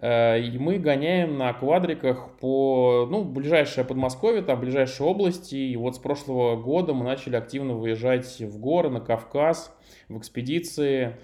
Э, 0.00 0.40
и 0.40 0.58
мы 0.58 0.78
гоняем 0.78 1.38
на 1.38 1.52
квадриках 1.52 2.36
по, 2.40 3.06
ну, 3.08 3.22
ближайшее 3.22 3.84
Подмосковье, 3.84 4.42
там, 4.42 4.58
ближайшие 4.58 5.06
области. 5.06 5.54
И 5.54 5.76
вот 5.76 5.94
с 5.94 5.98
прошлого 6.00 6.60
года 6.60 6.94
мы 6.94 7.04
начали 7.04 7.36
активно 7.36 7.74
выезжать 7.74 8.40
в 8.40 8.58
горы, 8.58 8.90
на 8.90 9.00
Кавказ, 9.00 9.72
в 10.08 10.18
экспедиции. 10.18 11.16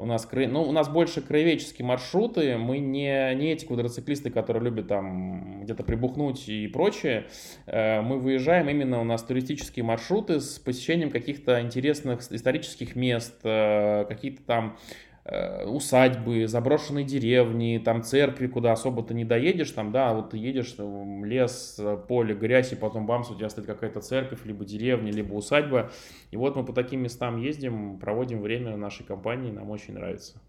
У 0.00 0.06
нас, 0.06 0.26
ну, 0.32 0.62
у 0.62 0.72
нас 0.72 0.88
больше 0.88 1.20
краеведческие 1.20 1.86
маршруты, 1.86 2.56
мы 2.56 2.78
не, 2.78 3.34
не 3.34 3.52
эти 3.52 3.66
квадроциклисты, 3.66 4.30
которые 4.30 4.64
любят 4.64 4.88
там 4.88 5.62
где-то 5.62 5.82
прибухнуть 5.82 6.48
и 6.48 6.68
прочее. 6.68 7.26
Э, 7.66 8.00
мы 8.00 8.18
выезжаем 8.18 8.70
именно, 8.70 9.00
у 9.00 9.04
нас 9.04 9.22
туристические 9.22 9.84
маршруты 9.84 10.40
с 10.40 10.58
посещением 10.58 11.10
каких-то 11.10 11.60
интересных 11.60 12.20
исторических 12.32 12.96
мест, 12.96 13.40
э, 13.44 14.06
какие-то 14.08 14.42
там 14.42 14.78
усадьбы, 15.66 16.46
заброшенные 16.46 17.04
деревни, 17.04 17.80
там 17.84 18.02
церкви, 18.02 18.46
куда 18.46 18.72
особо-то 18.72 19.14
не 19.14 19.24
доедешь, 19.24 19.70
там, 19.70 19.92
да, 19.92 20.12
вот 20.12 20.30
ты 20.30 20.38
едешь, 20.38 20.72
там, 20.72 21.24
лес, 21.24 21.80
поле, 22.08 22.34
грязь, 22.34 22.72
и 22.72 22.76
потом 22.76 23.06
бамс, 23.06 23.30
у 23.30 23.36
тебя 23.36 23.48
стоит 23.48 23.66
какая-то 23.66 24.00
церковь, 24.00 24.40
либо 24.44 24.64
деревня, 24.64 25.12
либо 25.12 25.34
усадьба. 25.34 25.90
И 26.30 26.36
вот 26.36 26.56
мы 26.56 26.64
по 26.64 26.72
таким 26.72 27.02
местам 27.02 27.36
ездим, 27.36 27.98
проводим 27.98 28.42
время 28.42 28.76
нашей 28.76 29.04
компании, 29.04 29.50
нам 29.50 29.70
очень 29.70 29.94
нравится. 29.94 30.40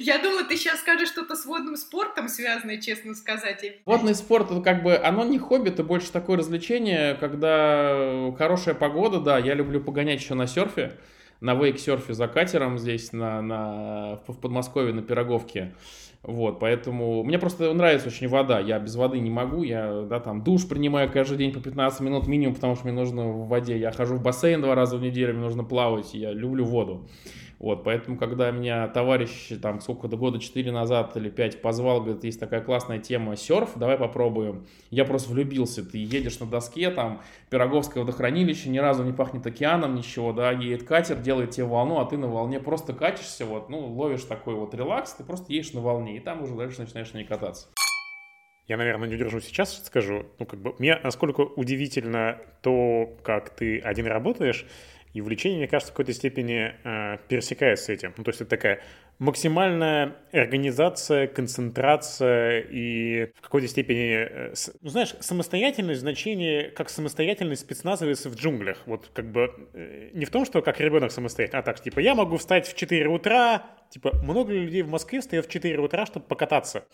Я 0.00 0.18
думала, 0.18 0.42
ты 0.44 0.56
сейчас 0.56 0.80
скажешь 0.80 1.08
что-то 1.08 1.36
с 1.36 1.44
водным 1.44 1.76
спортом 1.76 2.28
связанное, 2.28 2.80
честно 2.80 3.14
сказать. 3.14 3.62
Водный 3.84 4.14
спорт, 4.14 4.50
это 4.50 4.62
как 4.62 4.82
бы, 4.82 4.96
оно 4.96 5.24
не 5.24 5.38
хобби, 5.38 5.68
это 5.68 5.84
больше 5.84 6.10
такое 6.10 6.38
развлечение, 6.38 7.14
когда 7.14 8.32
хорошая 8.38 8.74
погода, 8.74 9.20
да, 9.20 9.38
я 9.38 9.54
люблю 9.54 9.82
погонять 9.82 10.20
еще 10.20 10.34
на 10.34 10.46
серфе, 10.46 10.92
на 11.40 11.54
вейк-серфе 11.54 12.14
за 12.14 12.28
катером 12.28 12.78
здесь 12.78 13.12
на, 13.12 13.42
на, 13.42 14.20
в 14.26 14.38
Подмосковье 14.40 14.94
на 14.94 15.02
Пироговке. 15.02 15.74
Вот, 16.22 16.58
поэтому 16.58 17.22
мне 17.22 17.38
просто 17.38 17.72
нравится 17.72 18.08
очень 18.08 18.26
вода. 18.26 18.58
Я 18.58 18.80
без 18.80 18.96
воды 18.96 19.20
не 19.20 19.30
могу. 19.30 19.62
Я, 19.62 20.02
да, 20.10 20.18
там 20.18 20.42
душ 20.42 20.66
принимаю 20.66 21.10
каждый 21.10 21.38
день 21.38 21.52
по 21.52 21.60
15 21.60 22.00
минут 22.00 22.26
минимум, 22.26 22.56
потому 22.56 22.74
что 22.74 22.84
мне 22.86 22.94
нужно 22.94 23.28
в 23.28 23.48
воде. 23.48 23.78
Я 23.78 23.92
хожу 23.92 24.16
в 24.16 24.22
бассейн 24.22 24.60
два 24.60 24.74
раза 24.74 24.96
в 24.96 25.02
неделю, 25.02 25.34
мне 25.34 25.44
нужно 25.44 25.62
плавать. 25.62 26.14
Я 26.14 26.32
люблю 26.32 26.64
воду. 26.64 27.08
Вот, 27.58 27.84
поэтому, 27.84 28.18
когда 28.18 28.50
меня 28.50 28.86
товарищ, 28.88 29.48
там, 29.62 29.80
сколько 29.80 30.08
до 30.08 30.18
года 30.18 30.38
4 30.38 30.70
назад 30.72 31.16
или 31.16 31.30
5 31.30 31.62
позвал, 31.62 32.02
говорит, 32.02 32.22
есть 32.24 32.38
такая 32.38 32.60
классная 32.60 32.98
тема 32.98 33.34
серф, 33.34 33.70
давай 33.76 33.96
попробуем. 33.96 34.66
Я 34.90 35.06
просто 35.06 35.32
влюбился, 35.32 35.82
ты 35.82 35.96
едешь 35.96 36.38
на 36.38 36.46
доске, 36.46 36.90
там, 36.90 37.22
Пироговское 37.48 38.02
водохранилище, 38.02 38.68
ни 38.68 38.78
разу 38.78 39.04
не 39.04 39.12
пахнет 39.12 39.46
океаном, 39.46 39.94
ничего, 39.94 40.32
да, 40.32 40.52
едет 40.52 40.82
катер, 40.82 41.16
делает 41.16 41.52
тебе 41.52 41.64
волну, 41.64 41.98
а 41.98 42.04
ты 42.04 42.18
на 42.18 42.28
волне 42.28 42.60
просто 42.60 42.92
катишься, 42.92 43.46
вот, 43.46 43.70
ну, 43.70 43.86
ловишь 43.86 44.24
такой 44.24 44.54
вот 44.54 44.74
релакс, 44.74 45.14
ты 45.14 45.24
просто 45.24 45.52
едешь 45.52 45.72
на 45.72 45.80
волне, 45.80 46.16
и 46.16 46.20
там 46.20 46.42
уже 46.42 46.54
дальше 46.54 46.82
начинаешь 46.82 47.12
на 47.14 47.18
ней 47.18 47.24
кататься. 47.24 47.68
Я, 48.68 48.76
наверное, 48.76 49.08
не 49.08 49.14
удержу 49.14 49.40
сейчас, 49.40 49.80
скажу, 49.84 50.26
ну, 50.40 50.44
как 50.46 50.60
бы, 50.60 50.74
мне 50.78 50.98
насколько 51.04 51.40
удивительно 51.42 52.38
то, 52.62 53.16
как 53.22 53.50
ты 53.50 53.78
один 53.78 54.06
работаешь, 54.06 54.66
и 55.16 55.20
увлечение, 55.22 55.58
мне 55.58 55.68
кажется, 55.68 55.92
в 55.92 55.94
какой-то 55.94 56.12
степени 56.12 56.74
э, 56.84 57.18
пересекается 57.28 57.86
с 57.86 57.88
этим. 57.88 58.12
Ну, 58.16 58.24
то 58.24 58.30
есть 58.30 58.40
это 58.40 58.50
такая 58.50 58.80
максимальная 59.18 60.16
организация, 60.32 61.26
концентрация 61.26 62.60
и 62.60 63.32
в 63.34 63.40
какой-то 63.40 63.66
степени, 63.66 64.14
э, 64.14 64.54
ну, 64.82 64.90
знаешь, 64.90 65.14
самостоятельность 65.20 66.00
значение 66.00 66.70
как 66.70 66.90
самостоятельность 66.90 67.62
спецназовец 67.62 68.26
в 68.26 68.34
джунглях. 68.34 68.78
Вот 68.84 69.10
как 69.14 69.30
бы 69.32 69.54
э, 69.72 70.10
не 70.12 70.26
в 70.26 70.30
том, 70.30 70.44
что 70.44 70.60
как 70.60 70.80
ребенок 70.80 71.12
самостоятельный, 71.12 71.60
а 71.60 71.62
так, 71.62 71.80
типа, 71.80 72.00
я 72.00 72.14
могу 72.14 72.36
встать 72.36 72.68
в 72.68 72.76
4 72.76 73.08
утра, 73.08 73.64
типа, 73.96 74.14
много 74.22 74.52
людей 74.52 74.82
в 74.82 74.88
Москве 74.88 75.20
встают 75.20 75.46
в 75.46 75.50
4 75.50 75.78
утра, 75.78 76.04
чтобы 76.04 76.26
покататься. 76.26 76.84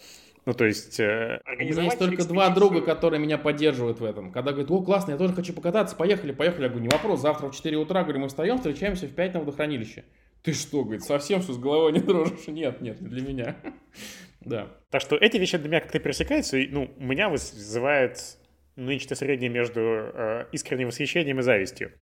Ну, 0.46 0.54
то 0.54 0.64
есть... 0.64 1.00
Э, 1.00 1.40
У 1.46 1.62
меня 1.62 1.82
есть 1.82 1.98
только 1.98 2.24
два 2.24 2.48
друга, 2.50 2.80
которые 2.80 3.18
меня 3.18 3.38
поддерживают 3.38 3.98
в 3.98 4.04
этом. 4.04 4.30
Когда 4.30 4.52
говорят, 4.52 4.70
о, 4.70 4.82
классно, 4.82 5.12
я 5.12 5.16
тоже 5.16 5.34
хочу 5.34 5.52
покататься, 5.52 5.96
поехали, 5.96 6.30
поехали. 6.30 6.62
Я 6.62 6.68
говорю, 6.68 6.84
не 6.84 6.88
вопрос, 6.88 7.20
завтра 7.20 7.48
в 7.48 7.56
4 7.56 7.76
утра, 7.76 8.04
говорю, 8.04 8.20
мы 8.20 8.28
встаем, 8.28 8.58
встречаемся 8.58 9.06
в 9.06 9.14
5 9.14 9.34
на 9.34 9.40
водохранилище. 9.40 10.04
Ты 10.42 10.52
что, 10.52 10.84
говорит, 10.84 11.02
совсем 11.02 11.42
что, 11.42 11.54
с 11.54 11.58
головой 11.58 11.92
не 11.92 12.00
дрожишь? 12.00 12.46
Нет, 12.46 12.80
нет, 12.80 13.00
не 13.00 13.08
для 13.08 13.22
меня. 13.22 13.56
да. 14.40 14.68
Так 14.90 15.00
что 15.00 15.16
эти 15.16 15.38
вещи 15.38 15.58
для 15.58 15.68
меня 15.68 15.80
как-то 15.80 15.98
пересекаются, 15.98 16.56
и, 16.56 16.68
ну, 16.68 16.88
у 16.96 17.04
меня 17.04 17.28
вызывает 17.28 18.38
ну, 18.76 18.90
нечто 18.92 19.16
среднее 19.16 19.50
между 19.50 19.80
э, 19.80 20.46
искренним 20.52 20.88
восхищением 20.88 21.40
и 21.40 21.42
завистью. 21.42 21.92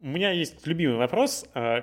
У 0.00 0.06
меня 0.06 0.30
есть 0.30 0.64
любимый 0.64 0.96
вопрос. 0.96 1.44
Э, 1.54 1.82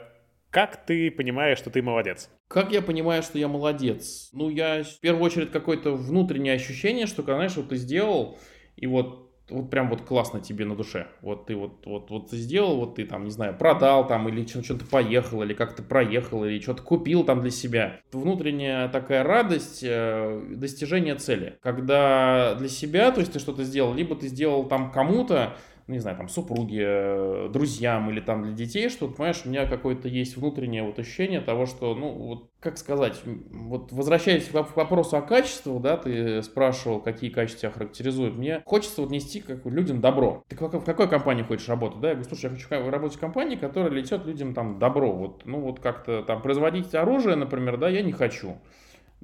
как 0.53 0.85
ты 0.85 1.09
понимаешь, 1.09 1.57
что 1.57 1.71
ты 1.71 1.81
молодец? 1.81 2.29
Как 2.47 2.71
я 2.71 2.83
понимаю, 2.83 3.23
что 3.23 3.39
я 3.39 3.47
молодец? 3.47 4.29
Ну, 4.33 4.49
я 4.49 4.83
в 4.83 4.99
первую 4.99 5.23
очередь 5.23 5.51
какое-то 5.51 5.93
внутреннее 5.93 6.53
ощущение, 6.53 7.07
что, 7.07 7.23
знаешь, 7.23 7.55
вот 7.55 7.69
ты 7.69 7.75
сделал, 7.75 8.37
и 8.75 8.85
вот 8.85 9.23
вот 9.49 9.69
прям 9.69 9.89
вот 9.89 10.01
классно 10.03 10.39
тебе 10.39 10.65
на 10.65 10.75
душе. 10.75 11.07
Вот 11.21 11.47
ты 11.47 11.55
вот, 11.55 11.85
вот, 11.85 12.09
вот 12.09 12.29
ты 12.29 12.37
сделал, 12.37 12.77
вот 12.77 12.95
ты 12.95 13.05
там, 13.05 13.25
не 13.25 13.29
знаю, 13.29 13.57
продал 13.57 14.07
там, 14.07 14.29
или 14.29 14.45
что-то 14.45 14.85
поехал, 14.85 15.43
или 15.43 15.53
как-то 15.53 15.83
проехал, 15.83 16.45
или 16.45 16.59
что-то 16.59 16.81
купил 16.81 17.23
там 17.23 17.41
для 17.41 17.51
себя. 17.51 17.99
Внутренняя 18.11 18.87
такая 18.87 19.23
радость, 19.23 19.83
э, 19.83 20.41
достижение 20.55 21.15
цели. 21.15 21.57
Когда 21.61 22.55
для 22.55 22.69
себя, 22.69 23.11
то 23.11 23.19
есть 23.19 23.33
ты 23.33 23.39
что-то 23.39 23.63
сделал, 23.63 23.93
либо 23.93 24.15
ты 24.15 24.27
сделал 24.27 24.65
там 24.65 24.91
кому-то, 24.91 25.57
не 25.87 25.99
знаю, 25.99 26.17
там, 26.17 26.29
супруге, 26.29 26.83
э, 26.85 27.49
друзьям 27.51 28.09
или 28.09 28.19
там 28.19 28.43
для 28.43 28.53
детей, 28.53 28.89
что, 28.89 29.07
понимаешь, 29.07 29.41
у 29.45 29.49
меня 29.49 29.65
какое-то 29.65 30.07
есть 30.07 30.37
внутреннее 30.37 30.83
вот 30.83 30.97
ощущение 30.99 31.41
того, 31.41 31.65
что, 31.65 31.93
ну, 31.95 32.09
вот, 32.11 32.49
как 32.59 32.77
сказать, 32.77 33.19
вот 33.25 33.91
возвращаясь 33.91 34.47
к 34.47 34.53
вопросу 34.53 35.17
о 35.17 35.21
качестве, 35.21 35.77
да, 35.79 35.97
ты 35.97 36.41
спрашивал, 36.43 37.01
какие 37.01 37.29
качества 37.29 37.61
тебя 37.61 37.71
характеризуют, 37.71 38.35
мне 38.35 38.61
хочется 38.65 39.01
вот 39.01 39.11
нести 39.11 39.41
как 39.41 39.65
людям 39.65 39.99
добро. 39.99 40.43
Ты 40.47 40.55
в 40.55 40.83
какой 40.85 41.09
компании 41.09 41.43
хочешь 41.43 41.67
работать, 41.67 41.99
да? 41.99 42.09
Я 42.09 42.13
говорю, 42.15 42.29
слушай, 42.29 42.45
я 42.45 42.51
хочу 42.51 42.89
работать 42.89 43.17
в 43.17 43.19
компании, 43.19 43.55
которая 43.55 43.91
летет 43.91 44.25
людям 44.25 44.53
там 44.53 44.79
добро, 44.79 45.11
вот, 45.11 45.45
ну, 45.45 45.59
вот 45.59 45.79
как-то 45.79 46.23
там 46.23 46.41
производить 46.41 46.95
оружие, 46.95 47.35
например, 47.35 47.77
да, 47.77 47.89
я 47.89 48.01
не 48.01 48.11
хочу 48.13 48.57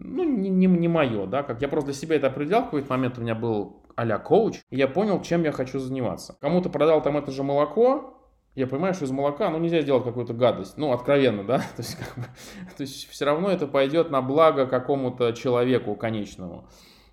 ну, 0.01 0.23
не, 0.23 0.49
не, 0.49 0.67
не 0.67 0.87
мое, 0.87 1.25
да, 1.25 1.43
как 1.43 1.61
я 1.61 1.67
просто 1.67 1.91
для 1.91 1.99
себя 1.99 2.15
это 2.15 2.27
определял, 2.27 2.61
в 2.61 2.65
какой-то 2.65 2.91
момент 2.91 3.17
у 3.17 3.21
меня 3.21 3.35
был 3.35 3.83
а 3.95 4.19
коуч, 4.19 4.61
и 4.69 4.77
я 4.77 4.87
понял, 4.87 5.21
чем 5.21 5.43
я 5.43 5.51
хочу 5.51 5.77
заниматься. 5.79 6.37
Кому-то 6.39 6.69
продал 6.69 7.01
там 7.01 7.17
это 7.17 7.31
же 7.31 7.43
молоко, 7.43 8.15
я 8.55 8.65
понимаю, 8.65 8.93
что 8.93 9.05
из 9.05 9.11
молока, 9.11 9.49
ну, 9.49 9.59
нельзя 9.59 9.81
сделать 9.81 10.03
какую-то 10.03 10.33
гадость, 10.33 10.77
ну, 10.77 10.91
откровенно, 10.91 11.43
да, 11.43 11.57
то 11.75 11.81
есть, 11.81 11.95
как 11.95 12.15
бы, 12.15 12.23
то 12.77 12.81
есть 12.81 13.09
все 13.09 13.25
равно 13.25 13.49
это 13.49 13.67
пойдет 13.67 14.09
на 14.09 14.21
благо 14.21 14.67
какому-то 14.67 15.33
человеку 15.33 15.95
конечному. 15.95 16.67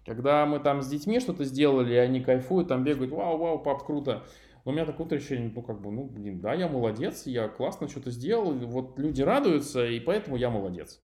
Когда 0.05 0.47
мы 0.47 0.61
там 0.61 0.83
с 0.83 0.89
детьми 0.89 1.19
что-то 1.19 1.45
сделали, 1.45 1.95
и 1.95 1.97
они 1.97 2.21
кайфуют, 2.21 2.69
там 2.69 2.85
бегают, 2.85 3.11
вау, 3.11 3.37
вау, 3.37 3.59
пап, 3.59 3.85
круто. 3.85 4.23
Но 4.65 4.71
у 4.71 4.75
меня 4.75 4.85
такое 4.85 5.07
ощущение, 5.09 5.51
ну, 5.53 5.63
как 5.63 5.81
бы, 5.81 5.91
ну, 5.91 6.05
блин, 6.05 6.41
да, 6.41 6.55
я 6.55 6.69
молодец, 6.69 7.27
я 7.27 7.49
классно 7.49 7.89
что-то 7.89 8.13
сделал, 8.13 8.53
вот 8.53 8.99
люди 8.99 9.23
радуются, 9.23 9.85
и 9.85 9.99
поэтому 9.99 10.37
я 10.37 10.51
молодец. 10.51 11.01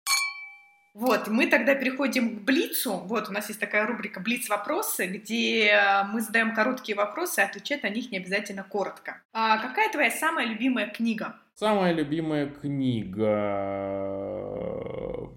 Вот, 0.93 1.27
мы 1.27 1.47
тогда 1.47 1.73
переходим 1.73 2.37
к 2.37 2.41
Блицу. 2.41 2.97
Вот, 3.05 3.29
у 3.29 3.31
нас 3.31 3.47
есть 3.47 3.61
такая 3.61 3.87
рубрика 3.87 4.19
«Блиц-вопросы», 4.19 5.07
где 5.07 5.67
э, 5.67 6.03
мы 6.11 6.19
задаем 6.19 6.53
короткие 6.53 6.97
вопросы, 6.97 7.39
а 7.39 7.45
отвечать 7.45 7.83
на 7.83 7.89
них 7.89 8.11
не 8.11 8.17
обязательно 8.17 8.63
коротко. 8.63 9.21
А 9.31 9.57
какая 9.59 9.89
твоя 9.89 10.11
самая 10.11 10.47
любимая 10.47 10.87
книга? 10.87 11.37
Самая 11.55 11.93
любимая 11.93 12.47
книга... 12.47 13.23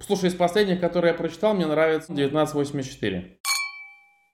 Слушай, 0.05 0.31
из 0.31 0.35
последних, 0.35 0.81
которые 0.81 1.13
я 1.13 1.19
прочитал, 1.19 1.55
мне 1.55 1.67
нравится 1.67 2.13
1984. 2.13 3.39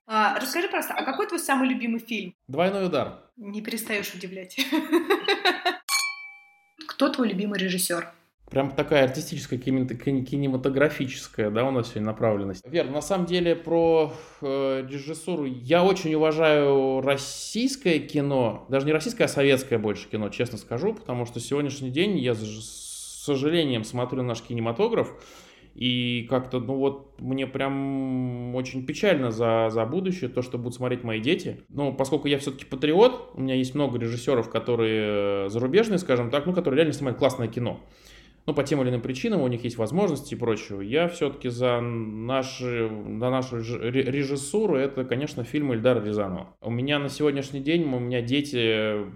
А, 0.07 0.39
расскажи 0.41 0.69
просто, 0.69 0.95
а 0.95 1.05
какой 1.05 1.27
твой 1.27 1.39
самый 1.39 1.69
любимый 1.69 2.01
фильм? 2.01 2.35
«Двойной 2.49 2.87
удар». 2.87 3.25
Не 3.37 3.61
перестаешь 3.61 4.15
удивлять. 4.15 4.57
Кто 6.89 7.11
твой 7.11 7.29
любимый 7.29 7.59
режиссер? 7.59 8.11
Прям 8.51 8.73
такая 8.73 9.05
артистическая, 9.05 9.61
кинематографическая, 9.61 11.51
да, 11.51 11.65
у 11.65 11.71
нас 11.71 11.91
сегодня 11.91 12.07
направленность. 12.07 12.67
Вер, 12.67 12.91
на 12.91 13.01
самом 13.01 13.27
деле 13.27 13.55
про 13.55 14.13
э, 14.41 14.85
режиссуру 14.91 15.45
я 15.45 15.85
очень 15.85 16.13
уважаю 16.15 17.01
российское 17.01 18.01
кино, 18.01 18.67
даже 18.69 18.87
не 18.87 18.93
российское, 18.93 19.25
а 19.25 19.29
советское 19.29 19.79
больше 19.79 20.09
кино, 20.09 20.31
честно 20.31 20.59
скажу, 20.59 20.95
потому 20.95 21.27
что 21.27 21.39
сегодняшний 21.39 21.91
день 21.91 22.19
я 22.19 22.35
с 22.35 23.23
сожалением 23.25 23.85
смотрю 23.85 24.25
наш 24.25 24.43
кинематограф, 24.43 25.15
И 25.75 26.27
как-то, 26.29 26.59
ну 26.59 26.75
вот, 26.75 27.21
мне 27.21 27.47
прям 27.47 28.55
очень 28.57 28.85
печально 28.85 29.31
за, 29.31 29.69
за 29.71 29.85
будущее, 29.87 30.29
то, 30.29 30.43
что 30.43 30.59
будут 30.59 30.75
смотреть 30.75 31.05
мои 31.05 31.21
дети. 31.21 31.61
Но 31.69 31.93
поскольку 31.93 32.27
я 32.27 32.39
все-таки 32.39 32.65
патриот, 32.65 33.31
у 33.35 33.41
меня 33.41 33.55
есть 33.55 33.75
много 33.75 33.99
режиссеров, 33.99 34.51
которые 34.51 35.49
зарубежные, 35.49 35.99
скажем 35.99 36.31
так, 36.31 36.47
ну, 36.47 36.53
которые 36.53 36.79
реально 36.79 36.93
снимают 36.93 37.19
классное 37.19 37.47
кино. 37.47 37.81
Ну, 38.47 38.55
по 38.55 38.63
тем 38.63 38.81
или 38.83 38.89
иным 38.89 39.03
причинам, 39.03 39.43
у 39.43 39.49
них 39.49 39.65
есть 39.65 39.77
возможности 39.77 40.35
и 40.35 40.37
прочего. 40.37 40.81
Я 40.81 41.09
все-таки 41.09 41.49
за, 41.49 41.81
наши, 41.81 42.89
за 42.89 43.31
нашу 43.31 43.59
режиссуру, 43.59 44.77
это, 44.77 45.05
конечно, 45.05 45.45
фильм 45.45 45.73
Эльдара 45.73 46.03
Рязанова. 46.03 46.57
У 46.61 46.71
меня 46.71 46.99
на 46.99 47.09
сегодняшний 47.09 47.61
день, 47.61 47.85
у 47.85 47.99
меня 47.99 48.23
дети 48.23 49.07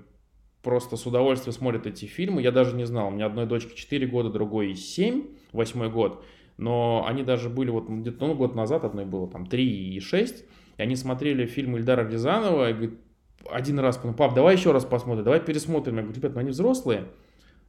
просто 0.62 0.96
с 0.96 1.06
удовольствием 1.06 1.52
смотрят 1.52 1.86
эти 1.86 2.04
фильмы. 2.04 2.42
Я 2.42 2.52
даже 2.52 2.76
не 2.76 2.84
знал, 2.84 3.08
у 3.08 3.10
меня 3.10 3.26
одной 3.26 3.46
дочке 3.46 3.74
4 3.74 4.06
года, 4.06 4.30
другой 4.30 4.74
7, 4.74 5.24
восьмой 5.52 5.90
год 5.90 6.24
но 6.56 7.04
они 7.06 7.22
даже 7.22 7.48
были 7.48 7.70
вот 7.70 7.88
где-то 7.88 8.26
ну, 8.26 8.34
год 8.34 8.54
назад, 8.54 8.84
одной 8.84 9.04
было 9.04 9.28
там 9.28 9.46
3 9.46 9.96
и 9.96 10.00
6, 10.00 10.44
и 10.76 10.82
они 10.82 10.96
смотрели 10.96 11.46
фильм 11.46 11.76
Ильдара 11.76 12.08
Рязанова, 12.08 12.70
и 12.70 12.72
говорит, 12.72 12.98
один 13.50 13.78
раз, 13.78 14.02
ну, 14.02 14.14
пап, 14.14 14.34
давай 14.34 14.56
еще 14.56 14.72
раз 14.72 14.84
посмотрим, 14.84 15.24
давай 15.24 15.40
пересмотрим. 15.40 15.96
Я 15.96 16.02
говорю, 16.02 16.16
ребят, 16.16 16.34
ну 16.34 16.40
они 16.40 16.50
взрослые, 16.50 17.04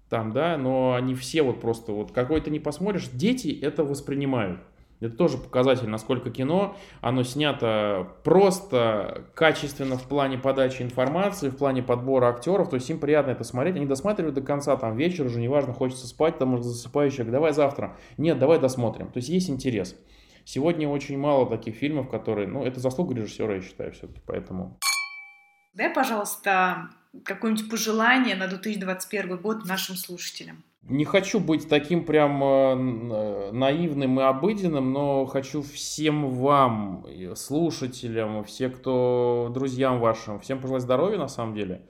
там, 0.09 0.31
да, 0.31 0.57
но 0.57 0.93
они 0.93 1.15
все 1.15 1.41
вот 1.41 1.61
просто, 1.61 1.91
вот 1.91 2.11
какой-то 2.11 2.49
не 2.49 2.59
посмотришь, 2.59 3.09
дети 3.11 3.57
это 3.61 3.83
воспринимают. 3.83 4.59
Это 5.01 5.17
тоже 5.17 5.37
показатель, 5.37 5.89
насколько 5.89 6.29
кино, 6.29 6.77
оно 7.01 7.23
снято 7.23 8.13
просто, 8.23 9.25
качественно 9.35 9.97
в 9.97 10.03
плане 10.07 10.37
подачи 10.37 10.83
информации, 10.83 11.49
в 11.49 11.57
плане 11.57 11.83
подбора 11.83 12.27
актеров, 12.27 12.69
то 12.69 12.75
есть 12.75 12.89
им 12.89 12.99
приятно 12.99 13.31
это 13.31 13.43
смотреть, 13.43 13.75
они 13.75 13.85
досматривают 13.85 14.35
до 14.35 14.41
конца, 14.41 14.75
там 14.77 14.95
вечер 14.95 15.25
уже, 15.25 15.41
неважно, 15.41 15.73
хочется 15.73 16.07
спать, 16.07 16.37
там 16.37 16.53
уже 16.53 16.63
засыпающий, 16.63 17.17
человек, 17.17 17.33
давай 17.33 17.51
завтра, 17.51 17.97
нет, 18.17 18.39
давай 18.39 18.59
досмотрим, 18.59 19.07
то 19.07 19.17
есть 19.17 19.27
есть 19.27 19.49
интерес. 19.49 19.95
Сегодня 20.45 20.87
очень 20.87 21.17
мало 21.17 21.49
таких 21.49 21.75
фильмов, 21.75 22.07
которые, 22.07 22.47
ну, 22.47 22.63
это 22.63 22.79
заслуга 22.79 23.15
режиссера, 23.15 23.55
я 23.55 23.61
считаю, 23.61 23.91
все-таки, 23.91 24.21
поэтому... 24.25 24.79
Дай, 25.73 25.93
пожалуйста, 25.93 26.89
какое-нибудь 27.23 27.69
пожелание 27.69 28.35
на 28.35 28.47
2021 28.47 29.37
год 29.37 29.65
нашим 29.65 29.95
слушателям. 29.95 30.63
Не 30.87 31.03
хочу 31.03 31.39
быть 31.39 31.67
таким 31.67 32.05
прям 32.05 32.43
э, 32.43 33.51
наивным 33.51 34.19
и 34.19 34.23
обыденным, 34.23 34.93
но 34.93 35.25
хочу 35.25 35.63
всем 35.63 36.29
вам, 36.29 37.07
слушателям, 37.35 38.43
все, 38.43 38.69
кто 38.69 39.49
друзьям 39.51 39.99
вашим, 39.99 40.39
всем 40.39 40.61
пожелать 40.61 40.83
здоровья 40.83 41.17
на 41.17 41.27
самом 41.27 41.55
деле. 41.55 41.87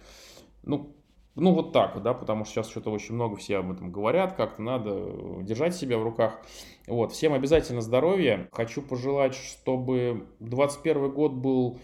Ну, 0.64 0.96
ну 1.36 1.52
вот 1.54 1.74
так, 1.74 2.02
да, 2.02 2.14
потому 2.14 2.46
что 2.46 2.54
сейчас 2.54 2.70
что-то 2.70 2.90
очень 2.92 3.16
много 3.16 3.36
все 3.36 3.58
об 3.58 3.70
этом 3.70 3.92
говорят, 3.92 4.38
как-то 4.38 4.62
надо 4.62 5.42
держать 5.42 5.76
себя 5.76 5.98
в 5.98 6.04
руках. 6.04 6.40
Вот, 6.88 7.12
всем 7.12 7.34
обязательно 7.34 7.82
здоровья. 7.82 8.48
Хочу 8.54 8.82
пожелать, 8.82 9.36
чтобы 9.36 10.28
2021 10.40 11.12
год 11.12 11.34
был 11.34 11.82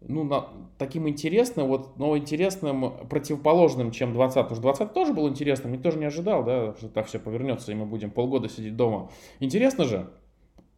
ну, 0.00 0.24
на, 0.24 0.48
таким 0.78 1.08
интересным, 1.08 1.68
вот, 1.68 1.98
но 1.98 2.16
интересным, 2.16 3.08
противоположным, 3.08 3.90
чем 3.90 4.12
20 4.12 4.34
Потому 4.36 4.54
что 4.54 4.62
20 4.62 4.92
тоже 4.92 5.12
был 5.12 5.28
интересным, 5.28 5.72
никто 5.72 5.90
же 5.90 5.98
не 5.98 6.06
ожидал, 6.06 6.44
да, 6.44 6.74
что 6.78 6.88
так 6.88 7.06
все 7.06 7.18
повернется, 7.18 7.72
и 7.72 7.74
мы 7.74 7.84
будем 7.86 8.10
полгода 8.10 8.48
сидеть 8.48 8.76
дома. 8.76 9.10
Интересно 9.40 9.84
же? 9.84 10.08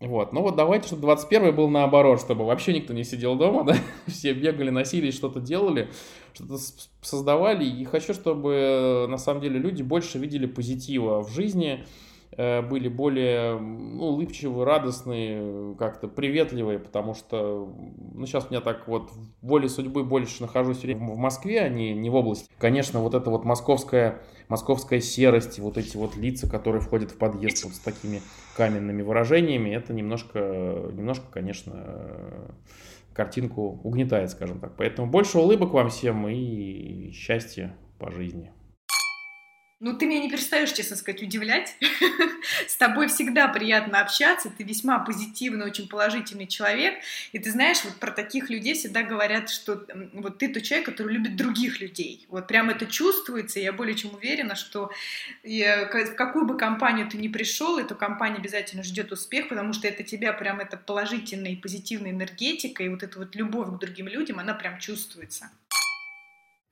Вот, 0.01 0.33
ну 0.33 0.41
вот 0.41 0.57
давайте, 0.57 0.87
чтобы 0.87 1.03
21 1.03 1.55
был 1.55 1.69
наоборот, 1.69 2.21
чтобы 2.21 2.47
вообще 2.47 2.73
никто 2.73 2.95
не 2.95 3.05
сидел 3.05 3.37
дома, 3.37 3.65
да, 3.67 3.77
все 4.07 4.33
бегали, 4.33 4.71
носились, 4.71 5.15
что-то 5.15 5.41
делали, 5.41 5.91
что-то 6.33 6.57
создавали, 7.03 7.67
и 7.67 7.85
хочу, 7.85 8.15
чтобы 8.15 9.07
на 9.11 9.19
самом 9.19 9.43
деле 9.43 9.59
люди 9.59 9.83
больше 9.83 10.19
видели 10.19 10.47
позитива 10.47 11.23
в 11.23 11.31
жизни, 11.31 11.85
были 12.37 12.89
более 12.89 13.59
ну, 13.59 14.05
улыбчивые, 14.05 14.65
радостные, 14.65 15.75
как-то 15.77 16.09
приветливые, 16.09 16.79
потому 16.79 17.15
что, 17.15 17.75
ну, 18.15 18.25
сейчас 18.27 18.47
у 18.47 18.51
меня 18.51 18.61
так 18.61 18.87
вот 18.87 19.11
в 19.11 19.47
воле 19.47 19.69
судьбы 19.69 20.05
больше 20.05 20.43
нахожусь 20.43 20.85
в 20.85 21.17
Москве, 21.17 21.61
а 21.61 21.69
не, 21.69 21.93
не 21.93 22.09
в 22.09 22.15
области. 22.15 22.49
Конечно, 22.59 23.01
вот 23.01 23.15
эта 23.15 23.31
вот 23.31 23.45
московская, 23.45 24.23
московская 24.49 25.01
серость, 25.01 25.59
вот 25.59 25.77
эти 25.77 25.97
вот 25.97 26.17
лица, 26.17 26.49
которые 26.49 26.81
входят 26.81 27.11
в 27.11 27.19
подъезд 27.19 27.65
вот 27.65 27.75
с 27.75 27.81
такими 27.81 28.23
каменными 28.57 29.03
выражениями, 29.03 29.71
это 29.71 29.93
немножко, 29.93 30.39
немножко, 30.93 31.27
конечно, 31.31 32.55
картинку 33.13 33.81
угнетает, 33.83 34.31
скажем 34.31 34.61
так. 34.61 34.77
Поэтому 34.77 35.11
больше 35.11 35.39
улыбок 35.39 35.73
вам 35.73 35.91
всем 35.91 36.29
и 36.29 37.11
счастья 37.13 37.77
по 37.99 38.11
жизни. 38.11 38.53
Ну, 39.83 39.97
ты 39.97 40.05
меня 40.05 40.21
не 40.21 40.31
перестаешь, 40.31 40.73
честно 40.73 40.95
сказать, 40.95 41.23
удивлять. 41.23 41.75
С 42.69 42.77
тобой 42.77 43.09
всегда 43.09 43.49
приятно 43.49 44.03
общаться, 44.03 44.51
ты 44.51 44.63
весьма 44.63 44.99
позитивный, 44.99 45.65
очень 45.65 45.89
положительный 45.89 46.47
человек. 46.47 47.03
И 47.33 47.39
ты 47.39 47.51
знаешь, 47.51 47.83
вот 47.85 47.95
про 47.95 48.11
таких 48.11 48.51
людей 48.51 48.75
всегда 48.75 49.03
говорят, 49.03 49.49
что 49.49 49.87
вот 50.13 50.37
ты 50.37 50.49
тот 50.53 50.65
человек, 50.65 50.85
который 50.85 51.15
любит 51.15 51.35
других 51.35 51.81
людей. 51.81 52.27
Вот 52.29 52.47
прям 52.47 52.69
это 52.69 52.85
чувствуется, 52.85 53.59
я 53.59 53.73
более 53.73 53.95
чем 53.95 54.15
уверена, 54.15 54.55
что 54.55 54.91
в 55.43 56.15
какую 56.15 56.45
бы 56.45 56.59
компанию 56.59 57.09
ты 57.09 57.17
ни 57.17 57.29
пришел, 57.29 57.79
эту 57.79 57.95
компания 57.95 58.37
обязательно 58.37 58.83
ждет 58.83 59.13
успех, 59.13 59.49
потому 59.49 59.73
что 59.73 59.89
это 59.89 60.03
тебя 60.03 60.35
прям, 60.35 60.61
это 60.61 60.77
положительная 60.77 61.53
и 61.53 61.57
позитивная 61.57 62.11
энергетика, 62.11 62.83
и 62.83 62.91
вот 62.91 63.03
эта 63.03 63.19
вот 63.19 63.35
любовь 63.35 63.69
к 63.69 63.79
другим 63.79 64.09
людям, 64.09 64.41
она 64.41 64.53
прям 64.53 64.79
чувствуется. 64.79 65.51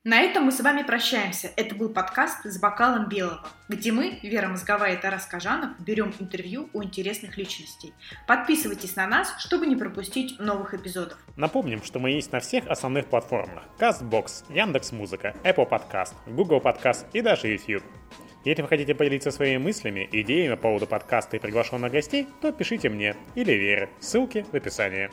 На 0.05 0.21
этом 0.21 0.45
мы 0.45 0.53
с 0.53 0.61
вами 0.61 0.83
прощаемся. 0.83 1.51
Это 1.57 1.75
был 1.75 1.89
подкаст 1.89 2.45
«С 2.45 2.57
бокалом 2.57 3.09
белого», 3.09 3.45
где 3.67 3.91
мы, 3.91 4.17
Вера 4.23 4.47
Мозговая 4.47 4.95
и 4.95 4.97
Тарас 4.97 5.25
Кажанов, 5.25 5.77
берем 5.77 6.13
интервью 6.19 6.69
у 6.71 6.81
интересных 6.81 7.35
личностей. 7.37 7.93
Подписывайтесь 8.25 8.95
на 8.95 9.07
нас, 9.07 9.35
чтобы 9.39 9.67
не 9.67 9.75
пропустить 9.75 10.39
новых 10.39 10.73
эпизодов. 10.73 11.17
Напомним, 11.35 11.83
что 11.83 11.99
мы 11.99 12.11
есть 12.11 12.31
на 12.31 12.39
всех 12.39 12.67
основных 12.67 13.07
платформах. 13.07 13.65
CastBox, 13.77 14.45
Яндекс.Музыка, 14.53 15.35
Apple 15.43 15.69
Podcast, 15.69 16.13
Google 16.27 16.61
Podcast 16.61 17.07
и 17.11 17.19
даже 17.19 17.49
YouTube. 17.49 17.83
Если 18.45 18.61
вы 18.61 18.69
хотите 18.69 18.95
поделиться 18.95 19.31
своими 19.31 19.57
мыслями, 19.57 20.07
идеями 20.13 20.55
по 20.55 20.61
поводу 20.61 20.87
подкаста 20.87 21.35
и 21.35 21.41
приглашенных 21.41 21.91
гостей, 21.91 22.25
то 22.41 22.53
пишите 22.53 22.87
мне 22.87 23.17
или 23.35 23.51
Вере. 23.51 23.89
Ссылки 23.99 24.45
в 24.49 24.55
описании. 24.55 25.09